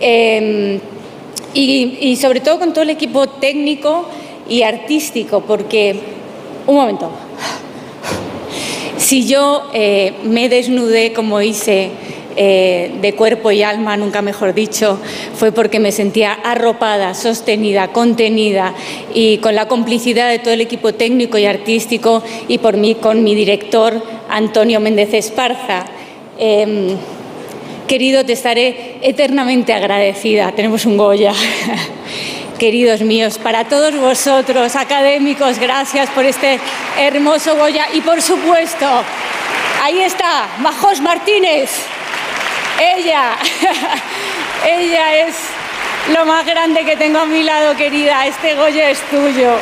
y, 0.00 1.98
y 2.00 2.16
sobre 2.16 2.40
todo 2.40 2.58
con 2.58 2.72
todo 2.72 2.82
el 2.82 2.90
equipo 2.90 3.28
técnico 3.28 4.06
y 4.48 4.62
artístico, 4.62 5.40
porque, 5.40 5.96
un 6.66 6.74
momento, 6.74 7.10
si 8.96 9.26
yo 9.26 9.70
eh, 9.74 10.14
me 10.24 10.48
desnudé 10.48 11.12
como 11.12 11.40
hice 11.40 11.90
eh, 12.36 12.90
de 13.00 13.14
cuerpo 13.14 13.52
y 13.52 13.62
alma, 13.62 13.96
nunca 13.96 14.20
mejor 14.20 14.54
dicho, 14.54 14.98
fue 15.36 15.52
porque 15.52 15.78
me 15.78 15.92
sentía 15.92 16.32
arropada, 16.32 17.14
sostenida, 17.14 17.88
contenida 17.88 18.74
y 19.14 19.38
con 19.38 19.54
la 19.54 19.68
complicidad 19.68 20.28
de 20.28 20.40
todo 20.40 20.52
el 20.52 20.60
equipo 20.60 20.94
técnico 20.94 21.38
y 21.38 21.46
artístico 21.46 22.24
y 22.48 22.58
por 22.58 22.76
mí 22.76 22.96
con 22.96 23.22
mi 23.22 23.36
director 23.36 24.02
Antonio 24.28 24.80
Méndez 24.80 25.14
Esparza. 25.14 25.84
Em, 26.36 26.96
querido, 27.86 28.24
te 28.24 28.32
estaré 28.32 28.96
eternamente 29.02 29.72
agradecida. 29.72 30.50
Tenemos 30.52 30.86
un 30.86 30.96
Goya. 30.96 31.32
Queridos 32.58 33.02
míos, 33.02 33.38
para 33.38 33.64
todos 33.64 33.96
vosotros, 33.96 34.74
académicos, 34.74 35.58
gracias 35.58 36.08
por 36.10 36.24
este 36.24 36.58
hermoso 36.98 37.56
Goya. 37.56 37.86
Y 37.94 38.00
por 38.00 38.20
supuesto, 38.20 38.86
ahí 39.82 40.00
está, 40.00 40.48
Majos 40.58 41.00
Martínez. 41.00 41.70
Ella, 42.80 43.36
ella 44.66 45.26
es 45.26 45.36
lo 46.12 46.26
más 46.26 46.44
grande 46.44 46.84
que 46.84 46.96
tengo 46.96 47.20
a 47.20 47.26
mi 47.26 47.42
lado, 47.42 47.76
querida. 47.76 48.26
Este 48.26 48.54
Goya 48.54 48.90
es 48.90 49.00
tuyo. 49.10 49.56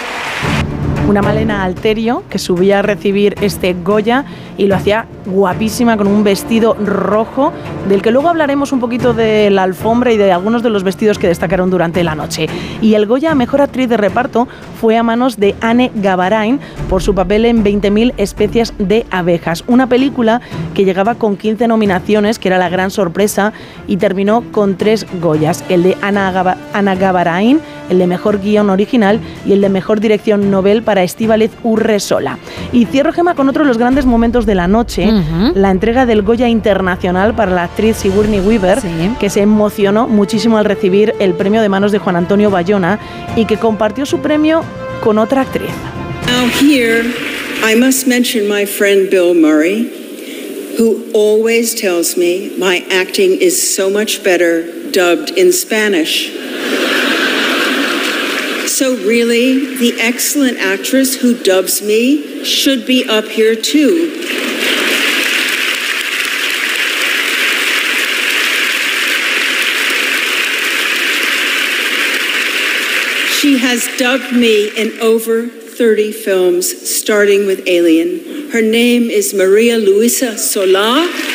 Una 1.07 1.21
Malena 1.21 1.63
Alterio 1.65 2.25
que 2.31 2.39
subía 2.39 2.79
a 2.79 2.83
recibir 2.83 3.35
este 3.41 3.75
Goya 3.75 4.25
y 4.57 4.67
lo 4.67 4.77
hacía 4.77 5.07
guapísima 5.27 5.97
con 5.97 6.07
un 6.07 6.25
vestido 6.25 6.75
rojo, 6.75 7.53
del 7.89 8.03
que 8.03 8.11
luego 8.11 8.29
hablaremos 8.29 8.73
un 8.73 8.81
poquito 8.81 9.15
de 9.15 9.51
la 9.51 9.63
alfombra 9.63 10.13
y 10.13 10.17
de 10.17 10.33
algunos 10.33 10.63
de 10.63 10.71
los 10.71 10.83
vestidos 10.85 11.19
que 11.19 11.29
destacaron 11.29 11.71
durante 11.71 12.05
la 12.05 12.15
noche. 12.15 12.47
Y 12.81 12.95
el 12.95 13.07
Goya 13.07 13.35
Mejor 13.35 13.61
Actriz 13.61 13.89
de 13.89 13.97
Reparto 13.97 14.49
fue 14.81 14.97
a 14.97 15.03
manos 15.03 15.39
de 15.39 15.55
Anne 15.61 15.91
Gavarain 15.95 16.61
por 16.89 17.03
su 17.03 17.15
papel 17.15 17.45
en 17.45 17.65
20.000 17.65 18.15
especies 18.17 18.75
de 18.79 19.07
abejas, 19.11 19.65
una 19.67 19.87
película 19.87 20.41
que 20.75 20.85
llegaba 20.85 21.15
con 21.15 21.37
15 21.37 21.69
nominaciones, 21.69 22.39
que 22.39 22.49
era 22.49 22.59
la 22.59 22.69
gran 22.69 22.91
sorpresa, 22.91 23.53
y 23.87 23.97
terminó 23.97 24.43
con 24.53 24.77
tres 24.77 25.07
Goyas, 25.21 25.65
el 25.69 25.83
de 25.83 25.97
Ana, 26.03 26.57
Ana 26.73 26.95
Gavarain, 26.95 27.61
el 27.91 27.99
de 27.99 28.07
Mejor 28.07 28.41
Guión 28.41 28.71
Original 28.71 29.21
y 29.47 29.53
el 29.53 29.61
de 29.61 29.69
Mejor 29.69 30.01
Dirección 30.01 30.51
Nobel 30.51 30.83
para 30.83 31.03
Estíbaliz 31.03 31.51
Urresola. 31.63 32.39
Y 32.73 32.87
cierro, 32.87 33.13
Gema, 33.13 33.35
con 33.35 33.49
otro 33.49 33.65
de 33.65 33.69
los 33.69 33.79
grandes 33.79 34.07
momentos 34.07 34.42
de 34.47 34.55
la 34.55 34.69
noche, 34.69 35.09
la 35.55 35.71
entrega 35.71 36.07
del 36.07 36.23
Goya 36.23 36.49
Internacional 36.49 37.35
para 37.35 37.53
la 37.53 37.65
actriz 37.65 37.97
Sigourney 37.97 38.41
Weaver, 38.41 38.79
que 39.19 39.31
se 39.31 39.41
emocionó 39.41 40.09
muchísimo 40.09 40.59
al 40.59 40.65
recibir 40.65 41.15
el 41.19 41.35
premio 41.35 41.63
de 41.63 41.69
manos 41.69 41.93
de 41.93 41.99
Juan 41.99 42.17
Antonio 42.17 42.51
Bayona 42.51 42.99
y 43.37 43.45
que 43.45 43.57
compartió 43.57 44.07
su 44.07 44.19
premio 44.21 44.63
con 45.01 45.19
otra 45.19 45.43
actriz. 45.43 45.71
Now, 46.27 46.49
here, 46.61 47.05
I 47.63 47.75
must 47.77 48.07
mention 48.07 48.49
my 48.49 48.65
friend 48.67 49.11
Bill 49.11 49.35
Murray, 49.35 49.91
who 50.79 51.05
always 51.15 51.75
tells 51.75 52.17
me 52.17 52.51
my 52.59 52.85
acting 52.91 53.39
is 53.41 53.75
so 53.75 53.91
much 53.91 54.23
better 54.25 54.65
dubbed 54.93 55.31
in 55.37 55.53
Spanish. 55.53 56.31
So, 58.73 58.97
really, 58.97 59.77
the 59.77 60.01
excellent 60.01 60.57
actress 60.57 61.17
who 61.17 61.39
dubs 61.39 61.83
me 61.83 62.43
should 62.43 62.87
be 62.87 63.07
up 63.07 63.27
here 63.27 63.55
too. 63.55 64.23
She 73.39 73.59
has 73.59 73.87
dubbed 73.99 74.33
me 74.33 74.71
in 74.75 74.99
over 75.01 75.47
30 75.47 76.11
films, 76.11 76.89
starting 76.99 77.47
with 77.47 77.69
Alien. 77.69 78.51
Her 78.53 78.63
name 78.63 79.11
is 79.11 79.35
Maria 79.35 79.77
Luisa 79.77 80.37
Solá. 80.37 81.32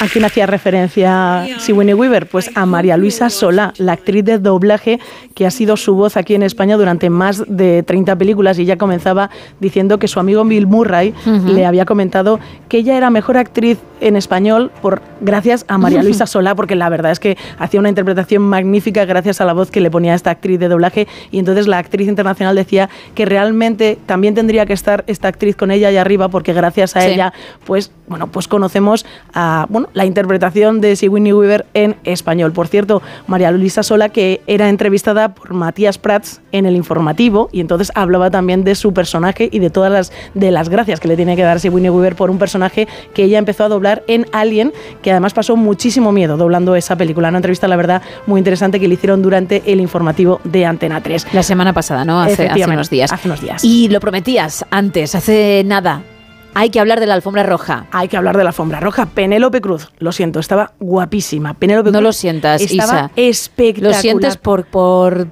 ¿A 0.00 0.06
quién 0.06 0.24
hacía 0.24 0.46
referencia 0.46 1.44
Sigourney 1.58 1.92
Weaver? 1.92 2.28
Pues 2.28 2.52
a 2.54 2.66
María 2.66 2.96
Luisa 2.96 3.30
Solá, 3.30 3.72
la 3.78 3.94
actriz 3.94 4.24
de 4.24 4.38
doblaje 4.38 5.00
que 5.34 5.44
ha 5.44 5.50
sido 5.50 5.76
su 5.76 5.96
voz 5.96 6.16
aquí 6.16 6.36
en 6.36 6.44
España 6.44 6.76
durante 6.76 7.10
más 7.10 7.42
de 7.48 7.82
30 7.82 8.14
películas 8.16 8.60
y 8.60 8.64
ya 8.64 8.76
comenzaba 8.76 9.28
diciendo 9.58 9.98
que 9.98 10.06
su 10.06 10.20
amigo 10.20 10.44
Bill 10.44 10.68
Murray 10.68 11.14
le 11.46 11.66
había 11.66 11.84
comentado 11.84 12.38
que 12.68 12.78
ella 12.78 12.96
era 12.96 13.10
mejor 13.10 13.36
actriz 13.38 13.78
en 14.00 14.14
español 14.14 14.70
por 14.80 15.02
gracias 15.20 15.64
a 15.66 15.78
María 15.78 16.04
Luisa 16.04 16.26
Solá, 16.26 16.54
porque 16.54 16.76
la 16.76 16.88
verdad 16.88 17.10
es 17.10 17.18
que 17.18 17.36
hacía 17.58 17.80
una 17.80 17.88
interpretación 17.88 18.42
magnífica 18.42 19.04
gracias 19.04 19.40
a 19.40 19.44
la 19.44 19.52
voz 19.52 19.72
que 19.72 19.80
le 19.80 19.90
ponía 19.90 20.14
esta 20.14 20.30
actriz 20.30 20.60
de 20.60 20.68
doblaje 20.68 21.08
y 21.32 21.40
entonces 21.40 21.66
la 21.66 21.78
actriz 21.78 22.06
internacional 22.06 22.54
decía 22.54 22.88
que 23.16 23.24
realmente 23.24 23.98
también 24.06 24.36
tendría 24.36 24.64
que 24.64 24.74
estar 24.74 25.02
esta 25.08 25.26
actriz 25.26 25.56
con 25.56 25.72
ella 25.72 25.88
allá 25.88 26.02
arriba 26.02 26.28
porque 26.28 26.52
gracias 26.52 26.94
a 26.94 27.00
Sí. 27.00 27.08
ella 27.10 27.32
pues 27.66 27.90
bueno 28.06 28.28
pues 28.28 28.46
conocemos 28.46 29.04
a 29.34 29.66
bueno 29.68 29.87
la 29.94 30.04
interpretación 30.04 30.80
de 30.80 30.96
Sigourney 30.96 31.32
Weaver 31.32 31.66
en 31.74 31.96
español 32.04 32.52
por 32.52 32.68
cierto 32.68 33.02
María 33.26 33.50
Luisa 33.50 33.82
Sola 33.82 34.08
que 34.08 34.40
era 34.46 34.68
entrevistada 34.68 35.34
por 35.34 35.54
Matías 35.54 35.98
Prats 35.98 36.40
en 36.52 36.66
el 36.66 36.76
informativo 36.76 37.48
y 37.52 37.60
entonces 37.60 37.92
hablaba 37.94 38.30
también 38.30 38.64
de 38.64 38.74
su 38.74 38.92
personaje 38.92 39.48
y 39.50 39.58
de 39.58 39.70
todas 39.70 39.92
las 39.92 40.12
de 40.34 40.50
las 40.50 40.68
gracias 40.68 41.00
que 41.00 41.08
le 41.08 41.16
tiene 41.16 41.36
que 41.36 41.42
dar 41.42 41.60
Sigourney 41.60 41.90
Weaver 41.90 42.16
por 42.16 42.30
un 42.30 42.38
personaje 42.38 42.88
que 43.14 43.24
ella 43.24 43.38
empezó 43.38 43.64
a 43.64 43.68
doblar 43.68 44.02
en 44.06 44.26
Alien 44.32 44.72
que 45.02 45.10
además 45.10 45.34
pasó 45.34 45.56
muchísimo 45.56 46.12
miedo 46.12 46.36
doblando 46.36 46.76
esa 46.76 46.96
película 46.96 47.28
una 47.28 47.38
entrevista 47.38 47.68
la 47.68 47.76
verdad 47.76 48.02
muy 48.26 48.38
interesante 48.38 48.80
que 48.80 48.88
le 48.88 48.94
hicieron 48.94 49.22
durante 49.22 49.62
el 49.66 49.80
informativo 49.80 50.40
de 50.44 50.66
Antena 50.66 51.02
3 51.02 51.28
La 51.32 51.42
semana 51.42 51.72
pasada, 51.72 52.04
¿no? 52.04 52.20
Hace, 52.20 52.48
hace 52.48 52.64
unos 52.64 52.90
días. 52.90 53.12
hace 53.12 53.28
unos 53.28 53.40
días. 53.40 53.64
Y 53.64 53.88
lo 53.88 54.00
prometías 54.00 54.64
antes, 54.70 55.14
hace 55.14 55.62
nada. 55.64 56.02
Hay 56.54 56.70
que 56.70 56.80
hablar 56.80 56.98
de 57.00 57.06
la 57.06 57.14
alfombra 57.14 57.42
roja. 57.44 57.86
Hay 57.92 58.08
que 58.08 58.16
hablar 58.16 58.36
de 58.36 58.42
la 58.44 58.50
alfombra 58.50 58.80
roja. 58.80 59.06
Penélope 59.06 59.60
Cruz, 59.60 59.90
lo 59.98 60.12
siento, 60.12 60.40
estaba 60.40 60.72
guapísima. 60.80 61.54
Penélope 61.54 61.90
No 61.90 61.98
Cruz 61.98 62.04
lo 62.04 62.12
sientas, 62.12 62.60
estaba 62.62 62.92
Isa. 62.92 63.10
espectacular. 63.16 63.94
Lo 63.94 64.00
sientes 64.00 64.36
por, 64.36 64.64
por 64.64 65.28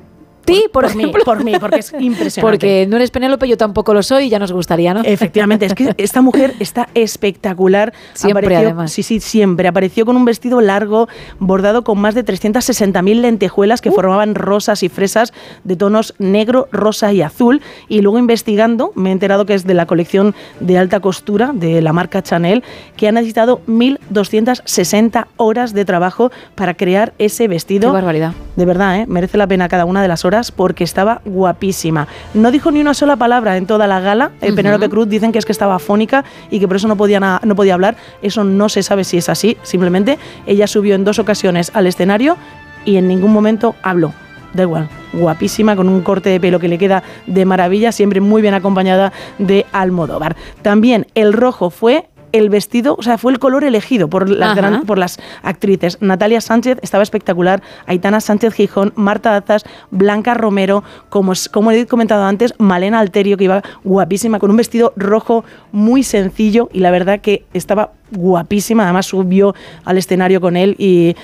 ti, 0.47 0.65
por, 0.73 0.85
por 0.87 0.95
mí, 0.97 1.13
por 1.25 1.45
mí, 1.45 1.53
porque 1.61 1.81
es 1.81 1.93
impresionante. 2.01 2.41
Porque 2.41 2.87
no 2.89 2.97
eres 2.97 3.11
Penélope, 3.11 3.47
yo 3.47 3.59
tampoco 3.59 3.93
lo 3.93 4.03
soy 4.03 4.25
y 4.25 4.29
ya 4.31 4.39
nos 4.39 4.53
gustaría, 4.53 4.95
¿no? 4.95 5.03
Efectivamente, 5.05 5.67
es 5.67 5.75
que 5.75 5.93
esta 5.99 6.23
mujer 6.23 6.55
está 6.61 6.89
espectacular. 6.95 7.93
Siempre, 8.15 8.47
Apareció- 8.47 8.69
además. 8.69 8.93
Sí, 8.93 9.03
sí, 9.03 9.21
siempre. 9.21 9.69
Apareció 9.69 10.07
con 10.07 10.17
un 10.17 10.25
vestido 10.25 10.61
largo, 10.63 11.09
bordado 11.39 11.85
con 11.85 11.99
más 11.99 12.15
de 12.15 12.25
360.000 12.25 13.21
lentejuelas 13.21 13.81
Uh. 13.81 13.83
que 13.83 13.91
formaban 13.91 14.35
rosas 14.35 14.83
y 14.83 14.89
fresas 14.89 15.33
de 15.65 15.77
tonos 15.77 16.15
negro, 16.19 16.69
rosa 16.73 17.13
y 17.13 17.21
azul. 17.21 17.61
Y 17.89 18.01
luego 18.01 18.19
investigando, 18.19 18.93
me 18.95 19.11
he 19.11 19.13
enterado 19.13 19.45
que 19.45 19.55
es 19.55 19.65
de 19.67 19.75
la 19.75 19.87
colección 19.87 20.35
de 20.61 20.79
alta 20.79 21.01
costura 21.01 21.51
de 21.53 21.83
la 21.83 21.93
marca 21.93 22.23
Chanel, 22.23 22.63
que 22.97 23.09
ha 23.09 23.13
necesitado 23.13 23.61
1.260 23.67 25.27
horas 25.37 25.73
de 25.75 25.85
trabajo 25.85 26.31
para 26.55 26.75
crear 26.75 27.13
ese 27.19 27.49
vestido. 27.49 27.89
Qué 27.91 27.95
barbaridad. 27.95 28.33
De 28.57 28.65
verdad, 28.65 29.01
¿eh? 29.01 29.07
merece 29.09 29.37
la 29.39 29.47
pena 29.47 29.69
cada 29.69 29.85
una 29.85 30.03
de 30.03 30.09
las 30.09 30.25
horas 30.37 30.53
porque 30.53 30.85
estaba 30.85 31.23
guapísima. 31.25 32.07
No 32.35 32.51
dijo 32.51 32.71
ni 32.71 32.81
una 32.81 32.95
sola 32.95 33.17
palabra 33.17 33.57
en 33.57 33.67
toda 33.67 33.87
la 33.87 34.01
gala. 34.01 34.33
Eh, 34.41 34.49
Ujú. 34.49 34.57
Penélope 34.57 34.89
Cruz 34.89 35.09
dicen 35.09 35.33
que 35.33 35.39
es 35.39 35.47
que 35.47 35.53
estaba 35.53 35.77
afónica 35.77 36.25
y 36.51 36.61
que 36.61 36.69
por 36.69 36.77
eso 36.77 36.89
no 36.89 36.97
podía, 36.97 37.21
no 37.21 37.57
podía 37.57 37.75
hablar. 37.75 37.97
Eso 38.23 38.45
no 38.45 38.69
se 38.69 38.83
sabe 38.83 39.05
si 39.05 39.17
es 39.17 39.29
así. 39.29 39.57
Simplemente 39.63 40.19
ella 40.47 40.67
subió 40.67 40.95
en 40.95 41.05
dos 41.05 41.19
ocasiones 41.19 41.71
al 41.75 41.87
escenario 41.87 42.37
y 42.85 42.97
en 42.97 43.09
ningún 43.09 43.33
momento 43.33 43.75
habló. 43.83 44.13
Da 44.53 44.63
igual, 44.63 44.89
guapísima, 45.13 45.77
con 45.77 45.89
un 45.89 46.03
corte 46.03 46.31
de 46.31 46.41
pelo 46.41 46.59
que 46.59 46.69
le 46.69 46.79
queda 46.79 47.03
de 47.27 47.45
maravilla, 47.45 47.93
siempre 47.93 48.21
muy 48.21 48.41
bien 48.43 48.55
acompañada 48.55 49.13
de 49.39 49.67
Almodóvar. 49.73 50.37
También 50.63 51.07
el 51.15 51.33
rojo 51.33 51.71
fue 51.71 52.07
el 52.39 52.51
vestido, 52.51 52.97
o 52.99 53.03
sea, 53.03 53.19
fue 53.19 53.33
el 53.33 53.39
color 53.39 53.65
elegido 53.65 54.09
por 54.09 54.29
las, 54.29 54.57
gran- 54.57 54.83
por 54.87 54.99
las 54.99 55.19
actrices. 55.43 55.99
Natalia 56.01 56.41
Sánchez 56.41 56.79
estaba 56.83 57.03
espectacular, 57.03 57.63
Aitana 57.87 58.21
Sánchez 58.21 58.55
Gijón, 58.55 58.93
Marta 58.97 59.37
Azas, 59.37 59.65
Blanca 59.91 60.35
Romero, 60.35 60.85
como, 61.09 61.33
como 61.53 61.71
he 61.71 61.87
comentado 61.87 62.25
antes, 62.25 62.55
Malena 62.59 63.01
Alterio, 63.01 63.37
que 63.37 63.45
iba 63.45 63.63
guapísima, 63.85 64.39
con 64.39 64.51
un 64.51 64.57
vestido 64.57 64.93
rojo 64.97 65.45
muy 65.73 66.03
sencillo 66.03 66.69
y 66.73 66.81
la 66.81 66.91
verdad 66.91 67.21
que 67.21 67.45
estaba 67.55 67.93
guapísima, 68.13 68.85
además 68.85 69.07
subió 69.07 69.55
al 69.85 69.99
escenario 69.99 70.41
con 70.41 70.57
él 70.57 70.77
y 70.79 71.17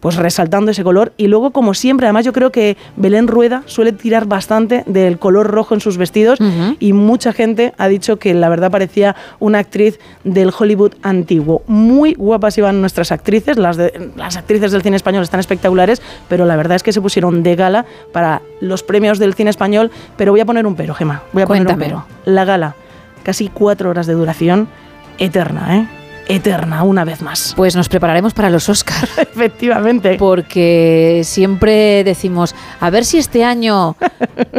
pues 0.00 0.16
resaltando 0.16 0.70
ese 0.70 0.82
color. 0.82 1.12
Y 1.16 1.28
luego 1.28 1.50
como 1.50 1.74
siempre 1.74 2.06
además 2.06 2.24
yo 2.24 2.32
creo 2.32 2.50
que 2.50 2.76
Belén 2.96 3.28
Rueda 3.28 3.62
suele 3.66 3.92
tirar 3.92 4.26
bastante 4.26 4.82
del 4.86 5.18
color 5.18 5.46
rojo 5.50 5.74
en 5.74 5.80
sus 5.80 5.96
vestidos 5.98 6.38
y 6.80 6.92
mucha 6.92 7.32
gente 7.32 7.74
ha 7.78 7.88
dicho 7.88 8.16
que 8.18 8.34
la 8.34 8.48
verdad 8.48 8.70
parecía 8.70 9.14
una 9.38 9.58
actriz 9.58 9.98
del 10.24 10.50
Hollywood 10.58 10.94
antiguo. 11.02 11.62
Muy 11.66 12.14
guapas 12.14 12.56
iban 12.58 12.80
nuestras 12.80 13.12
actrices 13.12 13.56
las, 13.58 13.76
de- 13.76 14.10
las 14.16 14.36
actrices 14.36 14.72
del 14.72 14.82
cine 14.82 14.96
español 14.96 15.22
están 15.22 15.40
espectaculares 15.40 16.00
pero 16.28 16.44
la 16.46 16.56
verdad 16.56 16.76
es 16.76 16.82
que 16.82 16.92
se 16.92 17.00
pusieron 17.00 17.42
de 17.42 17.56
gala 17.56 17.84
para 18.12 18.42
los 18.60 18.82
premios 18.82 19.18
del 19.18 19.34
cine 19.34 19.50
español. 19.50 19.90
Pero 20.16 20.32
voy 20.32 20.40
a 20.40 20.44
poner 20.46 20.66
un 20.66 20.74
pero 20.76 20.94
Gema 20.94 21.22
voy 21.32 21.42
a 21.42 21.46
poner 21.46 21.62
un 21.62 21.78
pero. 21.78 22.04
La 22.24 22.44
gala 22.44 22.74
casi 23.22 23.48
cuatro 23.48 23.90
horas 23.90 24.06
de 24.06 24.14
duración 24.14 24.68
eterna 25.18 25.76
¿eh? 25.76 25.86
Eterna 26.34 26.82
una 26.82 27.04
vez 27.04 27.22
más 27.22 27.52
Pues 27.56 27.76
nos 27.76 27.88
prepararemos 27.88 28.32
para 28.34 28.50
los 28.50 28.68
Oscars. 28.68 29.18
Efectivamente. 29.18 30.16
Porque 30.18 31.22
siempre 31.24 32.04
decimos, 32.04 32.54
a 32.80 32.90
ver 32.90 33.04
si 33.04 33.18
este 33.18 33.44
año 33.44 33.96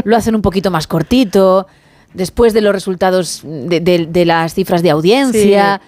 lo 0.04 0.18
hacen 0.18 0.36
un 0.36 0.42
poquito 0.42 0.72
más 0.72 0.88
cortito, 0.88 1.68
después 2.14 2.54
de 2.54 2.62
los 2.62 2.74
resultados 2.74 3.42
de, 3.44 3.80
de- 3.80 4.08
de 4.10 4.26
las 4.26 4.54
cifras 4.54 4.82
de 4.84 4.90
audiencia. 4.92 5.82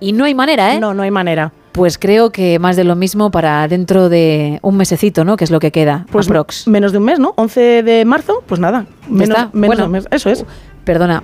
Y 0.00 0.12
no 0.12 0.24
hay 0.24 0.34
manera, 0.34 0.74
¿eh? 0.74 0.80
No, 0.80 0.92
no 0.92 1.02
hay 1.02 1.10
manera. 1.10 1.52
Pues 1.72 1.98
creo 1.98 2.30
que 2.30 2.58
más 2.58 2.76
de 2.76 2.84
lo 2.84 2.94
mismo 2.94 3.30
para 3.30 3.66
dentro 3.66 4.08
de 4.08 4.58
un 4.62 4.76
mesecito, 4.76 5.24
¿no? 5.24 5.36
Que 5.36 5.44
es 5.44 5.50
lo 5.50 5.58
que 5.60 5.72
queda. 5.72 6.06
Pues 6.12 6.26
aprox. 6.28 6.68
menos 6.68 6.92
de 6.92 6.98
un 6.98 7.04
mes, 7.04 7.18
¿no? 7.18 7.32
11 7.36 7.82
de 7.82 8.04
marzo, 8.04 8.42
pues 8.46 8.60
nada. 8.60 8.86
Menos, 9.08 9.28
está. 9.30 9.50
menos 9.52 9.66
Bueno, 9.68 9.82
de 9.82 9.86
un 9.86 9.92
mes. 9.92 10.04
Eso 10.10 10.30
es. 10.30 10.44
Perdona, 10.84 11.22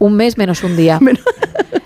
un 0.00 0.16
mes 0.16 0.36
menos 0.36 0.64
un 0.64 0.76
día. 0.76 0.98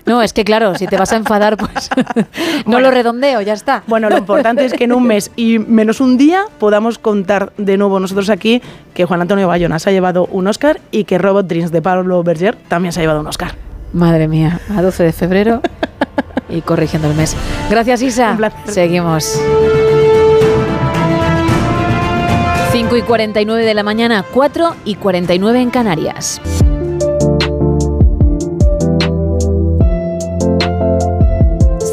No, 0.05 0.21
es 0.21 0.33
que 0.33 0.45
claro, 0.45 0.75
si 0.75 0.85
te 0.85 0.97
vas 0.97 1.11
a 1.13 1.15
enfadar, 1.15 1.57
pues 1.57 1.89
no 2.67 2.79
lo 2.79 2.91
redondeo, 2.91 3.41
ya 3.41 3.53
está. 3.53 3.81
Bueno, 3.87 4.07
lo 4.07 4.17
importante 4.19 4.63
es 4.63 4.73
que 4.73 4.83
en 4.83 4.93
un 4.93 5.07
mes 5.07 5.31
y 5.35 5.57
menos 5.57 5.99
un 5.99 6.15
día 6.15 6.43
podamos 6.59 6.99
contar 6.99 7.53
de 7.57 7.75
nuevo 7.77 7.99
nosotros 7.99 8.29
aquí 8.29 8.61
que 8.93 9.05
Juan 9.05 9.21
Antonio 9.21 9.47
Bayona 9.47 9.79
se 9.79 9.89
ha 9.89 9.93
llevado 9.93 10.27
un 10.27 10.45
Oscar 10.47 10.79
y 10.91 11.05
que 11.05 11.17
Robot 11.17 11.47
Dreams 11.47 11.71
de 11.71 11.81
Pablo 11.81 12.21
Berger 12.21 12.55
también 12.67 12.91
se 12.91 12.99
ha 12.99 13.03
llevado 13.03 13.21
un 13.21 13.27
Oscar. 13.27 13.55
Madre 13.93 14.27
mía, 14.27 14.59
a 14.75 14.83
12 14.83 15.03
de 15.05 15.11
febrero 15.11 15.61
y 16.49 16.61
corrigiendo 16.61 17.09
el 17.09 17.15
mes. 17.15 17.35
Gracias, 17.71 18.03
Isa. 18.03 18.37
Seguimos. 18.65 19.41
5 22.71 22.97
y 22.97 23.01
49 23.01 23.63
de 23.63 23.73
la 23.73 23.83
mañana, 23.83 24.23
4 24.33 24.75
y 24.85 24.95
49 24.95 25.61
en 25.61 25.69
Canarias. 25.71 26.41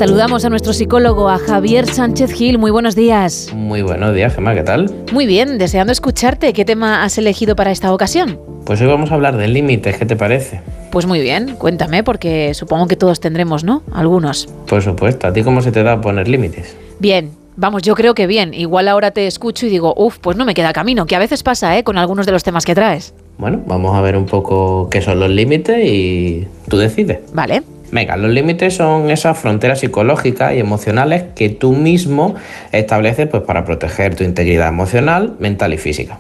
Saludamos 0.03 0.45
a 0.45 0.51
nuestro 0.51 0.73
psicólogo, 0.73 1.29
a 1.29 1.39
Javier 1.39 1.87
Sánchez 1.87 2.33
Gil. 2.33 2.59
Muy 2.59 2.73
buenos 2.73 2.97
días. 2.97 3.53
Muy 3.55 3.83
buenos 3.83 4.13
días, 4.17 4.35
Gemma, 4.35 4.53
¿qué 4.53 4.65
tal? 4.65 4.91
Muy 5.13 5.27
bien, 5.27 5.59
deseando 5.59 5.93
escucharte. 5.93 6.53
¿Qué 6.53 6.65
tema 6.65 7.05
has 7.05 7.19
elegido 7.19 7.55
para 7.55 7.71
esta 7.71 7.95
ocasión? 7.95 8.37
Pues 8.67 8.81
hoy 8.81 8.89
vamos 8.89 9.13
a 9.13 9.15
hablar 9.15 9.37
de 9.37 9.47
límites, 9.47 9.97
¿qué 9.99 10.05
te 10.05 10.17
parece? 10.17 10.61
Pues 10.91 11.07
muy 11.07 11.21
bien, 11.21 11.55
cuéntame, 11.55 12.03
porque 12.03 12.53
supongo 12.53 12.89
que 12.89 12.97
todos 12.97 13.21
tendremos, 13.21 13.63
¿no? 13.63 13.85
Algunos. 13.93 14.49
Por 14.67 14.83
supuesto, 14.83 15.29
¿a 15.29 15.33
ti 15.33 15.45
cómo 15.45 15.63
se 15.63 15.71
te 15.71 15.85
da 15.85 16.01
poner 16.01 16.27
límites? 16.27 16.77
Bien, 16.99 17.31
vamos, 17.55 17.83
yo 17.83 17.95
creo 17.95 18.17
que 18.17 18.27
bien. 18.27 18.55
Igual 18.55 18.89
ahora 18.89 19.13
te 19.13 19.29
escucho 19.29 19.67
y 19.67 19.69
digo, 19.69 19.95
uff, 19.97 20.19
pues 20.19 20.37
no 20.37 20.45
me 20.45 20.55
queda 20.55 20.73
camino, 20.73 21.07
que 21.07 21.15
a 21.15 21.21
veces 21.21 21.45
pasa, 21.45 21.79
¿eh? 21.79 21.85
Con 21.85 21.97
algunos 21.97 22.27
de 22.27 22.33
los 22.33 22.43
temas 22.43 22.65
que 22.65 22.75
traes. 22.75 23.15
Bueno, 23.39 23.63
vamos 23.69 23.95
a 23.95 24.01
ver 24.01 24.17
un 24.17 24.27
poco 24.27 24.89
qué 24.91 25.01
son 25.01 25.21
los 25.21 25.31
límites 25.31 25.79
y 25.87 26.49
tú 26.69 26.77
decides. 26.77 27.21
Vale. 27.33 27.63
Venga, 27.93 28.17
los 28.17 28.31
límites 28.31 28.75
son 28.75 29.11
esas 29.11 29.39
fronteras 29.39 29.81
psicológicas 29.81 30.55
y 30.55 30.59
emocionales 30.59 31.25
que 31.35 31.51
tú 31.51 31.73
mismo 31.73 32.35
estableces 32.73 33.29
pues, 33.29 33.43
para 33.43 33.67
proteger 33.67 34.15
tu 34.15 34.25
integridad 34.25 34.69
emocional, 34.69 35.35
mental 35.41 35.75
y 35.75 35.77
física. 35.77 36.19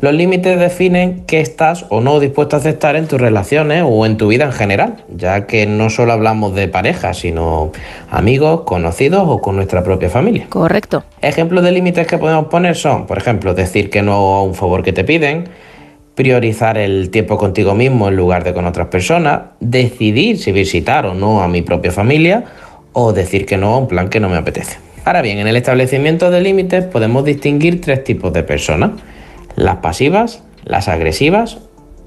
Los 0.00 0.14
límites 0.14 0.60
definen 0.60 1.24
qué 1.26 1.40
estás 1.40 1.86
o 1.88 2.00
no 2.00 2.20
dispuesto 2.20 2.54
a 2.54 2.60
aceptar 2.60 2.94
en 2.94 3.08
tus 3.08 3.20
relaciones 3.20 3.82
o 3.84 4.06
en 4.06 4.16
tu 4.16 4.28
vida 4.28 4.44
en 4.44 4.52
general, 4.52 5.04
ya 5.12 5.48
que 5.48 5.66
no 5.66 5.90
solo 5.90 6.12
hablamos 6.12 6.54
de 6.54 6.68
pareja, 6.68 7.14
sino 7.14 7.72
amigos, 8.08 8.60
conocidos 8.60 9.24
o 9.26 9.40
con 9.40 9.56
nuestra 9.56 9.82
propia 9.82 10.08
familia. 10.08 10.46
Correcto. 10.50 11.02
Ejemplos 11.20 11.64
de 11.64 11.72
límites 11.72 12.06
que 12.06 12.16
podemos 12.16 12.46
poner 12.46 12.76
son, 12.76 13.08
por 13.08 13.18
ejemplo, 13.18 13.54
decir 13.54 13.90
que 13.90 14.02
no 14.02 14.12
a 14.12 14.42
un 14.44 14.54
favor 14.54 14.84
que 14.84 14.92
te 14.92 15.02
piden, 15.02 15.48
priorizar 16.14 16.78
el 16.78 17.10
tiempo 17.10 17.38
contigo 17.38 17.74
mismo 17.74 18.08
en 18.08 18.16
lugar 18.16 18.44
de 18.44 18.52
con 18.52 18.66
otras 18.66 18.88
personas, 18.88 19.40
decidir 19.60 20.38
si 20.38 20.52
visitar 20.52 21.06
o 21.06 21.14
no 21.14 21.42
a 21.42 21.48
mi 21.48 21.62
propia 21.62 21.90
familia 21.90 22.44
o 22.92 23.12
decir 23.12 23.46
que 23.46 23.56
no 23.56 23.74
a 23.74 23.78
un 23.78 23.88
plan 23.88 24.08
que 24.08 24.20
no 24.20 24.28
me 24.28 24.36
apetece. 24.36 24.78
Ahora 25.04 25.22
bien, 25.22 25.38
en 25.38 25.48
el 25.48 25.56
establecimiento 25.56 26.30
de 26.30 26.40
límites 26.40 26.84
podemos 26.84 27.24
distinguir 27.24 27.80
tres 27.80 28.04
tipos 28.04 28.32
de 28.32 28.42
personas, 28.42 28.92
las 29.56 29.76
pasivas, 29.76 30.42
las 30.64 30.88
agresivas 30.88 31.58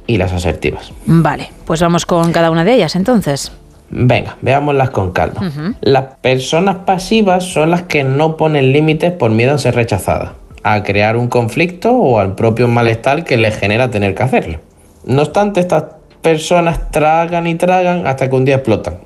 y 0.08 0.18
las 0.18 0.32
asertivas. 0.32 0.94
Vale, 1.06 1.50
pues 1.66 1.82
vamos 1.82 2.06
con 2.06 2.32
cada 2.32 2.52
una 2.52 2.64
de 2.64 2.74
ellas 2.74 2.96
entonces. 2.96 3.52
Venga, 3.90 4.38
veámoslas 4.42 4.90
con 4.90 5.12
calma. 5.12 5.76
Las 5.82 6.06
personas 6.22 6.78
pasivas 6.86 7.44
son 7.44 7.70
las 7.72 7.84
que 7.84 8.04
no 8.04 8.38
ponen 8.38 8.72
límites 8.72 9.12
por 9.12 9.32
miedo 9.32 9.54
a 9.54 9.58
ser 9.58 9.76
rechazadas, 9.76 10.32
a 10.68 10.82
crear 10.82 11.16
un 11.16 11.28
conflicto 11.28 11.96
o 11.96 12.18
al 12.18 12.34
propio 12.34 12.68
malestar 12.68 13.24
que 13.24 13.38
les 13.38 13.56
genera 13.56 13.92
tener 13.92 14.16
que 14.16 14.24
hacerlo. 14.24 14.60
No 15.06 15.22
obstante, 15.22 15.60
estas 15.60 15.84
personas 16.24 16.90
tragan 16.90 17.46
y 17.46 17.54
tragan 17.54 18.08
hasta 18.08 18.28
que 18.28 18.36
un 18.36 18.46
día 18.46 18.56
explotan, 18.56 18.98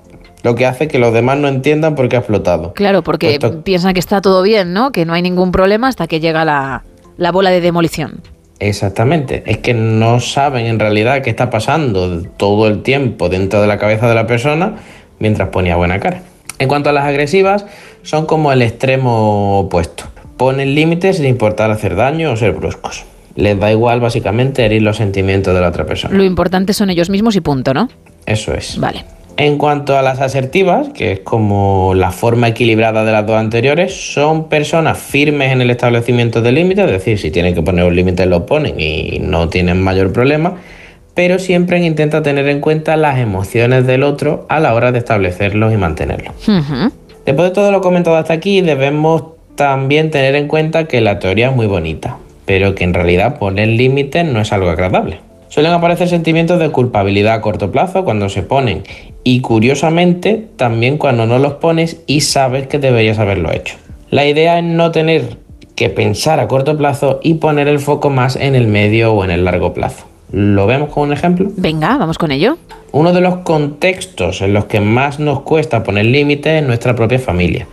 lo 0.42 0.56
que 0.56 0.66
hace 0.66 0.88
que 0.88 1.00
los 1.00 1.14
demás 1.14 1.38
no 1.38 1.50
entiendan 1.50 1.96
por 1.96 2.08
qué 2.08 2.16
ha 2.16 2.20
explotado. 2.20 2.74
Claro, 2.76 3.04
porque 3.04 3.38
piensan 3.66 3.94
que 3.94 4.00
está 4.00 4.22
todo 4.22 4.42
bien, 4.42 4.72
¿no? 4.72 4.94
Que 4.94 5.04
no 5.04 5.12
hay 5.12 5.22
ningún 5.22 5.52
problema 5.52 5.90
hasta 5.90 6.08
que 6.08 6.22
llega 6.22 6.46
la, 6.46 6.86
la 7.18 7.32
bola 7.34 7.50
de 7.50 7.60
demolición. 7.60 8.22
Exactamente, 8.60 9.44
es 9.46 9.58
que 9.58 9.74
no 9.74 10.22
saben 10.22 10.66
en 10.66 10.80
realidad 10.80 11.22
qué 11.24 11.30
está 11.30 11.50
pasando 11.50 12.24
todo 12.38 12.68
el 12.68 12.84
tiempo 12.84 13.28
dentro 13.28 13.60
de 13.60 13.68
la 13.68 13.78
cabeza 13.78 14.08
de 14.08 14.16
la 14.16 14.28
persona 14.28 14.76
mientras 15.20 15.50
ponía 15.50 15.76
buena 15.76 16.00
cara. 16.00 16.22
En 16.58 16.70
cuanto 16.70 16.90
a 16.90 16.94
las 16.94 17.04
agresivas, 17.04 17.66
son 18.04 18.26
como 18.26 18.54
el 18.54 18.62
extremo 18.62 19.60
opuesto. 19.60 20.06
Ponen 20.40 20.74
límites 20.74 21.18
sin 21.18 21.26
importar 21.26 21.70
hacer 21.70 21.98
daño 21.98 22.32
o 22.32 22.38
ser 22.38 22.54
bruscos. 22.54 23.04
Les 23.36 23.60
da 23.60 23.74
igual 23.74 24.00
básicamente 24.00 24.64
herir 24.64 24.82
los 24.84 24.96
sentimientos 24.96 25.54
de 25.54 25.60
la 25.60 25.68
otra 25.68 25.86
persona. 25.86 26.16
Lo 26.16 26.24
importante 26.24 26.72
son 26.72 26.90
ellos 26.90 27.10
mismos 27.10 27.36
y 27.36 27.42
punto, 27.42 27.74
¿no? 27.74 27.90
Eso 28.26 28.54
es. 28.54 28.80
Vale. 28.80 29.04
En 29.36 29.58
cuanto 29.58 29.98
a 29.98 30.02
las 30.02 30.22
asertivas, 30.22 30.92
que 30.94 31.12
es 31.12 31.20
como 31.20 31.94
la 31.94 32.12
forma 32.12 32.48
equilibrada 32.48 33.04
de 33.04 33.12
las 33.12 33.28
dos 33.28 33.36
anteriores, 33.36 34.14
son 34.14 34.48
personas 34.48 34.98
firmes 34.98 35.52
en 35.52 35.60
el 35.60 35.72
establecimiento 35.72 36.42
de 36.42 36.54
límites, 36.54 36.86
es 36.86 36.92
decir, 36.92 37.20
si 37.20 37.32
tienen 37.32 37.54
que 37.54 37.62
poner 37.62 37.84
un 37.84 37.96
límite 37.98 38.26
lo 38.26 38.46
ponen 38.46 38.80
y 38.80 39.20
no 39.20 39.50
tienen 39.50 39.82
mayor 39.82 40.14
problema, 40.14 40.56
pero 41.16 41.38
siempre 41.38 41.86
intenta 41.86 42.24
tener 42.24 42.48
en 42.48 42.62
cuenta 42.62 42.96
las 42.96 43.20
emociones 43.20 43.86
del 43.86 44.04
otro 44.04 44.46
a 44.48 44.62
la 44.62 44.74
hora 44.74 44.94
de 44.94 45.00
establecerlos 45.00 45.74
y 45.74 45.76
mantenerlos. 45.76 46.34
Después 47.26 47.50
de 47.50 47.54
todo 47.54 47.74
lo 47.74 47.82
comentado 47.82 48.16
hasta 48.16 48.32
aquí, 48.32 48.62
debemos 48.62 49.39
también 49.60 50.10
tener 50.10 50.36
en 50.36 50.48
cuenta 50.48 50.88
que 50.88 51.02
la 51.02 51.20
teoría 51.20 51.50
es 51.50 51.56
muy 51.56 51.68
bonita, 51.68 52.16
pero 52.46 52.76
que 52.76 52.86
en 52.86 52.94
realidad 52.94 53.38
poner 53.38 53.68
límites 53.68 54.24
no 54.24 54.40
es 54.40 54.54
algo 54.54 54.70
agradable. 54.70 55.20
Suelen 55.50 55.74
aparecer 55.74 56.08
sentimientos 56.08 56.60
de 56.60 56.70
culpabilidad 56.70 57.34
a 57.34 57.42
corto 57.42 57.70
plazo 57.70 58.06
cuando 58.06 58.30
se 58.30 58.42
ponen 58.42 58.84
y 59.26 59.42
curiosamente 59.42 60.48
también 60.56 60.98
cuando 60.98 61.26
no 61.26 61.40
los 61.40 61.56
pones 61.56 62.00
y 62.08 62.22
sabes 62.22 62.68
que 62.68 62.80
deberías 62.80 63.20
haberlo 63.20 63.52
hecho. 63.52 63.76
La 64.10 64.26
idea 64.26 64.60
es 64.60 64.64
no 64.64 64.92
tener 64.92 65.36
que 65.76 65.90
pensar 65.90 66.40
a 66.40 66.48
corto 66.48 66.78
plazo 66.78 67.20
y 67.22 67.34
poner 67.34 67.68
el 67.68 67.80
foco 67.80 68.10
más 68.10 68.38
en 68.38 68.56
el 68.56 68.68
medio 68.68 69.12
o 69.12 69.26
en 69.26 69.32
el 69.32 69.44
largo 69.44 69.74
plazo. 69.74 70.06
¿Lo 70.32 70.68
vemos 70.68 70.94
con 70.94 71.04
un 71.04 71.12
ejemplo? 71.12 71.50
Venga, 71.58 71.98
vamos 71.98 72.18
con 72.18 72.32
ello. 72.32 72.58
Uno 72.94 73.12
de 73.12 73.20
los 73.20 73.40
contextos 73.40 74.42
en 74.42 74.54
los 74.54 74.66
que 74.66 74.80
más 74.80 75.20
nos 75.20 75.42
cuesta 75.42 75.84
poner 75.84 76.06
límites 76.06 76.62
es 76.62 76.66
nuestra 76.66 76.96
propia 76.96 77.20
familia, 77.20 77.68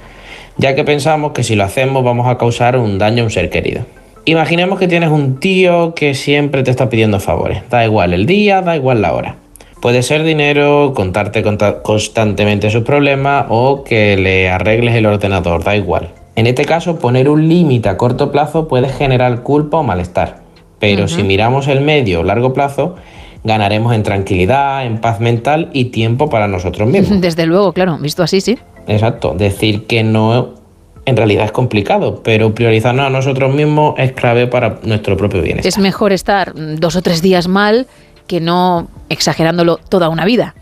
ya 0.58 0.74
que 0.74 0.84
pensamos 0.84 1.32
que 1.32 1.42
si 1.42 1.54
lo 1.54 1.64
hacemos 1.64 2.04
vamos 2.04 2.26
a 2.28 2.38
causar 2.38 2.78
un 2.78 2.98
daño 2.98 3.22
a 3.22 3.26
un 3.26 3.30
ser 3.30 3.50
querido. 3.50 3.84
Imaginemos 4.24 4.78
que 4.78 4.88
tienes 4.88 5.10
un 5.10 5.38
tío 5.38 5.94
que 5.94 6.14
siempre 6.14 6.62
te 6.62 6.70
está 6.70 6.88
pidiendo 6.88 7.20
favores, 7.20 7.62
da 7.70 7.84
igual 7.84 8.12
el 8.12 8.26
día, 8.26 8.60
da 8.62 8.76
igual 8.76 9.02
la 9.02 9.12
hora. 9.12 9.36
Puede 9.80 10.02
ser 10.02 10.24
dinero, 10.24 10.94
contarte 10.96 11.44
constantemente 11.82 12.70
sus 12.70 12.82
problemas 12.82 13.46
o 13.50 13.84
que 13.84 14.16
le 14.16 14.48
arregles 14.48 14.96
el 14.96 15.06
ordenador, 15.06 15.62
da 15.62 15.76
igual. 15.76 16.08
En 16.34 16.46
este 16.46 16.64
caso, 16.64 16.98
poner 16.98 17.28
un 17.28 17.48
límite 17.48 17.88
a 17.88 17.96
corto 17.96 18.32
plazo 18.32 18.68
puede 18.68 18.88
generar 18.88 19.42
culpa 19.42 19.78
o 19.78 19.82
malestar. 19.82 20.40
Pero 20.78 21.08
si 21.08 21.22
miramos 21.22 21.68
el 21.68 21.80
medio 21.80 22.20
o 22.20 22.22
largo 22.22 22.52
plazo, 22.52 22.96
ganaremos 23.44 23.94
en 23.94 24.02
tranquilidad, 24.02 24.84
en 24.84 24.98
paz 24.98 25.20
mental 25.20 25.70
y 25.72 25.86
tiempo 25.86 26.28
para 26.28 26.48
nosotros 26.48 26.88
mismos. 26.88 27.20
Desde 27.22 27.46
luego, 27.46 27.72
claro, 27.72 27.96
visto 27.98 28.22
así, 28.22 28.40
sí. 28.40 28.58
Exacto, 28.86 29.34
decir 29.36 29.86
que 29.86 30.02
no 30.02 30.54
en 31.06 31.16
realidad 31.16 31.44
es 31.44 31.52
complicado, 31.52 32.20
pero 32.22 32.52
priorizarnos 32.54 33.06
a 33.06 33.10
nosotros 33.10 33.54
mismos 33.54 33.94
es 33.96 34.12
clave 34.12 34.48
para 34.48 34.80
nuestro 34.82 35.16
propio 35.16 35.40
bienestar. 35.40 35.68
Es 35.68 35.78
mejor 35.78 36.12
estar 36.12 36.52
dos 36.54 36.96
o 36.96 37.02
tres 37.02 37.22
días 37.22 37.46
mal 37.46 37.86
que 38.26 38.40
no 38.40 38.88
exagerándolo 39.08 39.78
toda 39.88 40.08
una 40.08 40.24
vida. 40.24 40.54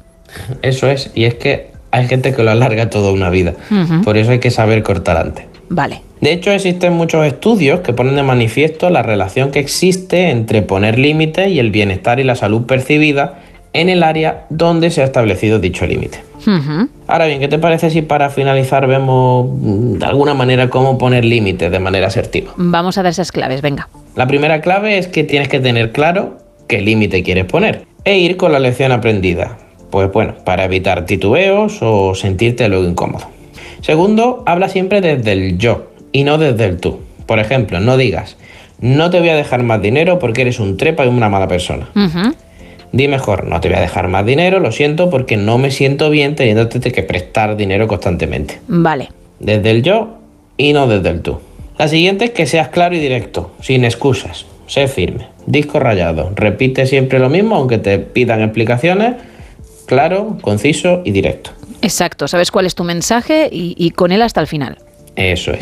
Eso 0.60 0.88
es, 0.88 1.10
y 1.14 1.24
es 1.24 1.34
que 1.34 1.72
hay 1.90 2.06
gente 2.08 2.34
que 2.34 2.42
lo 2.42 2.50
alarga 2.50 2.90
toda 2.90 3.10
una 3.10 3.30
vida, 3.30 3.54
por 4.04 4.18
eso 4.18 4.32
hay 4.32 4.40
que 4.40 4.50
saber 4.50 4.82
cortar 4.82 5.16
antes. 5.16 5.46
Vale. 5.70 6.02
De 6.20 6.32
hecho, 6.32 6.50
existen 6.50 6.92
muchos 6.92 7.24
estudios 7.26 7.80
que 7.80 7.92
ponen 7.92 8.16
de 8.16 8.22
manifiesto 8.22 8.90
la 8.90 9.02
relación 9.02 9.50
que 9.50 9.60
existe 9.60 10.30
entre 10.30 10.62
poner 10.62 10.98
límites 10.98 11.48
y 11.48 11.58
el 11.58 11.70
bienestar 11.70 12.20
y 12.20 12.24
la 12.24 12.34
salud 12.34 12.62
percibida 12.62 13.40
en 13.74 13.90
el 13.90 14.02
área 14.02 14.46
donde 14.48 14.90
se 14.90 15.02
ha 15.02 15.04
establecido 15.04 15.58
dicho 15.58 15.86
límite. 15.86 16.22
Ahora 17.06 17.26
bien, 17.26 17.40
¿qué 17.40 17.48
te 17.48 17.58
parece 17.58 17.90
si 17.90 18.02
para 18.02 18.30
finalizar 18.30 18.86
vemos 18.86 19.46
mm, 19.50 19.94
de 19.94 20.06
alguna 20.06 20.34
manera 20.34 20.70
cómo 20.70 20.96
poner 20.96 21.24
límites 21.24 21.70
de 21.70 21.78
manera 21.78 22.06
asertiva? 22.06 22.52
Vamos 22.56 22.96
a 22.98 23.02
dar 23.02 23.10
esas 23.10 23.32
claves, 23.32 23.62
venga. 23.62 23.88
La 24.14 24.26
primera 24.26 24.60
clave 24.60 24.98
es 24.98 25.08
que 25.08 25.24
tienes 25.24 25.48
que 25.48 25.60
tener 25.60 25.92
claro 25.92 26.38
qué 26.68 26.80
límite 26.80 27.22
quieres 27.22 27.46
poner 27.46 27.86
e 28.04 28.18
ir 28.18 28.36
con 28.36 28.52
la 28.52 28.58
lección 28.58 28.92
aprendida. 28.92 29.58
Pues 29.90 30.10
bueno, 30.12 30.34
para 30.44 30.64
evitar 30.64 31.06
titubeos 31.06 31.78
o 31.80 32.14
sentirte 32.14 32.68
luego 32.68 32.84
incómodo. 32.84 33.26
Segundo, 33.80 34.42
habla 34.46 34.68
siempre 34.68 35.00
desde 35.00 35.32
el 35.32 35.58
yo 35.58 35.90
y 36.12 36.24
no 36.24 36.38
desde 36.38 36.66
el 36.66 36.78
tú. 36.78 37.00
Por 37.26 37.38
ejemplo, 37.38 37.80
no 37.80 37.96
digas, 37.96 38.36
no 38.80 39.10
te 39.10 39.18
voy 39.18 39.30
a 39.30 39.34
dejar 39.34 39.62
más 39.62 39.80
dinero 39.80 40.18
porque 40.18 40.42
eres 40.42 40.60
un 40.60 40.76
trepa 40.76 41.04
y 41.06 41.08
una 41.08 41.28
mala 41.28 41.48
persona. 41.48 41.88
Di 42.94 43.08
mejor, 43.08 43.44
no 43.48 43.60
te 43.60 43.68
voy 43.68 43.78
a 43.78 43.80
dejar 43.80 44.06
más 44.06 44.24
dinero, 44.24 44.60
lo 44.60 44.70
siento 44.70 45.10
porque 45.10 45.36
no 45.36 45.58
me 45.58 45.72
siento 45.72 46.10
bien 46.10 46.36
teniéndote 46.36 46.92
que 46.92 47.02
prestar 47.02 47.56
dinero 47.56 47.88
constantemente. 47.88 48.60
Vale. 48.68 49.08
Desde 49.40 49.72
el 49.72 49.82
yo 49.82 50.18
y 50.56 50.72
no 50.74 50.86
desde 50.86 51.08
el 51.08 51.20
tú. 51.20 51.40
La 51.76 51.88
siguiente 51.88 52.26
es 52.26 52.30
que 52.30 52.46
seas 52.46 52.68
claro 52.68 52.94
y 52.94 53.00
directo, 53.00 53.50
sin 53.60 53.84
excusas. 53.84 54.46
Sé 54.68 54.86
firme. 54.86 55.26
Disco 55.44 55.80
rayado. 55.80 56.30
Repite 56.36 56.86
siempre 56.86 57.18
lo 57.18 57.28
mismo, 57.28 57.56
aunque 57.56 57.78
te 57.78 57.98
pidan 57.98 58.42
explicaciones. 58.42 59.16
Claro, 59.86 60.38
conciso 60.40 61.02
y 61.04 61.10
directo. 61.10 61.50
Exacto, 61.82 62.28
sabes 62.28 62.52
cuál 62.52 62.64
es 62.64 62.76
tu 62.76 62.84
mensaje 62.84 63.48
y, 63.50 63.74
y 63.76 63.90
con 63.90 64.12
él 64.12 64.22
hasta 64.22 64.40
el 64.40 64.46
final. 64.46 64.78
Eso 65.16 65.50
es. 65.50 65.58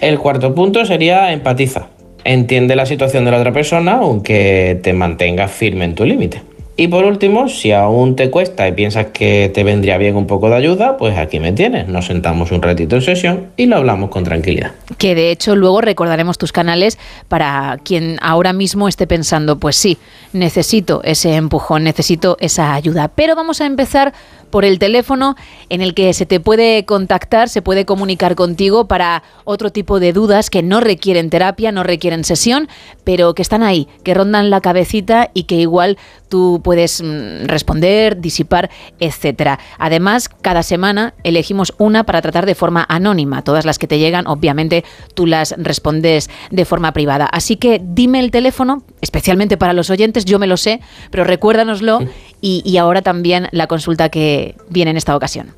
El 0.00 0.18
cuarto 0.18 0.52
punto 0.56 0.84
sería 0.84 1.32
empatiza. 1.32 1.86
Entiende 2.24 2.74
la 2.74 2.84
situación 2.84 3.24
de 3.24 3.30
la 3.30 3.38
otra 3.38 3.52
persona, 3.52 3.92
aunque 3.92 4.80
te 4.82 4.92
mantengas 4.92 5.52
firme 5.52 5.84
en 5.84 5.94
tu 5.94 6.04
límite. 6.04 6.42
Y 6.76 6.88
por 6.88 7.04
último, 7.04 7.48
si 7.48 7.70
aún 7.70 8.16
te 8.16 8.30
cuesta 8.30 8.66
y 8.66 8.72
piensas 8.72 9.06
que 9.06 9.48
te 9.54 9.62
vendría 9.62 9.96
bien 9.96 10.16
un 10.16 10.26
poco 10.26 10.48
de 10.48 10.56
ayuda, 10.56 10.96
pues 10.96 11.16
aquí 11.16 11.38
me 11.38 11.52
tienes. 11.52 11.86
Nos 11.86 12.06
sentamos 12.06 12.50
un 12.50 12.62
ratito 12.62 12.96
en 12.96 13.02
sesión 13.02 13.46
y 13.56 13.66
lo 13.66 13.76
hablamos 13.76 14.10
con 14.10 14.24
tranquilidad. 14.24 14.72
Que 14.98 15.14
de 15.14 15.30
hecho 15.30 15.54
luego 15.54 15.80
recordaremos 15.80 16.36
tus 16.36 16.50
canales 16.50 16.98
para 17.28 17.78
quien 17.84 18.18
ahora 18.20 18.52
mismo 18.52 18.88
esté 18.88 19.06
pensando, 19.06 19.58
pues 19.58 19.76
sí, 19.76 19.98
necesito 20.32 21.00
ese 21.04 21.36
empujón, 21.36 21.84
necesito 21.84 22.36
esa 22.40 22.74
ayuda. 22.74 23.06
Pero 23.14 23.36
vamos 23.36 23.60
a 23.60 23.66
empezar 23.66 24.12
por 24.54 24.64
el 24.64 24.78
teléfono 24.78 25.34
en 25.68 25.80
el 25.80 25.94
que 25.94 26.12
se 26.12 26.26
te 26.26 26.38
puede 26.38 26.84
contactar, 26.84 27.48
se 27.48 27.60
puede 27.60 27.84
comunicar 27.84 28.36
contigo 28.36 28.86
para 28.86 29.24
otro 29.42 29.72
tipo 29.72 29.98
de 29.98 30.12
dudas 30.12 30.48
que 30.48 30.62
no 30.62 30.78
requieren 30.78 31.28
terapia, 31.28 31.72
no 31.72 31.82
requieren 31.82 32.22
sesión, 32.22 32.68
pero 33.02 33.34
que 33.34 33.42
están 33.42 33.64
ahí, 33.64 33.88
que 34.04 34.14
rondan 34.14 34.50
la 34.50 34.60
cabecita 34.60 35.32
y 35.34 35.42
que 35.42 35.56
igual 35.56 35.98
tú 36.28 36.60
puedes 36.62 37.02
mm, 37.02 37.46
responder, 37.46 38.20
disipar, 38.20 38.70
etcétera. 39.00 39.58
Además, 39.76 40.28
cada 40.28 40.62
semana 40.62 41.14
elegimos 41.24 41.74
una 41.78 42.04
para 42.04 42.22
tratar 42.22 42.46
de 42.46 42.54
forma 42.54 42.86
anónima. 42.88 43.42
Todas 43.42 43.64
las 43.64 43.80
que 43.80 43.88
te 43.88 43.98
llegan, 43.98 44.28
obviamente, 44.28 44.84
tú 45.14 45.26
las 45.26 45.56
respondes 45.58 46.30
de 46.52 46.64
forma 46.64 46.92
privada. 46.92 47.26
Así 47.26 47.56
que 47.56 47.80
dime 47.84 48.20
el 48.20 48.30
teléfono, 48.30 48.84
especialmente 49.00 49.56
para 49.56 49.72
los 49.72 49.90
oyentes, 49.90 50.24
yo 50.24 50.38
me 50.38 50.46
lo 50.46 50.56
sé, 50.56 50.80
pero 51.10 51.24
recuérdanoslo 51.24 52.00
y, 52.44 52.60
y 52.62 52.76
ahora 52.76 53.00
también 53.00 53.48
la 53.52 53.66
consulta 53.66 54.10
que 54.10 54.54
viene 54.68 54.90
en 54.90 54.98
esta 54.98 55.16
ocasión. 55.16 55.54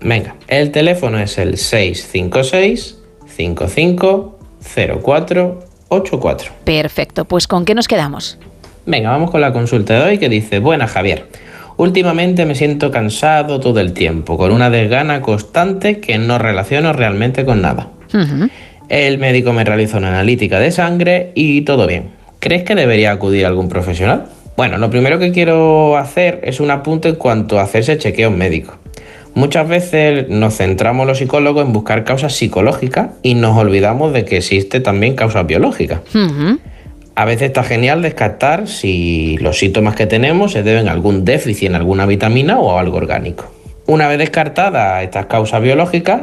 Venga, 0.00 0.34
el 0.48 0.72
teléfono 0.72 1.20
es 1.20 1.38
el 1.38 1.56
656 1.56 2.98
55 3.28 4.38
04 5.04 5.64
84. 5.88 6.52
Perfecto, 6.64 7.26
pues 7.26 7.46
¿con 7.46 7.64
qué 7.64 7.76
nos 7.76 7.86
quedamos? 7.86 8.40
Venga, 8.86 9.10
vamos 9.10 9.30
con 9.30 9.40
la 9.40 9.52
consulta 9.52 9.94
de 9.94 10.10
hoy 10.10 10.18
que 10.18 10.28
dice, 10.28 10.58
buena 10.58 10.88
Javier, 10.88 11.26
últimamente 11.76 12.44
me 12.44 12.56
siento 12.56 12.90
cansado 12.90 13.60
todo 13.60 13.78
el 13.78 13.92
tiempo, 13.92 14.36
con 14.36 14.50
una 14.50 14.68
desgana 14.68 15.22
constante 15.22 16.00
que 16.00 16.18
no 16.18 16.38
relaciono 16.38 16.92
realmente 16.92 17.44
con 17.44 17.62
nada. 17.62 17.90
El 18.88 19.18
médico 19.18 19.52
me 19.52 19.62
realizó 19.62 19.98
una 19.98 20.08
analítica 20.08 20.58
de 20.58 20.72
sangre 20.72 21.30
y 21.36 21.62
todo 21.62 21.86
bien. 21.86 22.10
¿Crees 22.40 22.64
que 22.64 22.74
debería 22.74 23.12
acudir 23.12 23.44
a 23.44 23.48
algún 23.48 23.68
profesional? 23.68 24.26
Bueno, 24.56 24.78
lo 24.78 24.88
primero 24.88 25.18
que 25.18 25.32
quiero 25.32 25.96
hacer 25.98 26.40
es 26.44 26.60
un 26.60 26.70
apunte 26.70 27.10
en 27.10 27.16
cuanto 27.16 27.58
a 27.58 27.62
hacerse 27.62 27.98
chequeos 27.98 28.32
médicos. 28.32 28.76
Muchas 29.34 29.68
veces 29.68 30.30
nos 30.30 30.56
centramos 30.56 31.06
los 31.06 31.18
psicólogos 31.18 31.66
en 31.66 31.74
buscar 31.74 32.04
causas 32.04 32.34
psicológicas 32.34 33.10
y 33.22 33.34
nos 33.34 33.54
olvidamos 33.58 34.14
de 34.14 34.24
que 34.24 34.38
existe 34.38 34.80
también 34.80 35.14
causas 35.14 35.46
biológicas. 35.46 36.00
A 37.14 37.24
veces 37.26 37.48
está 37.48 37.62
genial 37.62 38.00
descartar 38.00 38.66
si 38.66 39.36
los 39.38 39.58
síntomas 39.58 39.94
que 39.94 40.06
tenemos 40.06 40.52
se 40.52 40.62
deben 40.62 40.88
a 40.88 40.92
algún 40.92 41.26
déficit 41.26 41.68
en 41.68 41.74
alguna 41.74 42.06
vitamina 42.06 42.58
o 42.58 42.76
a 42.76 42.80
algo 42.80 42.96
orgánico. 42.96 43.52
Una 43.86 44.08
vez 44.08 44.18
descartadas 44.18 45.04
estas 45.04 45.26
causas 45.26 45.60
biológicas, 45.60 46.22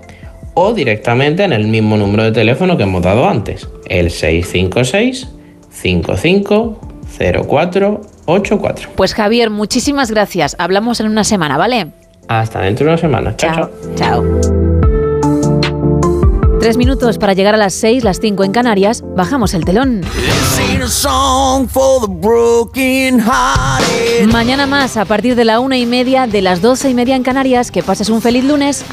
o 0.54 0.74
directamente 0.74 1.44
en 1.44 1.54
el 1.54 1.68
mismo 1.68 1.98
número 1.98 2.24
de 2.24 2.32
teléfono 2.32 2.78
que 2.78 2.84
hemos 2.84 3.02
dado 3.02 3.28
antes, 3.28 3.68
el 3.88 4.12
656 4.12 5.30
55 5.72 6.80
0484. 7.18 8.90
Pues 8.96 9.14
Javier, 9.14 9.50
muchísimas 9.50 10.12
gracias. 10.12 10.56
Hablamos 10.60 11.00
en 11.00 11.08
una 11.08 11.24
semana, 11.24 11.58
¿vale? 11.58 11.88
Hasta 12.28 12.62
dentro 12.62 12.86
de 12.86 12.92
una 12.92 13.02
semana. 13.02 13.36
Chao, 13.36 13.70
chao. 13.96 13.96
Chao. 13.96 14.73
Tres 16.64 16.78
minutos 16.78 17.18
para 17.18 17.34
llegar 17.34 17.56
a 17.56 17.58
las 17.58 17.74
seis, 17.74 18.06
las 18.06 18.22
cinco 18.22 18.46
en 18.46 18.54
Canarias. 18.54 19.04
Bajamos 19.18 19.54
el 19.54 19.66
telón. 19.66 20.00
Mañana 24.32 24.66
más, 24.66 24.96
a 24.96 25.04
partir 25.04 25.36
de 25.36 25.44
la 25.44 25.60
una 25.60 25.78
y 25.78 25.86
media, 25.86 26.26
de 26.26 26.42
las 26.42 26.62
doce 26.62 26.90
y 26.90 26.94
media 26.94 27.18
en 27.18 27.24
Canarias. 27.24 27.70
Que 27.70 27.84
pases 27.84 28.08
un 28.08 28.22
feliz 28.22 28.46
lunes. 28.46 28.82